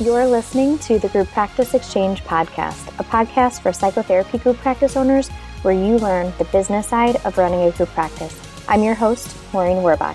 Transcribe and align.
You're 0.00 0.26
listening 0.26 0.78
to 0.80 1.00
the 1.00 1.08
Group 1.08 1.26
Practice 1.30 1.74
Exchange 1.74 2.22
podcast, 2.22 2.86
a 3.00 3.02
podcast 3.02 3.62
for 3.62 3.72
psychotherapy 3.72 4.38
group 4.38 4.56
practice 4.58 4.96
owners 4.96 5.28
where 5.62 5.74
you 5.74 5.98
learn 5.98 6.32
the 6.38 6.44
business 6.44 6.86
side 6.86 7.16
of 7.24 7.36
running 7.36 7.62
a 7.62 7.72
group 7.72 7.88
practice. 7.88 8.40
I'm 8.68 8.84
your 8.84 8.94
host, 8.94 9.36
Maureen 9.52 9.78
Werbach. 9.78 10.14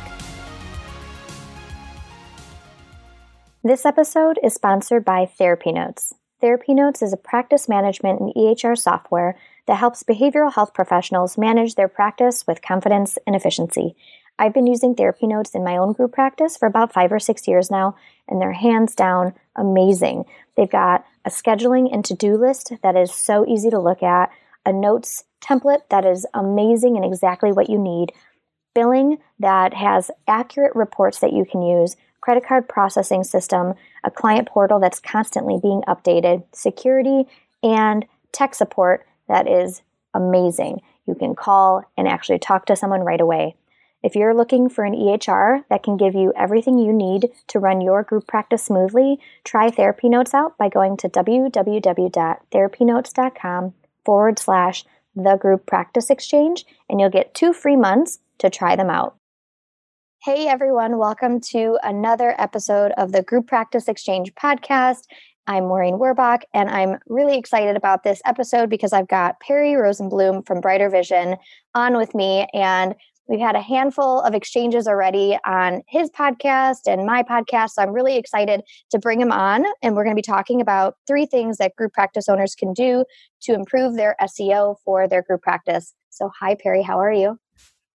This 3.61 3.85
episode 3.85 4.39
is 4.41 4.53
sponsored 4.53 5.03
by 5.03 5.25
Therapy 5.25 5.73
Notes. 5.73 6.13
Therapy 6.39 6.73
Notes 6.73 7.01
is 7.01 7.11
a 7.11 7.17
practice 7.17 7.67
management 7.67 8.21
and 8.21 8.33
EHR 8.35 8.77
software 8.77 9.37
that 9.65 9.79
helps 9.79 10.01
behavioral 10.01 10.53
health 10.53 10.73
professionals 10.73 11.37
manage 11.37 11.75
their 11.75 11.89
practice 11.89 12.47
with 12.47 12.61
confidence 12.61 13.17
and 13.27 13.35
efficiency. 13.35 13.97
I've 14.39 14.53
been 14.53 14.67
using 14.67 14.95
therapy 14.95 15.27
notes 15.27 15.51
in 15.53 15.63
my 15.63 15.77
own 15.77 15.93
group 15.93 16.11
practice 16.11 16.57
for 16.57 16.65
about 16.67 16.91
five 16.91 17.11
or 17.11 17.19
six 17.19 17.47
years 17.47 17.69
now, 17.69 17.95
and 18.27 18.41
they're 18.41 18.53
hands 18.53 18.95
down 18.95 19.33
amazing. 19.55 20.25
They've 20.57 20.69
got 20.69 21.05
a 21.23 21.29
scheduling 21.29 21.93
and 21.93 22.03
to 22.05 22.15
do 22.15 22.35
list 22.35 22.73
that 22.81 22.95
is 22.95 23.13
so 23.13 23.45
easy 23.47 23.69
to 23.69 23.79
look 23.79 24.01
at, 24.01 24.31
a 24.65 24.73
notes 24.73 25.25
template 25.41 25.81
that 25.89 26.05
is 26.05 26.25
amazing 26.33 26.95
and 26.95 27.05
exactly 27.05 27.51
what 27.51 27.69
you 27.69 27.77
need, 27.77 28.11
billing 28.73 29.17
that 29.39 29.73
has 29.73 30.09
accurate 30.27 30.75
reports 30.75 31.19
that 31.19 31.33
you 31.33 31.45
can 31.45 31.61
use, 31.61 31.95
credit 32.21 32.45
card 32.45 32.67
processing 32.67 33.23
system, 33.23 33.73
a 34.03 34.09
client 34.09 34.47
portal 34.47 34.79
that's 34.79 34.99
constantly 34.99 35.59
being 35.61 35.83
updated, 35.87 36.43
security, 36.53 37.25
and 37.61 38.05
tech 38.31 38.55
support 38.55 39.05
that 39.27 39.47
is 39.47 39.81
amazing. 40.13 40.81
You 41.05 41.15
can 41.15 41.35
call 41.35 41.83
and 41.97 42.07
actually 42.07 42.39
talk 42.39 42.65
to 42.65 42.75
someone 42.75 43.01
right 43.01 43.21
away. 43.21 43.55
If 44.03 44.15
you're 44.17 44.35
looking 44.35 44.67
for 44.67 44.83
an 44.83 44.95
EHR 44.95 45.63
that 45.69 45.81
can 45.81 45.95
give 45.95 46.13
you 46.13 46.33
everything 46.35 46.77
you 46.77 46.91
need 46.91 47.29
to 47.47 47.59
run 47.59 47.79
your 47.79 48.03
group 48.03 48.27
practice 48.27 48.65
smoothly, 48.65 49.17
try 49.45 49.71
Therapy 49.71 50.09
Notes 50.09 50.33
out 50.33 50.57
by 50.57 50.67
going 50.67 50.97
to 50.97 51.07
www.therapynotes.com 51.07 53.73
forward 54.03 54.39
slash 54.39 54.83
the 55.15 55.37
group 55.37 55.65
practice 55.65 56.09
exchange, 56.09 56.65
and 56.89 56.99
you'll 56.99 57.09
get 57.09 57.33
two 57.33 57.53
free 57.53 57.77
months 57.77 58.19
to 58.39 58.49
try 58.49 58.75
them 58.75 58.89
out. 58.89 59.15
Hey 60.23 60.49
everyone, 60.49 60.97
welcome 60.97 61.39
to 61.51 61.79
another 61.81 62.35
episode 62.37 62.91
of 62.97 63.13
the 63.13 63.23
Group 63.23 63.47
Practice 63.47 63.87
Exchange 63.87 64.35
podcast. 64.35 65.03
I'm 65.47 65.63
Maureen 65.63 65.95
Werbach, 65.95 66.41
and 66.53 66.69
I'm 66.69 66.99
really 67.07 67.37
excited 67.37 67.77
about 67.77 68.03
this 68.03 68.21
episode 68.25 68.69
because 68.69 68.91
I've 68.91 69.07
got 69.07 69.39
Perry 69.39 69.71
Rosenbloom 69.73 70.45
from 70.45 70.59
Brighter 70.59 70.89
Vision 70.89 71.37
on 71.73 71.95
with 71.95 72.13
me, 72.13 72.47
and 72.53 72.95
We've 73.27 73.39
had 73.39 73.55
a 73.55 73.61
handful 73.61 74.19
of 74.19 74.33
exchanges 74.33 74.85
already 74.85 75.37
on 75.45 75.81
his 75.87 76.09
podcast 76.09 76.79
and 76.87 77.05
my 77.05 77.23
podcast. 77.23 77.71
So 77.71 77.81
I'm 77.81 77.93
really 77.93 78.17
excited 78.17 78.61
to 78.91 78.99
bring 78.99 79.21
him 79.21 79.31
on. 79.31 79.65
And 79.81 79.95
we're 79.95 80.03
going 80.03 80.15
to 80.15 80.19
be 80.19 80.21
talking 80.21 80.59
about 80.59 80.95
three 81.07 81.25
things 81.25 81.57
that 81.57 81.75
group 81.77 81.93
practice 81.93 82.27
owners 82.27 82.53
can 82.53 82.73
do 82.73 83.05
to 83.43 83.53
improve 83.53 83.95
their 83.95 84.17
SEO 84.21 84.75
for 84.83 85.07
their 85.07 85.21
group 85.21 85.41
practice. 85.41 85.93
So, 86.09 86.31
hi, 86.37 86.55
Perry. 86.55 86.81
How 86.81 86.99
are 86.99 87.13
you? 87.13 87.39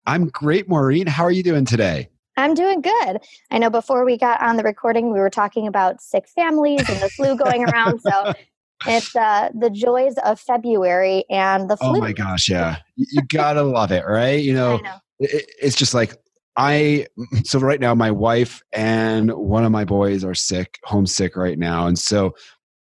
I'm 0.06 0.28
great, 0.28 0.68
Maureen. 0.68 1.08
How 1.08 1.24
are 1.24 1.32
you 1.32 1.42
doing 1.42 1.64
today? 1.64 2.08
I'm 2.36 2.54
doing 2.54 2.80
good. 2.80 3.18
I 3.50 3.58
know 3.58 3.70
before 3.70 4.04
we 4.04 4.16
got 4.16 4.40
on 4.42 4.56
the 4.56 4.62
recording, 4.62 5.12
we 5.12 5.18
were 5.18 5.30
talking 5.30 5.66
about 5.66 6.00
sick 6.00 6.28
families 6.28 6.88
and 6.88 7.00
the 7.00 7.08
flu 7.08 7.34
going 7.36 7.64
around. 7.68 8.00
So 8.00 8.32
it's 8.86 9.16
uh, 9.16 9.48
the 9.58 9.70
joys 9.70 10.14
of 10.24 10.38
February 10.38 11.24
and 11.30 11.68
the 11.68 11.76
oh 11.80 11.92
flu. 11.92 11.96
Oh 11.96 12.00
my 12.00 12.12
gosh, 12.12 12.48
yeah. 12.48 12.76
You 12.94 13.22
gotta 13.22 13.62
love 13.62 13.90
it, 13.90 14.06
right? 14.06 14.40
You 14.40 14.54
know, 14.54 14.76
know 14.76 14.98
it, 15.18 15.50
it's 15.60 15.76
just 15.76 15.94
like 15.94 16.16
I 16.56 17.06
so 17.44 17.58
right 17.58 17.80
now 17.80 17.94
my 17.94 18.10
wife 18.10 18.62
and 18.72 19.32
one 19.32 19.64
of 19.64 19.72
my 19.72 19.84
boys 19.84 20.24
are 20.24 20.34
sick, 20.34 20.78
homesick 20.84 21.36
right 21.36 21.58
now, 21.58 21.86
and 21.86 21.98
so 21.98 22.34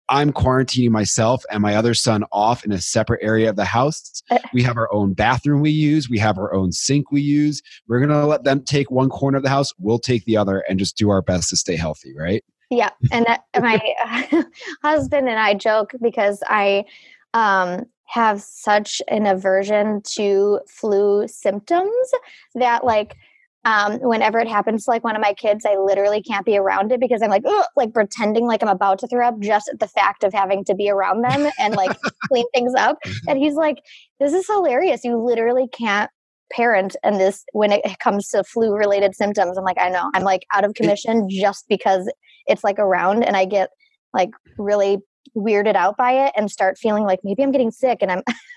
I'm 0.08 0.32
quarantining 0.32 0.90
myself 0.90 1.44
and 1.50 1.62
my 1.62 1.74
other 1.74 1.94
son 1.94 2.24
off 2.30 2.64
in 2.64 2.72
a 2.72 2.80
separate 2.80 3.22
area 3.22 3.50
of 3.50 3.56
the 3.56 3.64
house. 3.64 4.22
Uh. 4.30 4.38
We 4.52 4.62
have 4.62 4.76
our 4.76 4.92
own 4.92 5.14
bathroom 5.14 5.60
we 5.60 5.70
use. 5.70 6.08
We 6.08 6.18
have 6.18 6.38
our 6.38 6.54
own 6.54 6.72
sink 6.72 7.10
we 7.10 7.20
use. 7.20 7.60
We're 7.88 7.98
going 7.98 8.10
to 8.10 8.26
let 8.26 8.44
them 8.44 8.62
take 8.62 8.90
one 8.90 9.08
corner 9.08 9.38
of 9.38 9.42
the 9.42 9.48
house. 9.48 9.72
We'll 9.78 9.98
take 9.98 10.24
the 10.24 10.36
other 10.36 10.60
and 10.68 10.78
just 10.78 10.96
do 10.96 11.10
our 11.10 11.22
best 11.22 11.50
to 11.50 11.56
stay 11.56 11.76
healthy, 11.76 12.14
right? 12.16 12.44
Yeah. 12.70 12.90
And 13.10 13.26
that, 13.26 13.44
my 13.60 14.44
husband 14.82 15.28
and 15.28 15.38
I 15.38 15.54
joke 15.54 15.92
because 16.00 16.42
I 16.46 16.84
um, 17.34 17.84
have 18.08 18.40
such 18.40 19.02
an 19.08 19.26
aversion 19.26 20.00
to 20.14 20.60
flu 20.68 21.26
symptoms 21.28 22.10
that 22.54 22.84
like 22.84 23.16
um, 23.66 23.98
whenever 23.98 24.38
it 24.38 24.46
happens 24.46 24.84
to 24.84 24.92
like 24.92 25.02
one 25.02 25.16
of 25.16 25.22
my 25.22 25.34
kids, 25.34 25.66
I 25.66 25.76
literally 25.76 26.22
can't 26.22 26.46
be 26.46 26.56
around 26.56 26.92
it 26.92 27.00
because 27.00 27.20
I'm 27.20 27.30
like, 27.30 27.42
like 27.74 27.92
pretending 27.92 28.46
like 28.46 28.62
I'm 28.62 28.68
about 28.68 29.00
to 29.00 29.08
throw 29.08 29.26
up 29.26 29.40
just 29.40 29.68
the 29.80 29.88
fact 29.88 30.22
of 30.22 30.32
having 30.32 30.64
to 30.66 30.74
be 30.74 30.88
around 30.88 31.22
them 31.22 31.50
and 31.58 31.74
like 31.74 31.96
clean 32.28 32.46
things 32.54 32.72
up. 32.78 32.96
And 33.26 33.38
he's 33.38 33.54
like, 33.54 33.78
this 34.20 34.32
is 34.32 34.46
hilarious. 34.46 35.02
You 35.02 35.20
literally 35.20 35.66
can't 35.76 36.08
parent 36.52 36.94
and 37.02 37.18
this 37.18 37.44
when 37.54 37.72
it 37.72 37.82
comes 37.98 38.28
to 38.28 38.44
flu 38.44 38.72
related 38.72 39.16
symptoms. 39.16 39.58
I'm 39.58 39.64
like, 39.64 39.80
I 39.80 39.88
know 39.88 40.12
I'm 40.14 40.22
like 40.22 40.46
out 40.54 40.64
of 40.64 40.74
commission 40.74 41.28
just 41.28 41.64
because 41.68 42.08
it's 42.46 42.62
like 42.62 42.78
around 42.78 43.24
and 43.24 43.36
I 43.36 43.46
get 43.46 43.70
like 44.14 44.30
really 44.58 44.98
weirded 45.34 45.74
out 45.74 45.96
by 45.96 46.26
it 46.26 46.32
and 46.36 46.50
start 46.50 46.78
feeling 46.78 47.04
like 47.04 47.20
maybe 47.24 47.42
I'm 47.42 47.52
getting 47.52 47.70
sick 47.70 47.98
and 48.02 48.10
I'm 48.10 48.22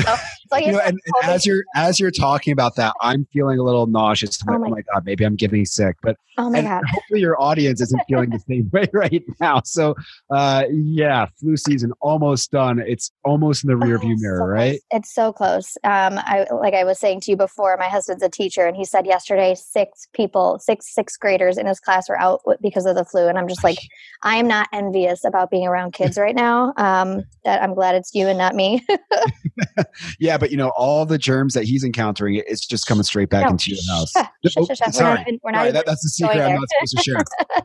so, 0.00 0.16
so 0.48 0.58
you 0.58 0.72
know, 0.72 0.80
and, 0.80 0.98
and 1.22 1.30
as 1.30 1.46
you're 1.46 1.64
as 1.74 1.98
you're 1.98 2.10
talking 2.10 2.52
about 2.52 2.76
that, 2.76 2.94
I'm 3.00 3.26
feeling 3.32 3.58
a 3.58 3.62
little 3.62 3.86
nauseous. 3.86 4.38
Oh, 4.48 4.54
oh 4.54 4.58
my, 4.58 4.82
god, 4.92 5.04
maybe 5.04 5.24
I'm 5.24 5.36
getting 5.36 5.64
sick. 5.64 5.96
But 6.02 6.16
oh 6.36 6.50
my 6.50 6.62
god, 6.62 6.82
hopefully 6.90 7.20
your 7.20 7.40
audience 7.40 7.80
isn't 7.80 8.00
feeling 8.08 8.30
the 8.30 8.38
same 8.40 8.70
way 8.72 8.88
right 8.92 9.22
now. 9.40 9.62
So 9.64 9.94
uh, 10.30 10.64
yeah, 10.70 11.26
flu 11.40 11.56
season 11.56 11.92
almost 12.00 12.50
done. 12.50 12.78
It's 12.80 13.10
almost 13.24 13.64
in 13.64 13.68
the 13.68 13.76
rear 13.76 13.98
view 13.98 14.14
oh, 14.18 14.20
mirror, 14.20 14.38
so 14.38 14.46
right? 14.46 14.80
It's 14.90 15.12
so 15.12 15.32
close. 15.32 15.76
Um, 15.84 16.18
I 16.18 16.46
like 16.52 16.74
I 16.74 16.84
was 16.84 16.98
saying 16.98 17.20
to 17.22 17.30
you 17.30 17.36
before. 17.36 17.76
My 17.78 17.88
husband's 17.88 18.22
a 18.22 18.28
teacher, 18.28 18.66
and 18.66 18.76
he 18.76 18.84
said 18.84 19.06
yesterday 19.06 19.54
six 19.54 20.06
people, 20.12 20.58
six 20.58 20.94
sixth 20.94 21.18
graders 21.18 21.56
in 21.56 21.66
his 21.66 21.80
class 21.80 22.08
were 22.08 22.18
out 22.18 22.42
because 22.60 22.86
of 22.86 22.94
the 22.94 23.04
flu, 23.04 23.28
and 23.28 23.38
I'm 23.38 23.48
just 23.48 23.64
like, 23.64 23.78
I 24.22 24.36
am 24.36 24.48
not 24.48 24.68
envious 24.72 25.24
about 25.24 25.50
being 25.50 25.66
around 25.66 25.92
kids 25.92 26.18
right 26.18 26.34
now. 26.34 26.72
Um, 26.76 27.22
I'm 27.46 27.74
glad 27.74 27.94
it's 27.94 28.14
you 28.14 28.28
and 28.28 28.38
not 28.38 28.54
me. 28.54 28.84
yeah, 30.18 30.36
but 30.36 30.50
you 30.50 30.56
know, 30.56 30.72
all 30.76 31.06
the 31.06 31.18
germs 31.18 31.54
that 31.54 31.64
he's 31.64 31.84
encountering, 31.84 32.34
it's 32.34 32.66
just 32.66 32.86
coming 32.86 33.04
straight 33.04 33.30
back 33.30 33.44
no. 33.44 33.50
into 33.50 33.70
your 33.70 33.80
house. 33.88 34.12
oh, 34.16 34.66
sorry, 34.90 35.24
we're 35.26 35.30
not, 35.30 35.40
we're 35.42 35.50
not 35.52 35.68
sorry 35.68 35.72
that, 35.72 35.86
that's 35.86 36.02
the 36.02 36.08
secret 36.08 36.40
I'm 36.40 36.54
not 36.54 36.68
supposed 36.68 36.96
to 36.96 37.02
share. 37.02 37.16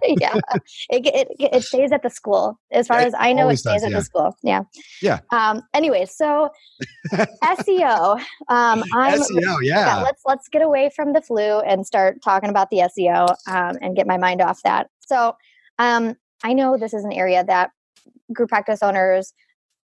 yeah, 0.19 0.39
it, 0.89 1.27
it, 1.39 1.53
it, 1.53 1.63
stays 1.63 1.91
at 1.91 2.03
the 2.03 2.09
school. 2.09 2.59
As 2.71 2.87
far 2.87 2.99
as 2.99 3.13
I 3.17 3.33
know, 3.33 3.49
it 3.49 3.57
stays 3.57 3.81
does, 3.81 3.83
at 3.83 3.91
yeah. 3.91 3.97
the 3.97 4.03
school. 4.03 4.37
Yeah. 4.43 4.61
Yeah. 5.01 5.19
Um, 5.31 5.61
anyway, 5.73 6.05
so 6.05 6.49
SEO. 7.13 8.19
Um, 8.49 8.83
I'm, 8.93 9.19
SEO, 9.19 9.57
yeah. 9.61 9.85
yeah. 9.85 10.01
Let's 10.01 10.21
let's 10.25 10.47
get 10.47 10.61
away 10.61 10.89
from 10.95 11.13
the 11.13 11.21
flu 11.21 11.59
and 11.59 11.85
start 11.85 12.21
talking 12.23 12.49
about 12.49 12.69
the 12.69 12.89
SEO 12.97 13.29
um, 13.47 13.77
and 13.81 13.95
get 13.95 14.07
my 14.07 14.17
mind 14.17 14.41
off 14.41 14.61
that. 14.63 14.89
So 14.99 15.35
um, 15.79 16.15
I 16.43 16.53
know 16.53 16.77
this 16.77 16.93
is 16.93 17.03
an 17.03 17.11
area 17.11 17.43
that 17.43 17.71
group 18.33 18.49
practice 18.49 18.81
owners 18.81 19.33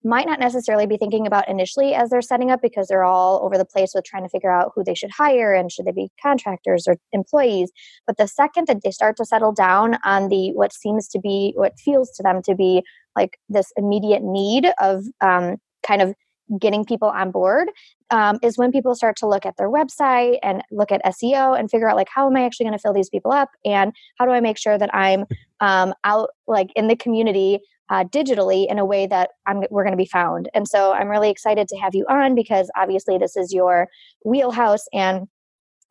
might 0.04 0.26
not 0.26 0.38
necessarily 0.38 0.86
be 0.86 0.96
thinking 0.96 1.26
about 1.26 1.48
initially 1.48 1.94
as 1.94 2.10
they're 2.10 2.22
setting 2.22 2.50
up 2.50 2.62
because 2.62 2.88
they're 2.88 3.04
all 3.04 3.40
over 3.42 3.58
the 3.58 3.64
place 3.64 3.92
with 3.94 4.04
trying 4.04 4.22
to 4.22 4.28
figure 4.28 4.50
out 4.50 4.72
who 4.74 4.84
they 4.84 4.94
should 4.94 5.10
hire 5.10 5.54
and 5.54 5.72
should 5.72 5.86
they 5.86 5.92
be 5.92 6.10
contractors 6.22 6.86
or 6.86 6.96
employees. 7.12 7.72
But 8.06 8.16
the 8.16 8.28
second 8.28 8.68
that 8.68 8.82
they 8.84 8.90
start 8.90 9.16
to 9.16 9.24
settle 9.24 9.52
down 9.52 9.98
on 10.04 10.28
the 10.28 10.52
what 10.52 10.72
seems 10.72 11.08
to 11.08 11.18
be 11.18 11.52
what 11.56 11.78
feels 11.78 12.10
to 12.12 12.22
them 12.22 12.42
to 12.42 12.54
be 12.54 12.82
like 13.16 13.38
this 13.48 13.72
immediate 13.76 14.22
need 14.22 14.70
of 14.80 15.04
um, 15.20 15.56
kind 15.84 16.02
of 16.02 16.14
getting 16.60 16.84
people 16.84 17.08
on 17.08 17.30
board 17.30 17.68
um, 18.10 18.38
is 18.42 18.56
when 18.56 18.72
people 18.72 18.94
start 18.94 19.16
to 19.16 19.26
look 19.26 19.44
at 19.44 19.56
their 19.58 19.68
website 19.68 20.38
and 20.42 20.62
look 20.70 20.90
at 20.90 21.04
SEO 21.04 21.58
and 21.58 21.70
figure 21.70 21.90
out 21.90 21.96
like 21.96 22.08
how 22.14 22.26
am 22.26 22.36
I 22.36 22.44
actually 22.44 22.64
going 22.64 22.78
to 22.78 22.80
fill 22.80 22.94
these 22.94 23.10
people 23.10 23.32
up? 23.32 23.50
And 23.64 23.92
how 24.16 24.24
do 24.24 24.30
I 24.30 24.40
make 24.40 24.56
sure 24.56 24.78
that 24.78 24.94
I'm 24.94 25.26
um, 25.60 25.92
out 26.04 26.30
like 26.46 26.68
in 26.74 26.88
the 26.88 26.96
community 26.96 27.60
uh, 27.90 28.04
digitally 28.04 28.66
in 28.68 28.78
a 28.78 28.84
way 28.84 29.06
that 29.06 29.30
I'm, 29.46 29.62
we're 29.70 29.84
going 29.84 29.92
to 29.92 29.96
be 29.96 30.06
found. 30.06 30.48
And 30.54 30.68
so 30.68 30.92
I'm 30.92 31.08
really 31.08 31.30
excited 31.30 31.68
to 31.68 31.76
have 31.78 31.94
you 31.94 32.04
on 32.08 32.34
because 32.34 32.70
obviously 32.76 33.18
this 33.18 33.36
is 33.36 33.52
your 33.52 33.88
wheelhouse 34.24 34.84
and 34.92 35.28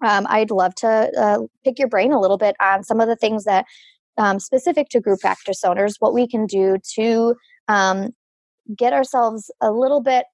um, 0.06 0.28
I'd 0.30 0.52
love 0.52 0.76
to 0.76 1.12
uh, 1.18 1.40
pick 1.64 1.80
your 1.80 1.88
brain 1.88 2.12
a 2.12 2.20
little 2.20 2.38
bit 2.38 2.56
on 2.62 2.84
some 2.84 3.00
of 3.00 3.08
the 3.08 3.16
things 3.16 3.46
that 3.46 3.66
um, 4.18 4.40
specific 4.40 4.90
to 4.90 5.00
group 5.00 5.20
practice 5.20 5.64
owners, 5.64 5.96
what 6.00 6.14
we 6.14 6.28
can 6.28 6.46
do 6.46 6.78
to 6.96 7.36
um, 7.68 8.10
get 8.76 8.94
ourselves 8.94 9.52
a 9.62 9.72
little 9.72 10.02
bit 10.02 10.26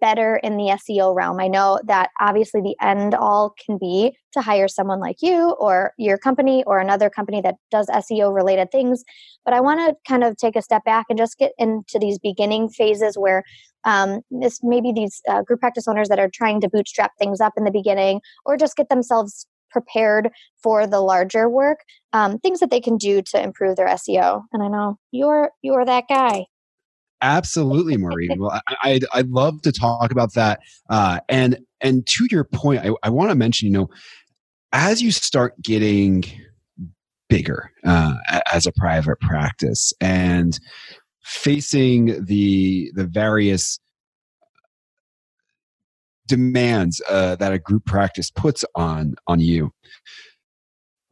better 0.00 0.36
in 0.42 0.56
the 0.56 0.76
SEO 0.78 1.14
realm. 1.14 1.40
I 1.40 1.48
know 1.48 1.80
that 1.86 2.10
obviously 2.20 2.60
the 2.60 2.76
end 2.80 3.14
all 3.14 3.54
can 3.64 3.78
be 3.78 4.16
to 4.32 4.40
hire 4.40 4.68
someone 4.68 5.00
like 5.00 5.16
you 5.20 5.50
or 5.60 5.92
your 5.98 6.18
company 6.18 6.64
or 6.66 6.78
another 6.78 7.10
company 7.10 7.40
that 7.42 7.56
does 7.70 7.88
SEO 7.88 8.34
related 8.34 8.70
things. 8.70 9.04
But 9.44 9.54
I 9.54 9.60
want 9.60 9.80
to 9.80 9.96
kind 10.08 10.24
of 10.24 10.36
take 10.36 10.56
a 10.56 10.62
step 10.62 10.84
back 10.84 11.06
and 11.08 11.18
just 11.18 11.38
get 11.38 11.52
into 11.58 11.98
these 12.00 12.18
beginning 12.18 12.68
phases 12.68 13.16
where 13.16 13.44
um, 13.84 14.20
this 14.30 14.60
maybe 14.62 14.92
these 14.92 15.20
uh, 15.28 15.42
group 15.42 15.60
practice 15.60 15.88
owners 15.88 16.08
that 16.08 16.18
are 16.18 16.30
trying 16.32 16.60
to 16.60 16.68
bootstrap 16.68 17.12
things 17.18 17.40
up 17.40 17.54
in 17.56 17.64
the 17.64 17.70
beginning 17.70 18.20
or 18.44 18.56
just 18.56 18.76
get 18.76 18.88
themselves 18.88 19.46
prepared 19.70 20.30
for 20.62 20.86
the 20.86 21.00
larger 21.00 21.48
work, 21.48 21.80
um, 22.12 22.38
things 22.38 22.60
that 22.60 22.70
they 22.70 22.80
can 22.80 22.96
do 22.96 23.22
to 23.22 23.42
improve 23.42 23.76
their 23.76 23.86
SEO. 23.86 24.42
And 24.52 24.62
I 24.62 24.68
know 24.68 24.98
you're 25.12 25.50
you're 25.62 25.84
that 25.84 26.04
guy. 26.08 26.46
Absolutely, 27.22 27.96
Maureen. 27.96 28.38
well, 28.38 28.60
I, 28.68 28.76
I'd, 28.82 29.04
I'd 29.12 29.28
love 29.28 29.62
to 29.62 29.72
talk 29.72 30.10
about 30.10 30.34
that. 30.34 30.60
Uh, 30.88 31.20
and 31.28 31.58
and 31.80 32.06
to 32.06 32.26
your 32.30 32.44
point, 32.44 32.84
I, 32.84 32.90
I 33.02 33.10
want 33.10 33.30
to 33.30 33.34
mention, 33.34 33.66
you 33.66 33.72
know, 33.72 33.90
as 34.72 35.02
you 35.02 35.10
start 35.10 35.60
getting 35.62 36.24
bigger 37.28 37.70
uh, 37.84 38.14
as 38.52 38.66
a 38.66 38.72
private 38.72 39.18
practice 39.20 39.92
and 40.00 40.58
facing 41.22 42.24
the 42.24 42.90
the 42.94 43.06
various 43.06 43.78
demands 46.26 47.00
uh, 47.08 47.36
that 47.36 47.52
a 47.52 47.58
group 47.58 47.84
practice 47.86 48.30
puts 48.30 48.64
on 48.74 49.14
on 49.26 49.40
you 49.40 49.72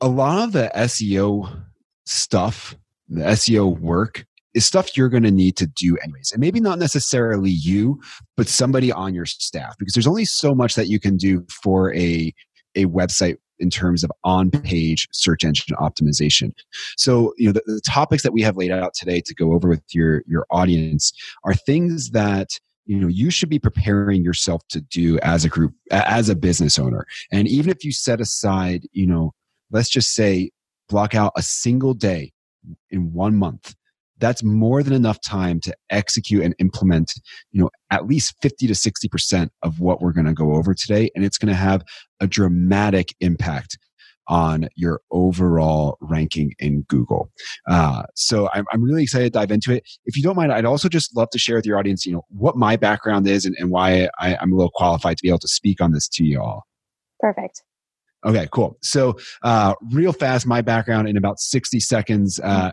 a 0.00 0.08
lot 0.08 0.44
of 0.44 0.52
the 0.52 0.70
seo 0.75 1.62
stuff 2.05 2.76
the 3.08 3.20
seo 3.20 3.78
work 3.78 4.26
is 4.54 4.66
stuff 4.66 4.96
you're 4.96 5.08
going 5.08 5.22
to 5.22 5.30
need 5.30 5.56
to 5.56 5.66
do 5.66 5.96
anyways 6.02 6.32
and 6.32 6.40
maybe 6.40 6.60
not 6.60 6.78
necessarily 6.78 7.50
you 7.50 8.00
but 8.36 8.48
somebody 8.48 8.90
on 8.90 9.14
your 9.14 9.26
staff 9.26 9.76
because 9.78 9.94
there's 9.94 10.06
only 10.06 10.24
so 10.24 10.54
much 10.54 10.74
that 10.74 10.88
you 10.88 10.98
can 10.98 11.16
do 11.16 11.44
for 11.62 11.94
a 11.94 12.32
a 12.74 12.86
website 12.86 13.36
in 13.58 13.70
terms 13.70 14.04
of 14.04 14.10
on 14.24 14.50
page 14.50 15.08
search 15.12 15.44
engine 15.44 15.76
optimization. 15.76 16.52
So, 16.96 17.34
you 17.36 17.46
know, 17.46 17.52
the, 17.52 17.62
the, 17.66 17.80
topics 17.84 18.22
that 18.22 18.32
we 18.32 18.42
have 18.42 18.56
laid 18.56 18.70
out 18.70 18.94
today 18.94 19.20
to 19.22 19.34
go 19.34 19.52
over 19.52 19.68
with 19.68 19.82
your, 19.92 20.22
your 20.26 20.46
audience 20.50 21.12
are 21.44 21.54
things 21.54 22.10
that 22.10 22.50
you 22.88 22.98
know 22.98 23.06
you 23.06 23.30
should 23.30 23.50
be 23.50 23.58
preparing 23.58 24.24
yourself 24.24 24.62
to 24.68 24.80
do 24.80 25.18
as 25.20 25.44
a 25.44 25.48
group 25.48 25.74
as 25.90 26.28
a 26.28 26.34
business 26.34 26.78
owner 26.78 27.06
and 27.30 27.46
even 27.46 27.70
if 27.70 27.84
you 27.84 27.92
set 27.92 28.18
aside 28.18 28.88
you 28.92 29.06
know 29.06 29.34
let's 29.70 29.90
just 29.90 30.14
say 30.14 30.50
block 30.88 31.14
out 31.14 31.32
a 31.36 31.42
single 31.42 31.92
day 31.92 32.32
in 32.90 33.12
one 33.12 33.36
month 33.36 33.74
that's 34.19 34.43
more 34.43 34.82
than 34.82 34.93
enough 34.93 35.20
time 35.20 35.61
to 35.61 35.75
execute 35.91 36.43
and 36.43 36.55
implement 36.59 37.15
you 37.53 37.61
know 37.61 37.70
at 37.91 38.06
least 38.06 38.35
50 38.43 38.67
to 38.67 38.75
60% 38.75 39.49
of 39.62 39.81
what 39.81 40.00
we're 40.00 40.12
going 40.12 40.26
to 40.26 40.35
go 40.35 40.55
over 40.55 40.75
today 40.75 41.11
and 41.15 41.25
it's 41.25 41.38
going 41.38 41.49
to 41.49 41.55
have 41.55 41.82
a 42.20 42.26
dramatic 42.26 43.15
impact 43.20 43.79
on 44.29 44.69
your 44.76 45.00
overall 45.11 45.97
ranking 46.00 46.53
in 46.59 46.82
Google. 46.82 47.31
Uh, 47.69 48.03
so 48.15 48.49
I'm, 48.53 48.65
I'm 48.73 48.82
really 48.85 49.03
excited 49.03 49.32
to 49.32 49.38
dive 49.38 49.50
into 49.50 49.73
it. 49.73 49.82
If 50.05 50.17
you 50.17 50.23
don't 50.23 50.37
mind, 50.37 50.53
I'd 50.53 50.67
also 50.67 50.88
just 50.88 51.17
love 51.17 51.31
to 51.31 51.38
share 51.38 51.56
with 51.56 51.67
your 51.67 51.79
audience, 51.79 52.05
you 52.05 52.12
know, 52.12 52.25
what 52.29 52.56
my 52.56 52.76
background 52.76 53.26
is 53.26 53.47
and, 53.47 53.56
and 53.59 53.70
why 53.70 54.09
I, 54.19 54.37
I'm 54.37 54.53
a 54.53 54.56
little 54.56 54.73
qualified 54.75 55.17
to 55.17 55.23
be 55.23 55.29
able 55.29 55.38
to 55.41 55.49
speak 55.49 55.81
on 55.81 55.93
this 55.93 56.09
to 56.09 56.25
you 56.25 56.41
all. 56.41 56.67
Perfect. 57.20 57.62
Okay, 58.26 58.49
cool. 58.53 58.76
So, 58.82 59.17
uh, 59.43 59.75
real 59.93 60.12
fast, 60.12 60.47
my 60.47 60.61
background 60.61 61.09
in 61.09 61.17
about 61.17 61.38
60 61.38 61.81
seconds. 61.81 62.41
Uh, 62.41 62.73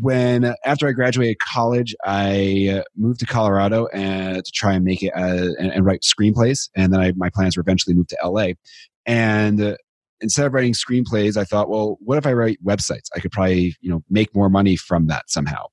when 0.00 0.54
after 0.64 0.86
I 0.86 0.92
graduated 0.92 1.38
college, 1.40 1.94
I 2.04 2.78
uh, 2.78 2.82
moved 2.96 3.20
to 3.20 3.26
Colorado 3.26 3.86
and 3.92 4.44
to 4.44 4.52
try 4.54 4.74
and 4.74 4.84
make 4.84 5.02
it 5.02 5.12
as, 5.14 5.54
and, 5.58 5.72
and, 5.72 5.84
write 5.84 6.02
screenplays. 6.02 6.68
And 6.76 6.92
then 6.92 7.00
I, 7.00 7.12
my 7.16 7.30
plans 7.30 7.56
were 7.56 7.62
eventually 7.62 7.94
moved 7.94 8.10
to 8.10 8.18
LA. 8.22 8.50
And 9.06 9.60
uh, 9.60 9.76
instead 10.20 10.46
of 10.46 10.54
writing 10.54 10.74
screenplays, 10.74 11.36
I 11.36 11.44
thought, 11.44 11.68
well, 11.68 11.98
what 12.00 12.18
if 12.18 12.26
I 12.26 12.32
write 12.32 12.58
websites? 12.64 13.06
I 13.16 13.20
could 13.20 13.32
probably, 13.32 13.74
you 13.80 13.90
know, 13.90 14.02
make 14.08 14.34
more 14.34 14.48
money 14.48 14.76
from 14.76 15.06
that 15.08 15.30
somehow. 15.30 15.66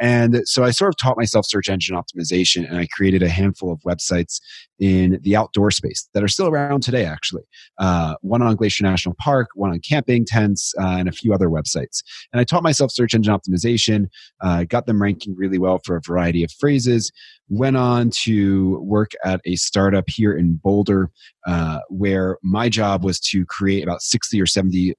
And 0.00 0.42
so 0.44 0.64
I 0.64 0.70
sort 0.70 0.90
of 0.90 0.96
taught 0.96 1.16
myself 1.16 1.46
search 1.46 1.68
engine 1.68 1.96
optimization 1.96 2.68
and 2.68 2.76
I 2.76 2.86
created 2.86 3.22
a 3.22 3.28
handful 3.28 3.72
of 3.72 3.80
websites 3.80 4.40
in 4.78 5.18
the 5.22 5.34
outdoor 5.34 5.70
space 5.70 6.08
that 6.14 6.22
are 6.22 6.28
still 6.28 6.48
around 6.48 6.82
today, 6.82 7.04
actually. 7.04 7.42
Uh, 7.78 8.14
one 8.20 8.42
on 8.42 8.54
Glacier 8.54 8.84
National 8.84 9.16
Park, 9.18 9.48
one 9.54 9.70
on 9.70 9.80
camping 9.80 10.24
tents, 10.24 10.72
uh, 10.80 10.96
and 10.98 11.08
a 11.08 11.12
few 11.12 11.34
other 11.34 11.48
websites. 11.48 12.02
And 12.32 12.40
I 12.40 12.44
taught 12.44 12.62
myself 12.62 12.92
search 12.92 13.14
engine 13.14 13.34
optimization, 13.34 14.06
uh, 14.40 14.64
got 14.64 14.86
them 14.86 15.02
ranking 15.02 15.34
really 15.36 15.58
well 15.58 15.80
for 15.84 15.96
a 15.96 16.00
variety 16.00 16.44
of 16.44 16.52
phrases, 16.52 17.10
went 17.48 17.76
on 17.76 18.10
to 18.10 18.78
work 18.80 19.12
at 19.24 19.40
a 19.44 19.56
startup 19.56 20.08
here 20.08 20.36
in 20.36 20.60
Boulder, 20.62 21.10
uh, 21.46 21.80
where 21.88 22.38
my 22.42 22.68
job 22.68 23.04
was 23.04 23.18
to 23.20 23.44
create 23.46 23.82
about 23.82 24.02
60 24.02 24.40
or 24.40 24.46
70 24.46 24.94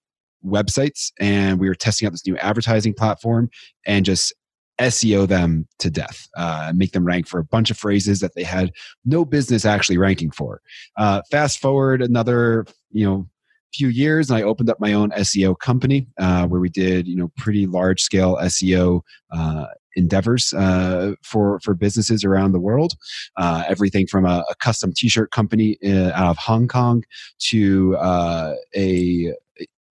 websites 0.45 1.11
and 1.19 1.59
we 1.59 1.67
were 1.67 1.75
testing 1.75 2.05
out 2.05 2.11
this 2.11 2.25
new 2.25 2.37
advertising 2.37 2.93
platform 2.93 3.49
and 3.85 4.05
just 4.05 4.33
SEO 4.79 5.27
them 5.27 5.67
to 5.79 5.89
death, 5.89 6.27
uh, 6.37 6.71
make 6.75 6.91
them 6.91 7.05
rank 7.05 7.27
for 7.27 7.39
a 7.39 7.43
bunch 7.43 7.69
of 7.69 7.77
phrases 7.77 8.19
that 8.19 8.35
they 8.35 8.43
had 8.43 8.71
no 9.05 9.25
business 9.25 9.65
actually 9.65 9.97
ranking 9.97 10.31
for. 10.31 10.61
Uh, 10.97 11.21
fast 11.29 11.59
forward 11.59 12.01
another, 12.01 12.65
you 12.91 13.05
know, 13.05 13.27
few 13.73 13.89
years, 13.89 14.29
and 14.29 14.37
I 14.37 14.43
opened 14.43 14.69
up 14.69 14.79
my 14.79 14.93
own 14.93 15.11
SEO 15.11 15.57
company 15.59 16.07
uh, 16.17 16.47
where 16.47 16.59
we 16.59 16.69
did, 16.69 17.07
you 17.07 17.15
know, 17.15 17.31
pretty 17.37 17.67
large 17.67 18.01
scale 18.01 18.37
SEO 18.37 19.01
uh, 19.31 19.65
endeavors 19.95 20.53
uh, 20.53 21.13
for 21.23 21.59
for 21.63 21.73
businesses 21.73 22.23
around 22.23 22.51
the 22.51 22.59
world. 22.59 22.93
Uh, 23.37 23.63
everything 23.67 24.07
from 24.07 24.25
a, 24.25 24.43
a 24.49 24.55
custom 24.61 24.91
T-shirt 24.95 25.31
company 25.31 25.77
uh, 25.85 26.11
out 26.13 26.29
of 26.29 26.37
Hong 26.37 26.67
Kong 26.67 27.03
to 27.49 27.95
uh, 27.97 28.55
a 28.75 29.33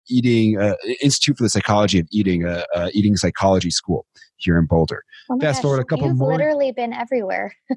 eating 0.09 0.59
uh, 0.59 0.75
institute 1.01 1.37
for 1.37 1.43
the 1.43 1.49
psychology 1.49 1.99
of 1.99 2.07
eating 2.11 2.45
a, 2.45 2.65
eating 2.93 3.15
psychology 3.15 3.71
school 3.71 4.05
here 4.43 4.57
in 4.57 4.65
Boulder. 4.65 5.03
Oh 5.29 5.39
Fast 5.39 5.57
gosh, 5.57 5.61
forward 5.63 5.79
a 5.79 5.85
couple 5.85 6.05
more. 6.05 6.09
you've 6.09 6.17
more. 6.17 6.31
literally 6.31 6.71
been 6.71 6.93
everywhere. 6.93 7.53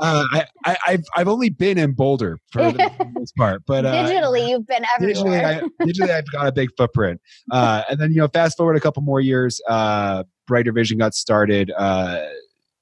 uh, 0.00 0.24
I, 0.64 0.76
have 0.86 1.04
I've 1.16 1.28
only 1.28 1.50
been 1.50 1.78
in 1.78 1.92
Boulder 1.92 2.38
for 2.50 2.72
the 2.72 2.90
most 3.14 3.34
part, 3.36 3.62
but 3.66 3.84
uh, 3.84 3.92
digitally 3.92 4.48
you've 4.48 4.66
been 4.66 4.84
everywhere. 4.94 5.60
Digitally, 5.60 5.70
I, 5.80 5.84
digitally 5.84 6.10
I've 6.10 6.30
got 6.32 6.46
a 6.46 6.52
big 6.52 6.70
footprint. 6.76 7.20
Uh, 7.50 7.82
and 7.88 8.00
then 8.00 8.10
you 8.10 8.18
know, 8.18 8.28
fast 8.28 8.56
forward 8.56 8.76
a 8.76 8.80
couple 8.80 9.02
more 9.02 9.20
years, 9.20 9.60
uh, 9.68 10.24
Brighter 10.46 10.72
Vision 10.72 10.98
got 10.98 11.14
started 11.14 11.72
uh, 11.76 12.24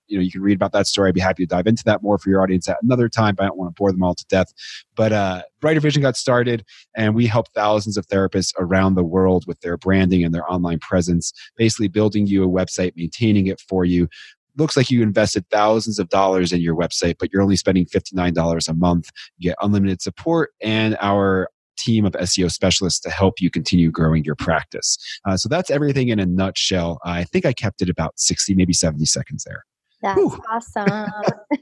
you 0.09 0.17
know 0.17 0.23
you 0.23 0.31
can 0.31 0.43
read 0.43 0.55
about 0.55 0.73
that 0.73 0.87
story 0.87 1.09
i'd 1.09 1.15
be 1.15 1.21
happy 1.21 1.45
to 1.45 1.49
dive 1.49 1.67
into 1.67 1.85
that 1.85 2.03
more 2.03 2.19
for 2.19 2.31
your 2.31 2.43
audience 2.43 2.69
at 2.69 2.77
another 2.83 3.09
time 3.09 3.35
but 3.35 3.45
i 3.45 3.47
don't 3.47 3.59
want 3.59 3.75
to 3.75 3.79
bore 3.79 3.93
them 3.93 4.03
all 4.03 4.15
to 4.15 4.25
death 4.29 4.53
but 4.95 5.13
uh, 5.13 5.43
brighter 5.61 5.81
vision 5.81 6.03
got 6.03 6.17
started 6.17 6.65
and 6.97 7.15
we 7.15 7.27
help 7.27 7.49
thousands 7.53 7.97
of 7.97 8.07
therapists 8.07 8.53
around 8.59 8.95
the 8.95 9.05
world 9.05 9.45
with 9.47 9.61
their 9.61 9.77
branding 9.77 10.25
and 10.25 10.35
their 10.35 10.51
online 10.51 10.79
presence 10.79 11.33
basically 11.57 11.89
building 11.89 12.27
you 12.27 12.45
a 12.45 12.49
website 12.49 12.93
maintaining 12.97 13.47
it 13.47 13.61
for 13.69 13.85
you 13.85 14.09
looks 14.57 14.77
like 14.77 14.91
you 14.91 15.03
invested 15.03 15.45
thousands 15.51 15.99
of 15.99 16.09
dollars 16.09 16.53
in 16.53 16.63
your 16.63 16.75
website, 16.75 17.17
but 17.19 17.31
you're 17.33 17.43
only 17.43 17.57
spending 17.57 17.85
$59 17.85 18.69
a 18.69 18.73
month. 18.73 19.11
You 19.37 19.51
get 19.51 19.59
unlimited 19.61 20.01
support 20.01 20.53
and 20.63 20.97
our 21.01 21.51
team 21.77 22.05
of 22.05 22.13
SEO 22.13 22.51
specialists 22.51 23.01
to 23.01 23.11
help 23.11 23.41
you 23.41 23.51
continue 23.51 23.91
growing 23.91 24.25
your 24.25 24.35
practice. 24.35 24.97
Uh, 25.25 25.37
so 25.37 25.49
that's 25.49 25.71
everything 25.71 26.09
in 26.09 26.19
a 26.19 26.27
nutshell. 26.27 26.99
I 27.05 27.25
think 27.25 27.47
I 27.47 27.53
kept 27.53 27.83
it 27.83 27.89
about 27.89 28.19
60, 28.19 28.55
maybe 28.55 28.73
70 28.73 29.05
seconds 29.05 29.45
there. 29.45 29.65
That's 30.03 30.19
Whew. 30.19 30.39
awesome. 30.51 31.11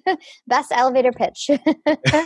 Best 0.46 0.72
elevator 0.72 1.12
pitch. 1.12 1.50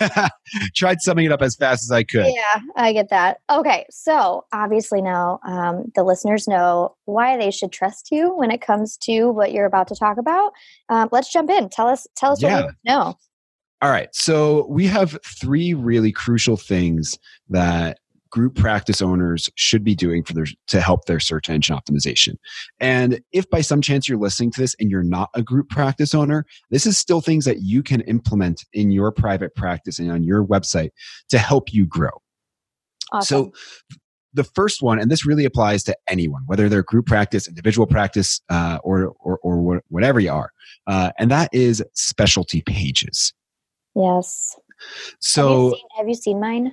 Tried 0.74 1.00
summing 1.00 1.26
it 1.26 1.32
up 1.32 1.42
as 1.42 1.56
fast 1.56 1.84
as 1.84 1.90
I 1.90 2.02
could. 2.04 2.26
Yeah, 2.26 2.60
I 2.76 2.92
get 2.92 3.10
that. 3.10 3.38
Okay, 3.50 3.86
so 3.90 4.44
obviously 4.52 5.02
now 5.02 5.40
um, 5.46 5.90
the 5.94 6.02
listeners 6.02 6.48
know 6.48 6.96
why 7.04 7.36
they 7.36 7.50
should 7.50 7.72
trust 7.72 8.10
you 8.10 8.34
when 8.34 8.50
it 8.50 8.60
comes 8.60 8.96
to 8.98 9.28
what 9.28 9.52
you're 9.52 9.66
about 9.66 9.88
to 9.88 9.94
talk 9.94 10.18
about. 10.18 10.52
Um, 10.88 11.08
let's 11.12 11.32
jump 11.32 11.50
in. 11.50 11.68
Tell 11.68 11.88
us. 11.88 12.06
Tell 12.16 12.32
us 12.32 12.42
yeah. 12.42 12.62
what 12.62 12.74
you 12.82 12.92
know. 12.92 13.14
All 13.80 13.90
right. 13.90 14.08
So 14.12 14.66
we 14.68 14.86
have 14.86 15.18
three 15.24 15.72
really 15.72 16.10
crucial 16.10 16.56
things 16.56 17.16
that 17.48 18.00
group 18.30 18.54
practice 18.54 19.00
owners 19.00 19.49
should 19.56 19.85
be 19.85 19.94
doing 19.94 20.23
for 20.23 20.35
their 20.35 20.47
to 20.68 20.80
help 20.80 21.04
their 21.06 21.20
search 21.20 21.49
engine 21.49 21.76
optimization. 21.76 22.35
And 22.80 23.20
if 23.32 23.49
by 23.50 23.61
some 23.61 23.80
chance 23.80 24.08
you're 24.08 24.18
listening 24.18 24.50
to 24.52 24.61
this 24.61 24.75
and 24.80 24.90
you're 24.90 25.02
not 25.02 25.30
a 25.35 25.42
group 25.42 25.68
practice 25.68 26.14
owner, 26.14 26.44
this 26.70 26.87
is 26.87 26.99
still 26.99 27.20
things 27.20 27.44
that 27.44 27.62
you 27.62 27.82
can 27.82 28.00
implement 28.02 28.64
in 28.73 28.90
your 28.90 29.12
private 29.12 29.54
practice 29.54 29.99
and 29.99 30.11
on 30.11 30.23
your 30.23 30.44
website 30.44 30.90
to 31.30 31.38
help 31.38 31.73
you 31.73 31.87
grow. 31.87 32.11
Awesome. 33.12 33.52
So 33.52 33.99
the 34.35 34.44
first 34.44 34.82
one, 34.82 35.00
and 35.00 35.11
this 35.11 35.26
really 35.26 35.44
applies 35.44 35.82
to 35.85 35.97
anyone, 36.08 36.42
whether 36.47 36.68
they're 36.68 36.82
group 36.82 37.06
practice, 37.06 37.49
individual 37.49 37.87
practice, 37.87 38.40
uh, 38.50 38.78
or, 38.85 39.14
or, 39.20 39.38
or 39.42 39.82
whatever 39.88 40.20
you 40.20 40.30
are, 40.30 40.52
uh, 40.87 41.11
and 41.18 41.30
that 41.30 41.49
is 41.52 41.82
specialty 41.94 42.62
pages. 42.62 43.32
Yes. 43.94 44.54
So, 45.18 45.42
have 45.42 45.58
you, 45.58 45.70
seen, 45.70 45.88
have 45.97 46.08
you 46.08 46.14
seen 46.14 46.40
mine? 46.40 46.73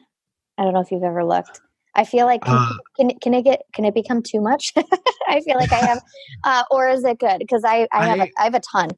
I 0.57 0.63
don't 0.63 0.74
know 0.74 0.81
if 0.81 0.91
you've 0.91 1.03
ever 1.03 1.24
looked. 1.24 1.62
I 1.95 2.03
feel 2.03 2.25
like 2.25 2.43
can, 2.43 2.55
uh, 2.55 2.74
can, 2.97 3.19
can 3.19 3.33
it 3.33 3.43
get 3.43 3.62
can 3.74 3.85
it 3.85 3.93
become 3.93 4.21
too 4.21 4.41
much? 4.41 4.74
I 5.27 5.41
feel 5.41 5.55
like 5.55 5.71
I 5.71 5.77
have, 5.77 6.01
uh, 6.43 6.63
or 6.69 6.89
is 6.89 7.03
it 7.03 7.19
good? 7.19 7.39
Because 7.39 7.63
I 7.65 7.88
I 7.91 8.05
have 8.05 8.19
I, 8.19 8.24
a, 8.24 8.27
I 8.39 8.43
have 8.43 8.55
a 8.55 8.59
ton. 8.59 8.89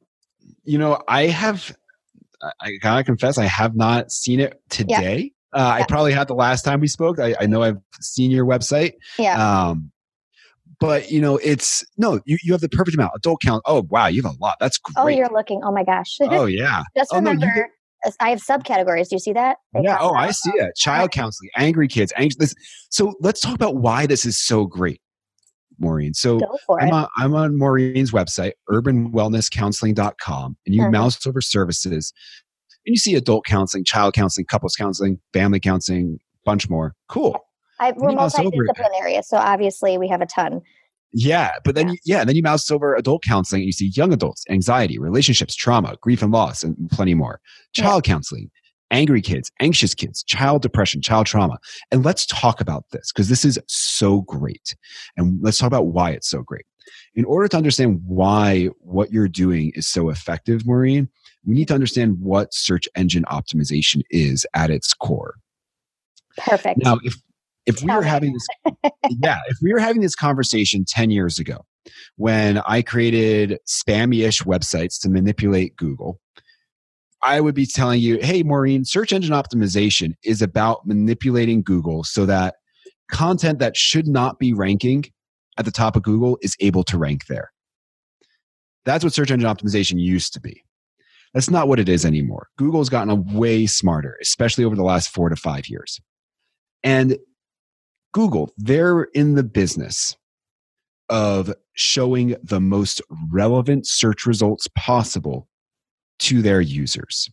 You 0.64 0.78
know, 0.78 1.02
I 1.08 1.26
have. 1.26 1.76
I 2.60 2.76
gotta 2.80 3.02
confess, 3.02 3.36
I 3.36 3.46
have 3.46 3.74
not 3.74 4.12
seen 4.12 4.38
it 4.38 4.62
today. 4.68 5.32
Yeah. 5.52 5.60
Uh, 5.60 5.74
yeah. 5.76 5.82
I 5.82 5.86
probably 5.88 6.12
had 6.12 6.28
the 6.28 6.36
last 6.36 6.62
time 6.62 6.78
we 6.78 6.86
spoke. 6.86 7.18
I, 7.18 7.34
I, 7.40 7.46
know 7.46 7.64
I've 7.64 7.78
seen 8.00 8.30
your 8.30 8.46
website. 8.46 8.92
Yeah. 9.18 9.42
Um, 9.42 9.90
but 10.78 11.10
you 11.10 11.20
know, 11.20 11.38
it's 11.38 11.84
no, 11.96 12.20
you, 12.26 12.38
you 12.44 12.52
have 12.52 12.60
the 12.60 12.68
perfect 12.68 12.94
amount. 12.94 13.12
Adult 13.16 13.40
count. 13.42 13.62
Oh 13.66 13.86
wow, 13.90 14.06
you 14.06 14.22
have 14.22 14.32
a 14.32 14.36
lot. 14.40 14.56
That's 14.60 14.78
oh, 14.96 15.02
great. 15.02 15.14
Oh, 15.14 15.16
you're 15.16 15.32
looking. 15.32 15.62
Oh 15.64 15.72
my 15.72 15.82
gosh. 15.82 16.16
oh 16.20 16.46
yeah. 16.46 16.82
Just 16.96 17.10
oh, 17.12 17.16
remember, 17.16 17.46
no, 17.46 17.64
I 18.20 18.30
have 18.30 18.40
subcategories. 18.40 19.08
Do 19.08 19.16
you 19.16 19.20
see 19.20 19.32
that? 19.32 19.56
They 19.72 19.80
yeah. 19.82 19.98
Oh, 20.00 20.14
I 20.14 20.30
see 20.30 20.52
it. 20.54 20.74
Child 20.76 21.10
counseling, 21.10 21.50
angry 21.56 21.88
kids, 21.88 22.12
anxious. 22.16 22.54
So 22.90 23.14
let's 23.20 23.40
talk 23.40 23.54
about 23.54 23.76
why 23.76 24.06
this 24.06 24.24
is 24.24 24.38
so 24.38 24.66
great. 24.66 25.00
Maureen. 25.80 26.12
So 26.12 26.40
I'm 26.80 26.92
on, 26.92 27.06
I'm 27.16 27.34
on, 27.36 27.56
Maureen's 27.56 28.10
website, 28.10 28.52
urbanwellnesscounseling.com, 28.68 30.56
and 30.66 30.74
you 30.74 30.82
mm-hmm. 30.82 30.90
mouse 30.90 31.24
over 31.24 31.40
services 31.40 32.12
and 32.88 32.94
you 32.94 32.96
see 32.96 33.14
adult 33.14 33.44
counseling, 33.44 33.84
child 33.84 34.14
counseling, 34.14 34.46
couples 34.46 34.74
counseling, 34.74 35.18
family 35.32 35.60
counseling, 35.60 36.18
bunch 36.44 36.70
more. 36.70 36.94
Cool. 37.08 37.38
I, 37.80 37.92
we're 37.92 38.10
multidisciplinary, 38.10 39.22
so 39.22 39.36
obviously 39.36 39.98
we 39.98 40.08
have 40.08 40.20
a 40.20 40.26
ton. 40.26 40.62
Yeah, 41.12 41.52
but 41.64 41.74
then 41.74 41.88
yeah. 41.88 41.92
You, 41.92 41.98
yeah, 42.04 42.24
then 42.24 42.36
you 42.36 42.42
mouse 42.42 42.70
over 42.70 42.94
adult 42.94 43.22
counseling 43.22 43.62
and 43.62 43.66
you 43.66 43.72
see 43.72 43.90
young 43.94 44.12
adults, 44.12 44.44
anxiety, 44.50 44.98
relationships, 44.98 45.54
trauma, 45.54 45.96
grief 46.02 46.22
and 46.22 46.32
loss, 46.32 46.62
and 46.62 46.76
plenty 46.90 47.14
more. 47.14 47.40
Child 47.72 48.06
yeah. 48.06 48.12
counseling, 48.12 48.50
angry 48.90 49.22
kids, 49.22 49.50
anxious 49.60 49.94
kids, 49.94 50.22
child 50.22 50.62
depression, 50.62 51.00
child 51.00 51.26
trauma. 51.26 51.58
And 51.90 52.04
let's 52.04 52.26
talk 52.26 52.60
about 52.60 52.84
this 52.92 53.10
because 53.12 53.28
this 53.28 53.44
is 53.44 53.58
so 53.66 54.22
great. 54.22 54.76
And 55.16 55.38
let's 55.42 55.58
talk 55.58 55.66
about 55.66 55.86
why 55.86 56.10
it's 56.10 56.28
so 56.28 56.42
great. 56.42 56.66
In 57.14 57.24
order 57.24 57.48
to 57.48 57.56
understand 57.56 58.00
why 58.06 58.68
what 58.80 59.10
you're 59.12 59.28
doing 59.28 59.72
is 59.74 59.86
so 59.86 60.08
effective, 60.10 60.66
Maureen, 60.66 61.08
we 61.44 61.54
need 61.54 61.68
to 61.68 61.74
understand 61.74 62.18
what 62.20 62.54
search 62.54 62.88
engine 62.96 63.24
optimization 63.24 64.02
is 64.10 64.46
at 64.54 64.70
its 64.70 64.94
core. 64.94 65.34
Perfect. 66.36 66.80
Now, 66.82 66.98
if 67.02 67.14
if 67.68 67.82
we 67.82 67.94
were 67.94 68.02
having 68.02 68.32
this 68.32 68.46
yeah, 69.22 69.38
if 69.48 69.58
we 69.62 69.72
were 69.72 69.78
having 69.78 70.02
this 70.02 70.14
conversation 70.14 70.84
10 70.84 71.10
years 71.10 71.38
ago 71.38 71.64
when 72.16 72.58
I 72.58 72.82
created 72.82 73.58
spammy-ish 73.66 74.42
websites 74.42 75.00
to 75.02 75.08
manipulate 75.08 75.76
Google, 75.76 76.20
I 77.22 77.40
would 77.40 77.54
be 77.54 77.66
telling 77.66 78.00
you, 78.00 78.18
hey, 78.20 78.42
Maureen, 78.42 78.84
search 78.84 79.12
engine 79.12 79.32
optimization 79.32 80.14
is 80.24 80.42
about 80.42 80.86
manipulating 80.86 81.62
Google 81.62 82.04
so 82.04 82.26
that 82.26 82.56
content 83.10 83.58
that 83.58 83.76
should 83.76 84.06
not 84.06 84.38
be 84.38 84.52
ranking 84.52 85.04
at 85.58 85.64
the 85.64 85.70
top 85.70 85.96
of 85.96 86.02
Google 86.02 86.38
is 86.42 86.56
able 86.60 86.84
to 86.84 86.98
rank 86.98 87.26
there. 87.26 87.50
That's 88.84 89.04
what 89.04 89.12
search 89.12 89.30
engine 89.30 89.48
optimization 89.48 90.00
used 90.00 90.32
to 90.34 90.40
be. 90.40 90.62
That's 91.34 91.50
not 91.50 91.68
what 91.68 91.80
it 91.80 91.88
is 91.88 92.06
anymore. 92.06 92.48
Google's 92.56 92.88
gotten 92.88 93.34
way 93.34 93.66
smarter, 93.66 94.16
especially 94.22 94.64
over 94.64 94.76
the 94.76 94.82
last 94.82 95.10
four 95.10 95.28
to 95.28 95.36
five 95.36 95.68
years. 95.68 96.00
And 96.82 97.18
Google, 98.12 98.52
they're 98.56 99.04
in 99.14 99.34
the 99.34 99.42
business 99.42 100.16
of 101.08 101.52
showing 101.74 102.36
the 102.42 102.60
most 102.60 103.00
relevant 103.30 103.86
search 103.86 104.26
results 104.26 104.68
possible 104.74 105.48
to 106.18 106.42
their 106.42 106.60
users. 106.60 107.30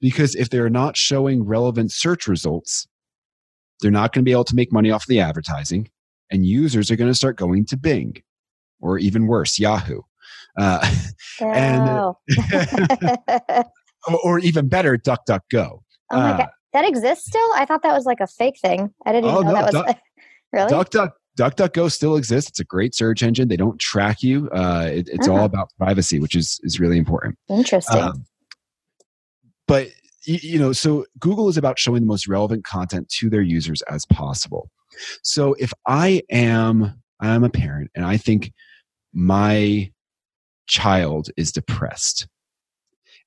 Because 0.00 0.34
if 0.34 0.50
they're 0.50 0.70
not 0.70 0.96
showing 0.96 1.44
relevant 1.44 1.92
search 1.92 2.28
results, 2.28 2.86
they're 3.80 3.90
not 3.90 4.12
going 4.12 4.22
to 4.22 4.28
be 4.28 4.32
able 4.32 4.44
to 4.44 4.54
make 4.54 4.72
money 4.72 4.90
off 4.90 5.06
the 5.06 5.20
advertising, 5.20 5.90
and 6.30 6.46
users 6.46 6.90
are 6.90 6.96
going 6.96 7.10
to 7.10 7.14
start 7.14 7.36
going 7.36 7.64
to 7.66 7.76
Bing 7.76 8.22
or 8.80 8.98
even 8.98 9.26
worse, 9.26 9.58
Yahoo. 9.58 10.00
Uh, 10.58 10.94
and 11.40 12.14
or 14.24 14.38
even 14.40 14.68
better, 14.68 14.96
DuckDuckGo. 14.96 15.80
Oh 16.10 16.16
my 16.16 16.30
uh, 16.30 16.36
god, 16.36 16.48
that 16.74 16.86
exists 16.86 17.26
still? 17.26 17.48
I 17.54 17.64
thought 17.64 17.82
that 17.82 17.94
was 17.94 18.04
like 18.04 18.20
a 18.20 18.26
fake 18.26 18.58
thing. 18.60 18.92
I 19.06 19.12
didn't 19.12 19.30
oh, 19.30 19.40
know 19.40 19.48
no, 19.48 19.52
that 19.54 19.64
was 19.64 19.72
Duck, 19.72 19.98
really. 20.52 20.70
DuckDuck 20.70 21.12
DuckDuckGo 21.38 21.90
still 21.90 22.16
exists. 22.16 22.50
It's 22.50 22.60
a 22.60 22.64
great 22.64 22.94
search 22.94 23.22
engine. 23.22 23.48
They 23.48 23.56
don't 23.56 23.80
track 23.80 24.22
you. 24.22 24.48
Uh, 24.50 24.88
it, 24.92 25.08
it's 25.08 25.26
uh-huh. 25.26 25.38
all 25.38 25.44
about 25.44 25.70
privacy, 25.78 26.20
which 26.20 26.36
is 26.36 26.60
is 26.62 26.78
really 26.78 26.98
important. 26.98 27.38
Interesting. 27.48 28.00
Um, 28.00 28.24
but 29.66 29.88
you 30.26 30.58
know, 30.58 30.72
so 30.72 31.04
Google 31.18 31.48
is 31.48 31.56
about 31.56 31.78
showing 31.78 32.00
the 32.00 32.06
most 32.06 32.26
relevant 32.28 32.64
content 32.64 33.08
to 33.20 33.28
their 33.28 33.42
users 33.42 33.82
as 33.82 34.06
possible. 34.06 34.70
So 35.22 35.54
if 35.54 35.72
I 35.86 36.22
am 36.30 37.02
I'm 37.20 37.44
a 37.44 37.50
parent 37.50 37.90
and 37.94 38.04
I 38.04 38.16
think 38.16 38.52
my 39.12 39.90
child 40.66 41.30
is 41.36 41.52
depressed, 41.52 42.26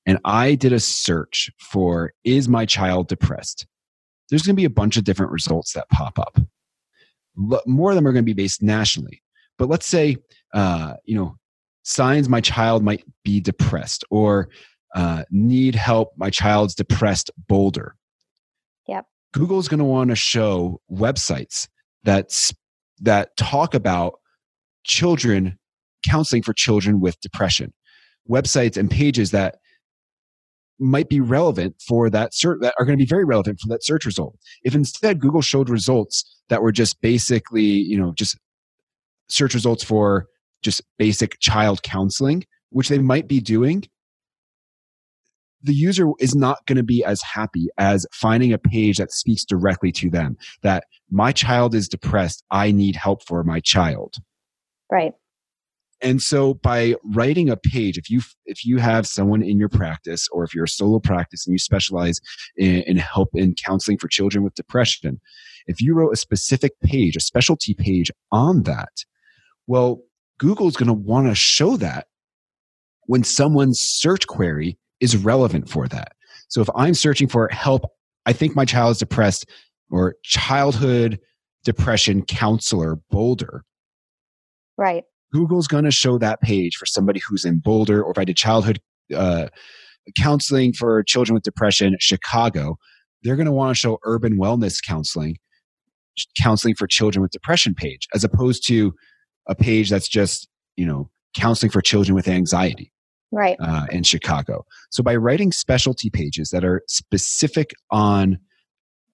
and 0.06 0.18
I 0.24 0.54
did 0.54 0.72
a 0.72 0.80
search 0.80 1.50
for 1.58 2.12
is 2.24 2.48
my 2.48 2.66
child 2.66 3.08
depressed, 3.08 3.66
there's 4.30 4.42
going 4.42 4.54
to 4.54 4.60
be 4.60 4.64
a 4.64 4.70
bunch 4.70 4.96
of 4.96 5.04
different 5.04 5.32
results 5.32 5.72
that 5.72 5.88
pop 5.90 6.18
up 6.18 6.38
more 7.66 7.90
of 7.90 7.96
them 7.96 8.06
are 8.06 8.12
going 8.12 8.24
to 8.24 8.34
be 8.34 8.34
based 8.34 8.62
nationally. 8.62 9.22
But 9.58 9.68
let's 9.68 9.86
say, 9.86 10.16
uh, 10.54 10.94
you 11.04 11.16
know, 11.16 11.36
signs 11.84 12.28
my 12.28 12.40
child 12.40 12.82
might 12.82 13.04
be 13.24 13.40
depressed 13.40 14.04
or 14.10 14.48
uh, 14.94 15.24
need 15.30 15.74
help, 15.74 16.12
my 16.16 16.30
child's 16.30 16.74
depressed 16.74 17.30
Boulder. 17.48 17.94
Yep. 18.86 19.06
Google's 19.32 19.68
going 19.68 19.78
to 19.78 19.84
want 19.84 20.10
to 20.10 20.16
show 20.16 20.80
websites 20.90 21.68
that 22.04 22.32
that 23.00 23.36
talk 23.36 23.74
about 23.74 24.14
children 24.84 25.58
counseling 26.04 26.42
for 26.42 26.52
children 26.52 27.00
with 27.00 27.20
depression, 27.20 27.72
websites 28.28 28.76
and 28.76 28.90
pages 28.90 29.30
that 29.30 29.58
might 30.78 31.08
be 31.08 31.20
relevant 31.20 31.74
for 31.86 32.08
that 32.10 32.34
search 32.34 32.58
that 32.60 32.74
are 32.78 32.84
going 32.84 32.96
to 32.96 33.02
be 33.02 33.08
very 33.08 33.24
relevant 33.24 33.60
for 33.60 33.68
that 33.68 33.84
search 33.84 34.04
result. 34.04 34.36
If 34.62 34.74
instead 34.74 35.20
Google 35.20 35.42
showed 35.42 35.68
results 35.68 36.24
that 36.48 36.62
were 36.62 36.72
just 36.72 37.00
basically, 37.00 37.64
you 37.64 37.98
know, 37.98 38.12
just 38.14 38.38
search 39.28 39.54
results 39.54 39.84
for 39.84 40.26
just 40.62 40.82
basic 40.98 41.38
child 41.40 41.82
counseling, 41.82 42.44
which 42.70 42.88
they 42.88 42.98
might 42.98 43.28
be 43.28 43.40
doing, 43.40 43.84
the 45.62 45.74
user 45.74 46.08
is 46.20 46.34
not 46.34 46.64
going 46.66 46.76
to 46.76 46.84
be 46.84 47.04
as 47.04 47.20
happy 47.22 47.68
as 47.78 48.06
finding 48.12 48.52
a 48.52 48.58
page 48.58 48.98
that 48.98 49.12
speaks 49.12 49.44
directly 49.44 49.90
to 49.90 50.08
them 50.08 50.36
that 50.62 50.84
my 51.10 51.32
child 51.32 51.74
is 51.74 51.88
depressed, 51.88 52.44
I 52.50 52.70
need 52.70 52.94
help 52.94 53.24
for 53.24 53.42
my 53.42 53.60
child. 53.60 54.16
Right 54.90 55.14
and 56.00 56.22
so 56.22 56.54
by 56.54 56.94
writing 57.14 57.48
a 57.48 57.56
page 57.56 57.98
if 57.98 58.10
you 58.10 58.20
if 58.46 58.64
you 58.64 58.78
have 58.78 59.06
someone 59.06 59.42
in 59.42 59.58
your 59.58 59.68
practice 59.68 60.28
or 60.32 60.44
if 60.44 60.54
you're 60.54 60.64
a 60.64 60.68
solo 60.68 60.98
practice 60.98 61.46
and 61.46 61.52
you 61.52 61.58
specialize 61.58 62.20
in, 62.56 62.82
in 62.82 62.96
help 62.96 63.30
in 63.34 63.54
counseling 63.54 63.98
for 63.98 64.08
children 64.08 64.44
with 64.44 64.54
depression 64.54 65.20
if 65.66 65.80
you 65.80 65.94
wrote 65.94 66.12
a 66.12 66.16
specific 66.16 66.72
page 66.80 67.16
a 67.16 67.20
specialty 67.20 67.74
page 67.74 68.10
on 68.32 68.62
that 68.62 69.04
well 69.66 70.00
google's 70.38 70.76
going 70.76 70.86
to 70.86 70.92
want 70.92 71.26
to 71.26 71.34
show 71.34 71.76
that 71.76 72.06
when 73.06 73.24
someone's 73.24 73.80
search 73.80 74.26
query 74.26 74.78
is 75.00 75.16
relevant 75.16 75.68
for 75.68 75.88
that. 75.88 76.12
So 76.48 76.60
if 76.60 76.68
i'm 76.74 76.94
searching 76.94 77.28
for 77.28 77.48
help 77.48 77.84
i 78.26 78.32
think 78.32 78.54
my 78.54 78.64
child 78.64 78.92
is 78.92 78.98
depressed 78.98 79.46
or 79.90 80.16
childhood 80.22 81.18
depression 81.64 82.22
counselor 82.22 82.96
boulder. 83.10 83.64
Right 84.76 85.04
Google's 85.32 85.66
going 85.66 85.84
to 85.84 85.90
show 85.90 86.18
that 86.18 86.40
page 86.40 86.76
for 86.76 86.86
somebody 86.86 87.20
who's 87.28 87.44
in 87.44 87.58
Boulder, 87.58 88.02
or 88.02 88.12
if 88.12 88.18
I 88.18 88.24
did 88.24 88.36
childhood 88.36 88.80
uh, 89.14 89.48
counseling 90.16 90.72
for 90.72 91.02
children 91.02 91.34
with 91.34 91.42
depression, 91.42 91.96
Chicago, 92.00 92.78
they're 93.22 93.36
going 93.36 93.46
to 93.46 93.52
want 93.52 93.70
to 93.70 93.78
show 93.78 93.98
urban 94.04 94.38
wellness 94.38 94.82
counseling, 94.82 95.36
counseling 96.40 96.74
for 96.74 96.86
children 96.86 97.22
with 97.22 97.30
depression 97.30 97.74
page, 97.74 98.08
as 98.14 98.24
opposed 98.24 98.66
to 98.68 98.94
a 99.46 99.54
page 99.54 99.90
that's 99.90 100.08
just, 100.08 100.48
you 100.76 100.86
know, 100.86 101.10
counseling 101.36 101.70
for 101.70 101.80
children 101.80 102.14
with 102.14 102.28
anxiety. 102.28 102.92
Right. 103.30 103.58
Uh, 103.60 103.84
in 103.90 104.04
Chicago. 104.04 104.64
So 104.88 105.02
by 105.02 105.14
writing 105.14 105.52
specialty 105.52 106.08
pages 106.08 106.48
that 106.48 106.64
are 106.64 106.82
specific 106.88 107.72
on 107.90 108.38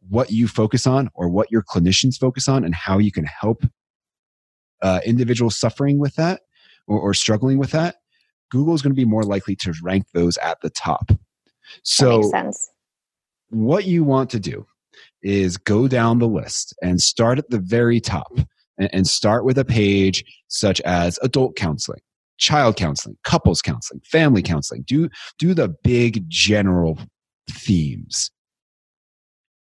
what 0.08 0.30
you 0.30 0.46
focus 0.46 0.86
on 0.86 1.10
or 1.14 1.28
what 1.28 1.50
your 1.50 1.64
clinicians 1.64 2.16
focus 2.16 2.46
on 2.46 2.62
and 2.62 2.76
how 2.76 2.98
you 2.98 3.10
can 3.10 3.24
help 3.24 3.64
uh, 4.84 5.00
individuals 5.04 5.58
suffering 5.58 5.98
with 5.98 6.14
that 6.16 6.42
or, 6.86 7.00
or 7.00 7.14
struggling 7.14 7.58
with 7.58 7.70
that, 7.70 7.96
Google 8.50 8.74
is 8.74 8.82
going 8.82 8.92
to 8.92 8.96
be 8.96 9.06
more 9.06 9.24
likely 9.24 9.56
to 9.56 9.72
rank 9.82 10.04
those 10.12 10.36
at 10.36 10.60
the 10.60 10.70
top. 10.70 11.10
So, 11.82 12.20
what 13.48 13.86
you 13.86 14.04
want 14.04 14.30
to 14.30 14.38
do 14.38 14.66
is 15.22 15.56
go 15.56 15.88
down 15.88 16.18
the 16.18 16.28
list 16.28 16.74
and 16.82 17.00
start 17.00 17.38
at 17.38 17.48
the 17.48 17.58
very 17.58 17.98
top 17.98 18.30
and, 18.78 18.90
and 18.92 19.06
start 19.06 19.44
with 19.44 19.56
a 19.58 19.64
page 19.64 20.22
such 20.48 20.80
as 20.82 21.18
adult 21.22 21.56
counseling, 21.56 22.00
child 22.36 22.76
counseling, 22.76 23.16
couples 23.24 23.62
counseling, 23.62 24.02
family 24.04 24.42
counseling. 24.42 24.84
Do, 24.86 25.08
do 25.38 25.54
the 25.54 25.74
big 25.82 26.28
general 26.28 26.98
themes 27.50 28.30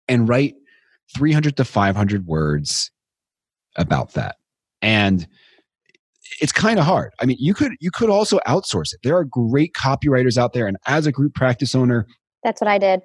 and 0.09 0.27
write 0.27 0.55
300 1.15 1.59
to 1.59 1.65
500 1.67 2.27
words 2.27 2.91
about 3.77 4.15
that 4.15 4.37
and 4.83 5.27
it's 6.41 6.53
kind 6.53 6.79
of 6.79 6.85
hard. 6.85 7.13
I 7.21 7.27
mean, 7.27 7.37
you 7.41 7.55
could 7.55 7.73
you 7.81 7.91
could 7.91 8.11
also 8.11 8.39
outsource 8.47 8.93
it. 8.93 9.01
There 9.03 9.17
are 9.17 9.25
great 9.25 9.73
copywriters 9.75 10.37
out 10.37 10.53
there, 10.53 10.67
and 10.67 10.77
as 10.87 11.07
a 11.07 11.13
group 11.13 11.35
practice 11.35 11.75
owner, 11.75 12.07
that's 12.43 12.61
what 12.61 12.69
I 12.69 12.79
did. 12.79 13.01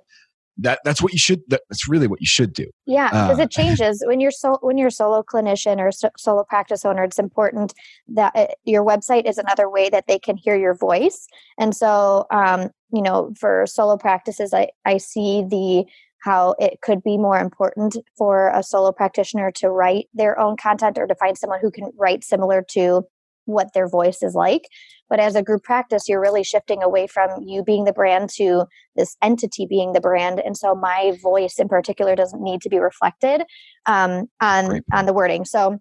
that 0.57 0.79
that's 0.84 1.01
what 1.01 1.13
you 1.13 1.19
should 1.19 1.41
that, 1.50 1.62
that's 1.69 1.88
really 1.88 2.07
what 2.07 2.19
you 2.19 2.25
should 2.27 2.53
do 2.53 2.65
yeah 2.86 3.10
because 3.10 3.39
uh, 3.39 3.43
it 3.43 3.51
changes 3.60 4.03
when 4.07 4.19
you're 4.19 4.31
so 4.31 4.57
when 4.62 4.77
you're 4.77 4.88
a 4.88 4.91
solo 4.91 5.22
clinician 5.22 5.79
or 5.79 5.91
so, 5.91 6.10
solo 6.17 6.43
practice 6.43 6.84
owner 6.84 7.03
it's 7.03 7.19
important 7.19 7.74
that 8.07 8.36
it, 8.36 8.55
your 8.65 8.84
website 8.84 9.27
is 9.29 9.38
another 9.38 9.69
way 9.69 9.89
that 9.89 10.05
they 10.07 10.17
can 10.17 10.36
hear 10.36 10.55
your 10.55 10.74
voice 10.74 11.27
and 11.60 11.75
so 11.75 12.25
um, 12.31 12.69
you 12.91 13.01
know 13.01 13.31
for 13.39 13.65
solo 13.67 13.98
practices 13.98 14.53
i 14.53 14.67
i 14.86 14.98
see 14.98 15.43
the 15.48 15.86
how 16.24 16.55
it 16.59 16.79
could 16.81 17.03
be 17.03 17.17
more 17.17 17.39
important 17.39 17.97
for 18.17 18.50
a 18.50 18.63
solo 18.63 18.91
practitioner 18.91 19.51
to 19.51 19.69
write 19.69 20.07
their 20.13 20.39
own 20.39 20.57
content 20.57 20.97
or 20.97 21.07
to 21.07 21.15
find 21.15 21.38
someone 21.38 21.59
who 21.62 21.71
can 21.71 21.91
write 21.97 22.24
similar 22.24 22.63
to 22.71 23.03
what 23.45 23.74
their 23.74 23.88
voice 23.88 24.21
is 24.21 24.36
like. 24.36 24.67
But 25.09 25.19
as 25.19 25.36
a 25.36 25.43
group 25.43 25.63
practice, 25.63 26.07
you're 26.07 26.21
really 26.21 26.43
shifting 26.43 26.83
away 26.83 27.07
from 27.07 27.29
you 27.43 27.63
being 27.63 27.86
the 27.86 27.93
brand 27.93 28.29
to 28.36 28.65
this 28.95 29.15
entity 29.21 29.65
being 29.65 29.93
the 29.93 30.01
brand. 30.01 30.41
And 30.45 30.57
so 30.57 30.75
my 30.75 31.17
voice 31.21 31.55
in 31.57 31.69
particular 31.69 32.15
doesn't 32.15 32.43
need 32.43 32.62
to 32.62 32.69
be 32.69 32.79
reflected 32.79 33.43
um, 33.86 34.27
on 34.41 34.81
on 34.93 35.05
the 35.05 35.13
wording. 35.13 35.45
So 35.45 35.79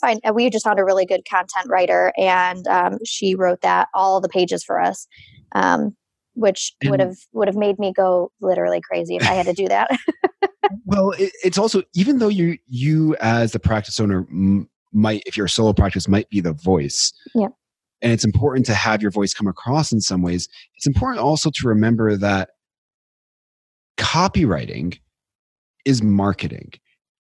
fine. 0.00 0.20
We 0.32 0.48
just 0.48 0.64
found 0.64 0.78
a 0.78 0.84
really 0.84 1.06
good 1.06 1.22
content 1.28 1.68
writer, 1.68 2.12
and 2.16 2.66
um, 2.68 2.98
she 3.04 3.34
wrote 3.34 3.62
that 3.62 3.88
all 3.94 4.20
the 4.20 4.28
pages 4.28 4.62
for 4.62 4.80
us. 4.80 5.06
Um, 5.54 5.96
which 6.34 6.74
would 6.84 7.00
have 7.00 7.16
would 7.32 7.48
have 7.48 7.56
made 7.56 7.78
me 7.78 7.92
go 7.92 8.30
literally 8.40 8.80
crazy 8.80 9.16
if 9.16 9.28
I 9.28 9.34
had 9.34 9.46
to 9.46 9.52
do 9.52 9.68
that. 9.68 9.90
well, 10.84 11.10
it, 11.12 11.32
it's 11.44 11.58
also 11.58 11.82
even 11.94 12.18
though 12.18 12.28
you 12.28 12.58
you 12.66 13.16
as 13.20 13.52
the 13.52 13.58
practice 13.58 14.00
owner 14.00 14.26
might 14.92 15.22
if 15.26 15.36
you're 15.36 15.46
a 15.46 15.50
solo 15.50 15.72
practice 15.72 16.08
might 16.08 16.28
be 16.30 16.40
the 16.40 16.52
voice. 16.52 17.12
Yeah. 17.34 17.48
And 18.00 18.12
it's 18.12 18.24
important 18.24 18.66
to 18.66 18.74
have 18.74 19.00
your 19.00 19.12
voice 19.12 19.32
come 19.32 19.46
across 19.46 19.92
in 19.92 20.00
some 20.00 20.22
ways. 20.22 20.48
It's 20.76 20.86
important 20.86 21.22
also 21.22 21.50
to 21.50 21.68
remember 21.68 22.16
that 22.16 22.50
copywriting 23.96 24.98
is 25.84 26.02
marketing. 26.02 26.72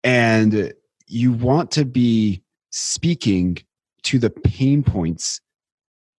And 0.03 0.73
you 1.07 1.31
want 1.31 1.69
to 1.71 1.85
be 1.85 2.43
speaking 2.71 3.57
to 4.03 4.17
the 4.17 4.31
pain 4.31 4.83
points 4.83 5.39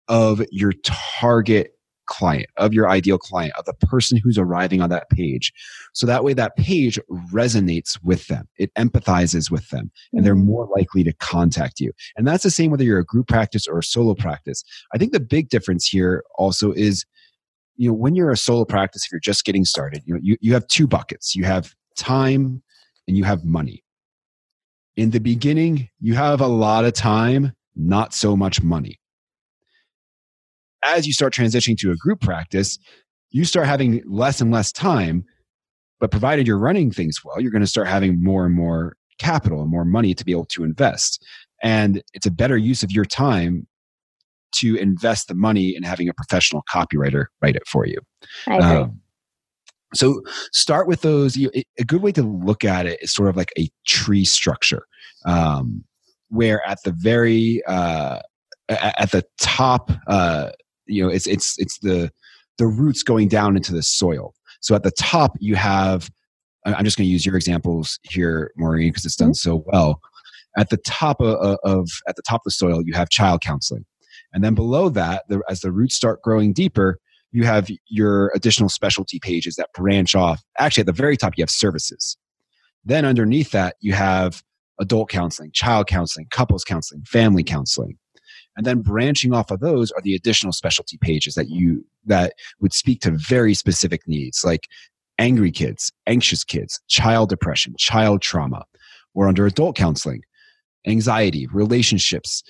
of 0.07 0.43
your 0.51 0.73
target 0.83 1.71
client, 2.05 2.47
of 2.57 2.73
your 2.73 2.89
ideal 2.89 3.17
client, 3.17 3.53
of 3.57 3.65
the 3.65 3.73
person 3.73 4.19
who's 4.21 4.37
arriving 4.37 4.81
on 4.81 4.89
that 4.89 5.09
page. 5.09 5.53
So 5.93 6.05
that 6.07 6.23
way 6.23 6.33
that 6.33 6.55
page 6.55 6.99
resonates 7.31 7.99
with 8.03 8.27
them. 8.27 8.47
It 8.57 8.73
empathizes 8.75 9.49
with 9.51 9.69
them 9.69 9.91
and 10.11 10.25
they're 10.25 10.35
mm-hmm. 10.35 10.45
more 10.45 10.69
likely 10.75 11.03
to 11.03 11.13
contact 11.13 11.79
you. 11.79 11.91
And 12.15 12.27
that's 12.27 12.43
the 12.43 12.51
same 12.51 12.71
whether 12.71 12.83
you're 12.83 12.99
a 12.99 13.05
group 13.05 13.27
practice 13.27 13.67
or 13.67 13.79
a 13.79 13.83
solo 13.83 14.15
practice. 14.15 14.63
I 14.93 14.97
think 14.97 15.11
the 15.11 15.19
big 15.19 15.49
difference 15.49 15.87
here 15.87 16.23
also 16.35 16.71
is 16.71 17.05
you 17.75 17.89
know 17.89 17.95
when 17.95 18.15
you're 18.15 18.31
a 18.31 18.37
solo 18.37 18.65
practice 18.65 19.05
if 19.05 19.11
you're 19.11 19.19
just 19.19 19.45
getting 19.45 19.65
started, 19.65 20.03
you 20.05 20.13
know 20.13 20.19
you, 20.21 20.37
you 20.41 20.53
have 20.53 20.67
two 20.67 20.87
buckets. 20.87 21.35
You 21.35 21.43
have 21.45 21.73
time 21.97 22.61
and 23.07 23.17
you 23.17 23.23
have 23.23 23.43
money. 23.43 23.83
In 24.95 25.09
the 25.09 25.19
beginning, 25.19 25.89
you 25.99 26.13
have 26.13 26.39
a 26.39 26.47
lot 26.47 26.85
of 26.85 26.93
time, 26.93 27.53
not 27.75 28.13
so 28.13 28.37
much 28.37 28.61
money 28.61 28.99
as 30.85 31.05
you 31.07 31.13
start 31.13 31.33
transitioning 31.33 31.77
to 31.79 31.91
a 31.91 31.95
group 31.95 32.21
practice, 32.21 32.77
you 33.31 33.45
start 33.45 33.67
having 33.67 34.01
less 34.05 34.41
and 34.41 34.51
less 34.51 34.71
time. 34.71 35.25
But 35.99 36.11
provided 36.11 36.47
you're 36.47 36.59
running 36.59 36.91
things 36.91 37.19
well, 37.23 37.39
you're 37.39 37.51
going 37.51 37.61
to 37.61 37.67
start 37.67 37.87
having 37.87 38.21
more 38.21 38.45
and 38.45 38.53
more 38.53 38.97
capital 39.19 39.61
and 39.61 39.71
more 39.71 39.85
money 39.85 40.13
to 40.13 40.25
be 40.25 40.33
able 40.33 40.45
to 40.45 40.63
invest. 40.63 41.23
And 41.61 42.03
it's 42.13 42.25
a 42.25 42.31
better 42.31 42.57
use 42.57 42.83
of 42.83 42.91
your 42.91 43.05
time 43.05 43.67
to 44.55 44.75
invest 44.75 45.27
the 45.27 45.33
money 45.33 45.75
in 45.75 45.83
having 45.83 46.09
a 46.09 46.13
professional 46.13 46.63
copywriter 46.71 47.25
write 47.41 47.55
it 47.55 47.63
for 47.67 47.87
you. 47.87 47.99
I 48.47 48.55
agree. 48.57 48.67
Um, 48.67 48.99
so 49.93 50.21
start 50.51 50.87
with 50.87 51.01
those. 51.01 51.37
You, 51.37 51.51
a 51.79 51.83
good 51.83 52.01
way 52.01 52.11
to 52.13 52.23
look 52.23 52.65
at 52.65 52.85
it 52.85 53.01
is 53.01 53.13
sort 53.13 53.29
of 53.29 53.37
like 53.37 53.51
a 53.57 53.69
tree 53.87 54.25
structure, 54.25 54.85
um, 55.25 55.83
where 56.29 56.67
at 56.67 56.79
the 56.83 56.91
very 56.91 57.61
uh, 57.67 58.19
at 58.69 59.11
the 59.11 59.23
top 59.39 59.91
uh, 60.07 60.49
you 60.87 61.03
know 61.03 61.09
it's 61.09 61.27
it's 61.27 61.55
it's 61.57 61.79
the 61.79 62.11
the 62.57 62.67
roots 62.67 63.03
going 63.03 63.27
down 63.27 63.55
into 63.55 63.73
the 63.73 63.83
soil. 63.83 64.33
So 64.61 64.75
at 64.75 64.83
the 64.83 64.91
top 64.91 65.35
you 65.39 65.55
have 65.55 66.09
i'm 66.65 66.85
just 66.85 66.97
going 66.97 67.07
to 67.07 67.11
use 67.11 67.25
your 67.25 67.35
examples 67.35 67.99
here 68.03 68.53
maureen 68.55 68.89
because 68.89 69.05
it's 69.05 69.15
done 69.15 69.29
mm-hmm. 69.29 69.49
so 69.49 69.63
well. 69.67 69.99
At 70.55 70.69
the 70.69 70.77
top 70.77 71.19
of, 71.19 71.57
of, 71.63 71.89
at 72.07 72.15
the 72.15 72.21
top 72.21 72.41
of 72.41 72.45
the 72.45 72.51
soil 72.51 72.81
you 72.85 72.93
have 72.93 73.09
child 73.09 73.41
counseling. 73.41 73.85
And 74.33 74.43
then 74.43 74.53
below 74.53 74.89
that 74.89 75.23
the, 75.27 75.41
as 75.49 75.61
the 75.61 75.71
roots 75.71 75.95
start 75.95 76.21
growing 76.21 76.53
deeper 76.53 76.99
you 77.31 77.43
have 77.45 77.67
your 77.87 78.31
additional 78.35 78.69
specialty 78.69 79.19
pages 79.19 79.55
that 79.55 79.69
branch 79.73 80.13
off. 80.15 80.43
Actually 80.59 80.81
at 80.81 80.87
the 80.87 80.93
very 80.93 81.17
top 81.17 81.33
you 81.35 81.41
have 81.41 81.49
services. 81.49 82.17
Then 82.85 83.05
underneath 83.05 83.51
that 83.51 83.75
you 83.81 83.93
have 83.93 84.43
adult 84.79 85.09
counseling 85.09 85.51
child 85.53 85.87
counseling 85.87 86.27
couples 86.31 86.63
counseling 86.63 87.03
family 87.05 87.43
counseling 87.43 87.97
and 88.55 88.65
then 88.65 88.81
branching 88.81 89.33
off 89.33 89.51
of 89.51 89.59
those 89.59 89.91
are 89.91 90.01
the 90.01 90.15
additional 90.15 90.53
specialty 90.53 90.97
pages 90.97 91.35
that 91.35 91.49
you 91.49 91.85
that 92.05 92.33
would 92.59 92.73
speak 92.73 93.01
to 93.01 93.11
very 93.11 93.53
specific 93.53 94.01
needs 94.07 94.43
like 94.43 94.67
angry 95.19 95.51
kids 95.51 95.91
anxious 96.07 96.43
kids 96.43 96.79
child 96.87 97.29
depression 97.29 97.73
child 97.77 98.21
trauma 98.21 98.63
or 99.13 99.27
under 99.27 99.45
adult 99.45 99.75
counseling 99.75 100.21
anxiety 100.87 101.47
relationships 101.47 102.43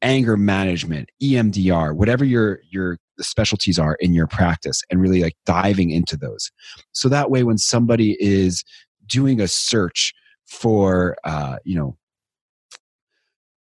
anger 0.00 0.36
management 0.36 1.08
emdr 1.22 1.94
whatever 1.94 2.24
your 2.24 2.60
your 2.70 2.98
specialties 3.20 3.78
are 3.78 3.96
in 4.00 4.14
your 4.14 4.26
practice 4.26 4.82
and 4.90 5.00
really 5.00 5.22
like 5.22 5.36
diving 5.44 5.90
into 5.90 6.16
those. 6.16 6.50
So 6.92 7.08
that 7.08 7.30
way 7.30 7.42
when 7.42 7.58
somebody 7.58 8.16
is 8.20 8.64
doing 9.06 9.40
a 9.40 9.48
search 9.48 10.14
for 10.46 11.16
uh, 11.24 11.56
you 11.64 11.76
know 11.76 11.96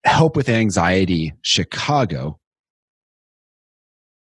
help 0.03 0.35
with 0.35 0.49
anxiety 0.49 1.33
Chicago 1.41 2.39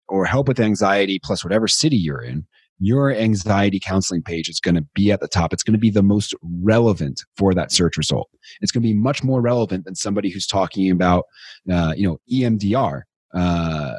or 0.09 0.24
help 0.24 0.48
with 0.48 0.61
anxiety 0.61 1.20
plus 1.22 1.44
whatever 1.44 1.68
city 1.68 1.96
you're 1.96 2.22
in, 2.22 2.44
your 2.80 3.12
anxiety 3.14 3.78
counseling 3.78 4.22
page 4.22 4.48
is 4.48 4.59
going 4.59 4.74
to 4.74 4.85
be 4.94 5.12
at 5.12 5.20
the 5.20 5.28
top. 5.28 5.52
It's 5.52 5.62
going 5.62 5.74
to 5.74 5.78
be 5.78 5.90
the 5.90 6.02
most 6.02 6.35
relevant 6.42 7.22
for 7.37 7.54
that 7.54 7.70
search 7.70 7.96
result. 7.96 8.28
It's 8.61 8.72
going 8.72 8.83
to 8.83 8.88
be 8.88 8.94
much 8.94 9.22
more 9.22 9.40
relevant 9.40 9.85
than 9.85 9.94
somebody 9.94 10.30
who's 10.30 10.46
talking 10.46 10.90
about, 10.90 11.26
uh, 11.70 11.92
you 11.96 12.09
know, 12.09 12.18
EMDR 12.33 13.02
uh, 13.35 13.94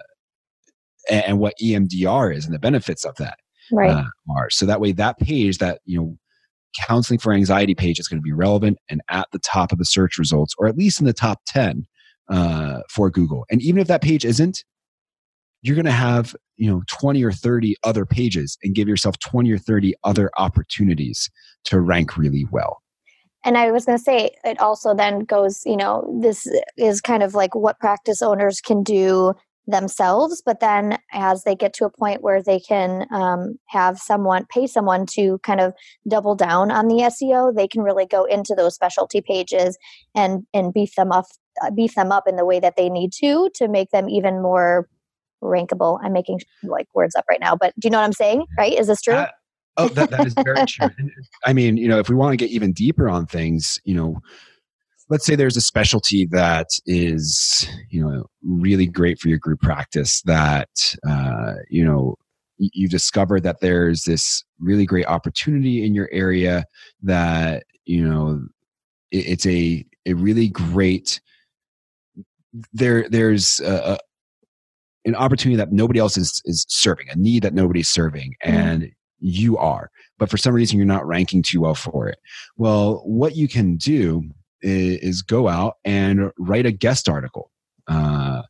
and 1.09 1.39
what 1.39 1.53
EMDR 1.61 2.35
is 2.35 2.45
and 2.45 2.53
the 2.53 2.59
benefits 2.59 3.05
of 3.05 3.15
that 3.17 3.37
right. 3.71 3.91
uh, 3.91 4.03
are. 4.35 4.49
So 4.49 4.65
that 4.65 4.81
way, 4.81 4.91
that 4.93 5.19
page 5.19 5.59
that 5.59 5.81
you 5.85 5.99
know 5.99 6.17
counseling 6.79 7.19
for 7.19 7.33
anxiety 7.33 7.75
page 7.75 7.99
is 7.99 8.07
going 8.07 8.19
to 8.19 8.23
be 8.23 8.33
relevant 8.33 8.77
and 8.89 9.01
at 9.09 9.27
the 9.31 9.39
top 9.39 9.71
of 9.71 9.77
the 9.77 9.85
search 9.85 10.17
results, 10.17 10.53
or 10.57 10.67
at 10.67 10.77
least 10.77 10.99
in 10.99 11.05
the 11.05 11.13
top 11.13 11.41
10 11.47 11.85
uh, 12.29 12.81
for 12.89 13.09
Google. 13.09 13.45
And 13.49 13.61
even 13.61 13.81
if 13.81 13.87
that 13.87 14.01
page 14.01 14.25
isn't, 14.25 14.63
you're 15.61 15.75
going 15.75 15.85
to 15.85 15.91
have 15.91 16.35
you 16.57 16.69
know 16.69 16.81
20 16.87 17.23
or 17.23 17.31
30 17.31 17.75
other 17.83 18.05
pages 18.05 18.57
and 18.63 18.75
give 18.75 18.87
yourself 18.87 19.17
20 19.19 19.51
or 19.51 19.57
30 19.57 19.93
other 20.03 20.29
opportunities 20.37 21.29
to 21.65 21.79
rank 21.79 22.17
really 22.17 22.45
well 22.51 22.81
and 23.45 23.57
i 23.57 23.71
was 23.71 23.85
going 23.85 23.97
to 23.97 24.03
say 24.03 24.31
it 24.43 24.59
also 24.59 24.93
then 24.93 25.19
goes 25.19 25.61
you 25.65 25.77
know 25.77 26.07
this 26.21 26.47
is 26.77 27.01
kind 27.01 27.23
of 27.23 27.33
like 27.33 27.55
what 27.55 27.79
practice 27.79 28.21
owners 28.21 28.61
can 28.61 28.83
do 28.83 29.33
themselves 29.67 30.41
but 30.45 30.59
then 30.59 30.97
as 31.13 31.43
they 31.43 31.55
get 31.55 31.73
to 31.73 31.85
a 31.85 31.89
point 31.89 32.23
where 32.23 32.41
they 32.41 32.59
can 32.59 33.05
um, 33.13 33.59
have 33.67 33.97
someone 33.97 34.45
pay 34.49 34.65
someone 34.65 35.05
to 35.05 35.37
kind 35.43 35.59
of 35.59 35.73
double 36.07 36.35
down 36.35 36.71
on 36.71 36.87
the 36.87 36.95
seo 36.95 37.53
they 37.55 37.67
can 37.67 37.81
really 37.81 38.05
go 38.05 38.25
into 38.25 38.55
those 38.55 38.73
specialty 38.73 39.21
pages 39.21 39.77
and 40.15 40.43
and 40.53 40.73
beef 40.73 40.95
them 40.95 41.11
up 41.11 41.25
uh, 41.61 41.69
beef 41.71 41.93
them 41.95 42.11
up 42.11 42.27
in 42.27 42.37
the 42.37 42.45
way 42.45 42.59
that 42.59 42.75
they 42.75 42.89
need 42.89 43.11
to 43.13 43.49
to 43.53 43.67
make 43.67 43.89
them 43.91 44.09
even 44.09 44.41
more 44.41 44.87
rankable. 45.43 45.99
I'm 46.03 46.13
making 46.13 46.39
like 46.63 46.87
words 46.93 47.15
up 47.15 47.25
right 47.29 47.39
now 47.39 47.55
but 47.55 47.73
do 47.79 47.87
you 47.87 47.89
know 47.91 47.99
what 47.99 48.05
i'm 48.05 48.13
saying 48.13 48.45
right? 48.57 48.73
Is 48.73 48.87
this 48.87 49.01
true? 49.01 49.15
Uh, 49.15 49.27
oh 49.77 49.87
that, 49.89 50.09
that 50.11 50.25
is 50.25 50.33
very 50.33 50.65
true. 50.65 50.89
I 51.45 51.53
mean 51.53 51.77
you 51.77 51.87
know 51.87 51.99
if 51.99 52.09
we 52.09 52.15
want 52.15 52.33
to 52.33 52.37
get 52.37 52.49
even 52.51 52.73
deeper 52.73 53.09
on 53.09 53.25
things 53.25 53.79
you 53.83 53.95
know 53.95 54.21
let's 55.11 55.25
say 55.25 55.35
there's 55.35 55.57
a 55.57 55.61
specialty 55.61 56.25
that 56.31 56.69
is 56.87 57.67
you 57.89 58.01
know 58.01 58.25
really 58.41 58.87
great 58.87 59.19
for 59.19 59.27
your 59.27 59.37
group 59.37 59.59
practice 59.59 60.21
that 60.23 60.69
uh, 61.07 61.53
you 61.69 61.85
know 61.85 62.15
you 62.57 62.87
discover 62.87 63.39
that 63.39 63.59
there's 63.59 64.03
this 64.03 64.43
really 64.59 64.85
great 64.85 65.05
opportunity 65.05 65.85
in 65.85 65.93
your 65.93 66.09
area 66.11 66.63
that 67.03 67.63
you 67.85 68.07
know 68.07 68.41
it, 69.11 69.27
it's 69.27 69.45
a 69.45 69.85
a 70.07 70.13
really 70.13 70.47
great 70.47 71.19
there 72.73 73.07
there's 73.09 73.59
a, 73.61 73.97
an 75.05 75.15
opportunity 75.15 75.57
that 75.57 75.71
nobody 75.71 75.99
else 75.99 76.17
is 76.17 76.41
is 76.45 76.65
serving 76.69 77.07
a 77.09 77.15
need 77.15 77.43
that 77.43 77.53
nobody's 77.53 77.89
serving 77.89 78.33
mm-hmm. 78.43 78.57
and 78.57 78.83
mm. 78.83 78.91
you 79.19 79.57
are 79.57 79.89
but 80.17 80.29
for 80.29 80.37
some 80.37 80.53
reason 80.53 80.77
you're 80.77 80.85
not 80.85 81.05
ranking 81.05 81.43
too 81.43 81.61
well 81.61 81.75
for 81.75 82.07
it 82.07 82.19
well 82.55 83.01
what 83.05 83.35
you 83.35 83.47
can 83.47 83.75
do 83.75 84.23
is, 84.61 85.21
go 85.21 85.47
out 85.47 85.75
and 85.83 86.31
write 86.37 86.65
a 86.65 86.71
guest 86.71 87.09
article. 87.09 87.51
Uh, 87.87 88.43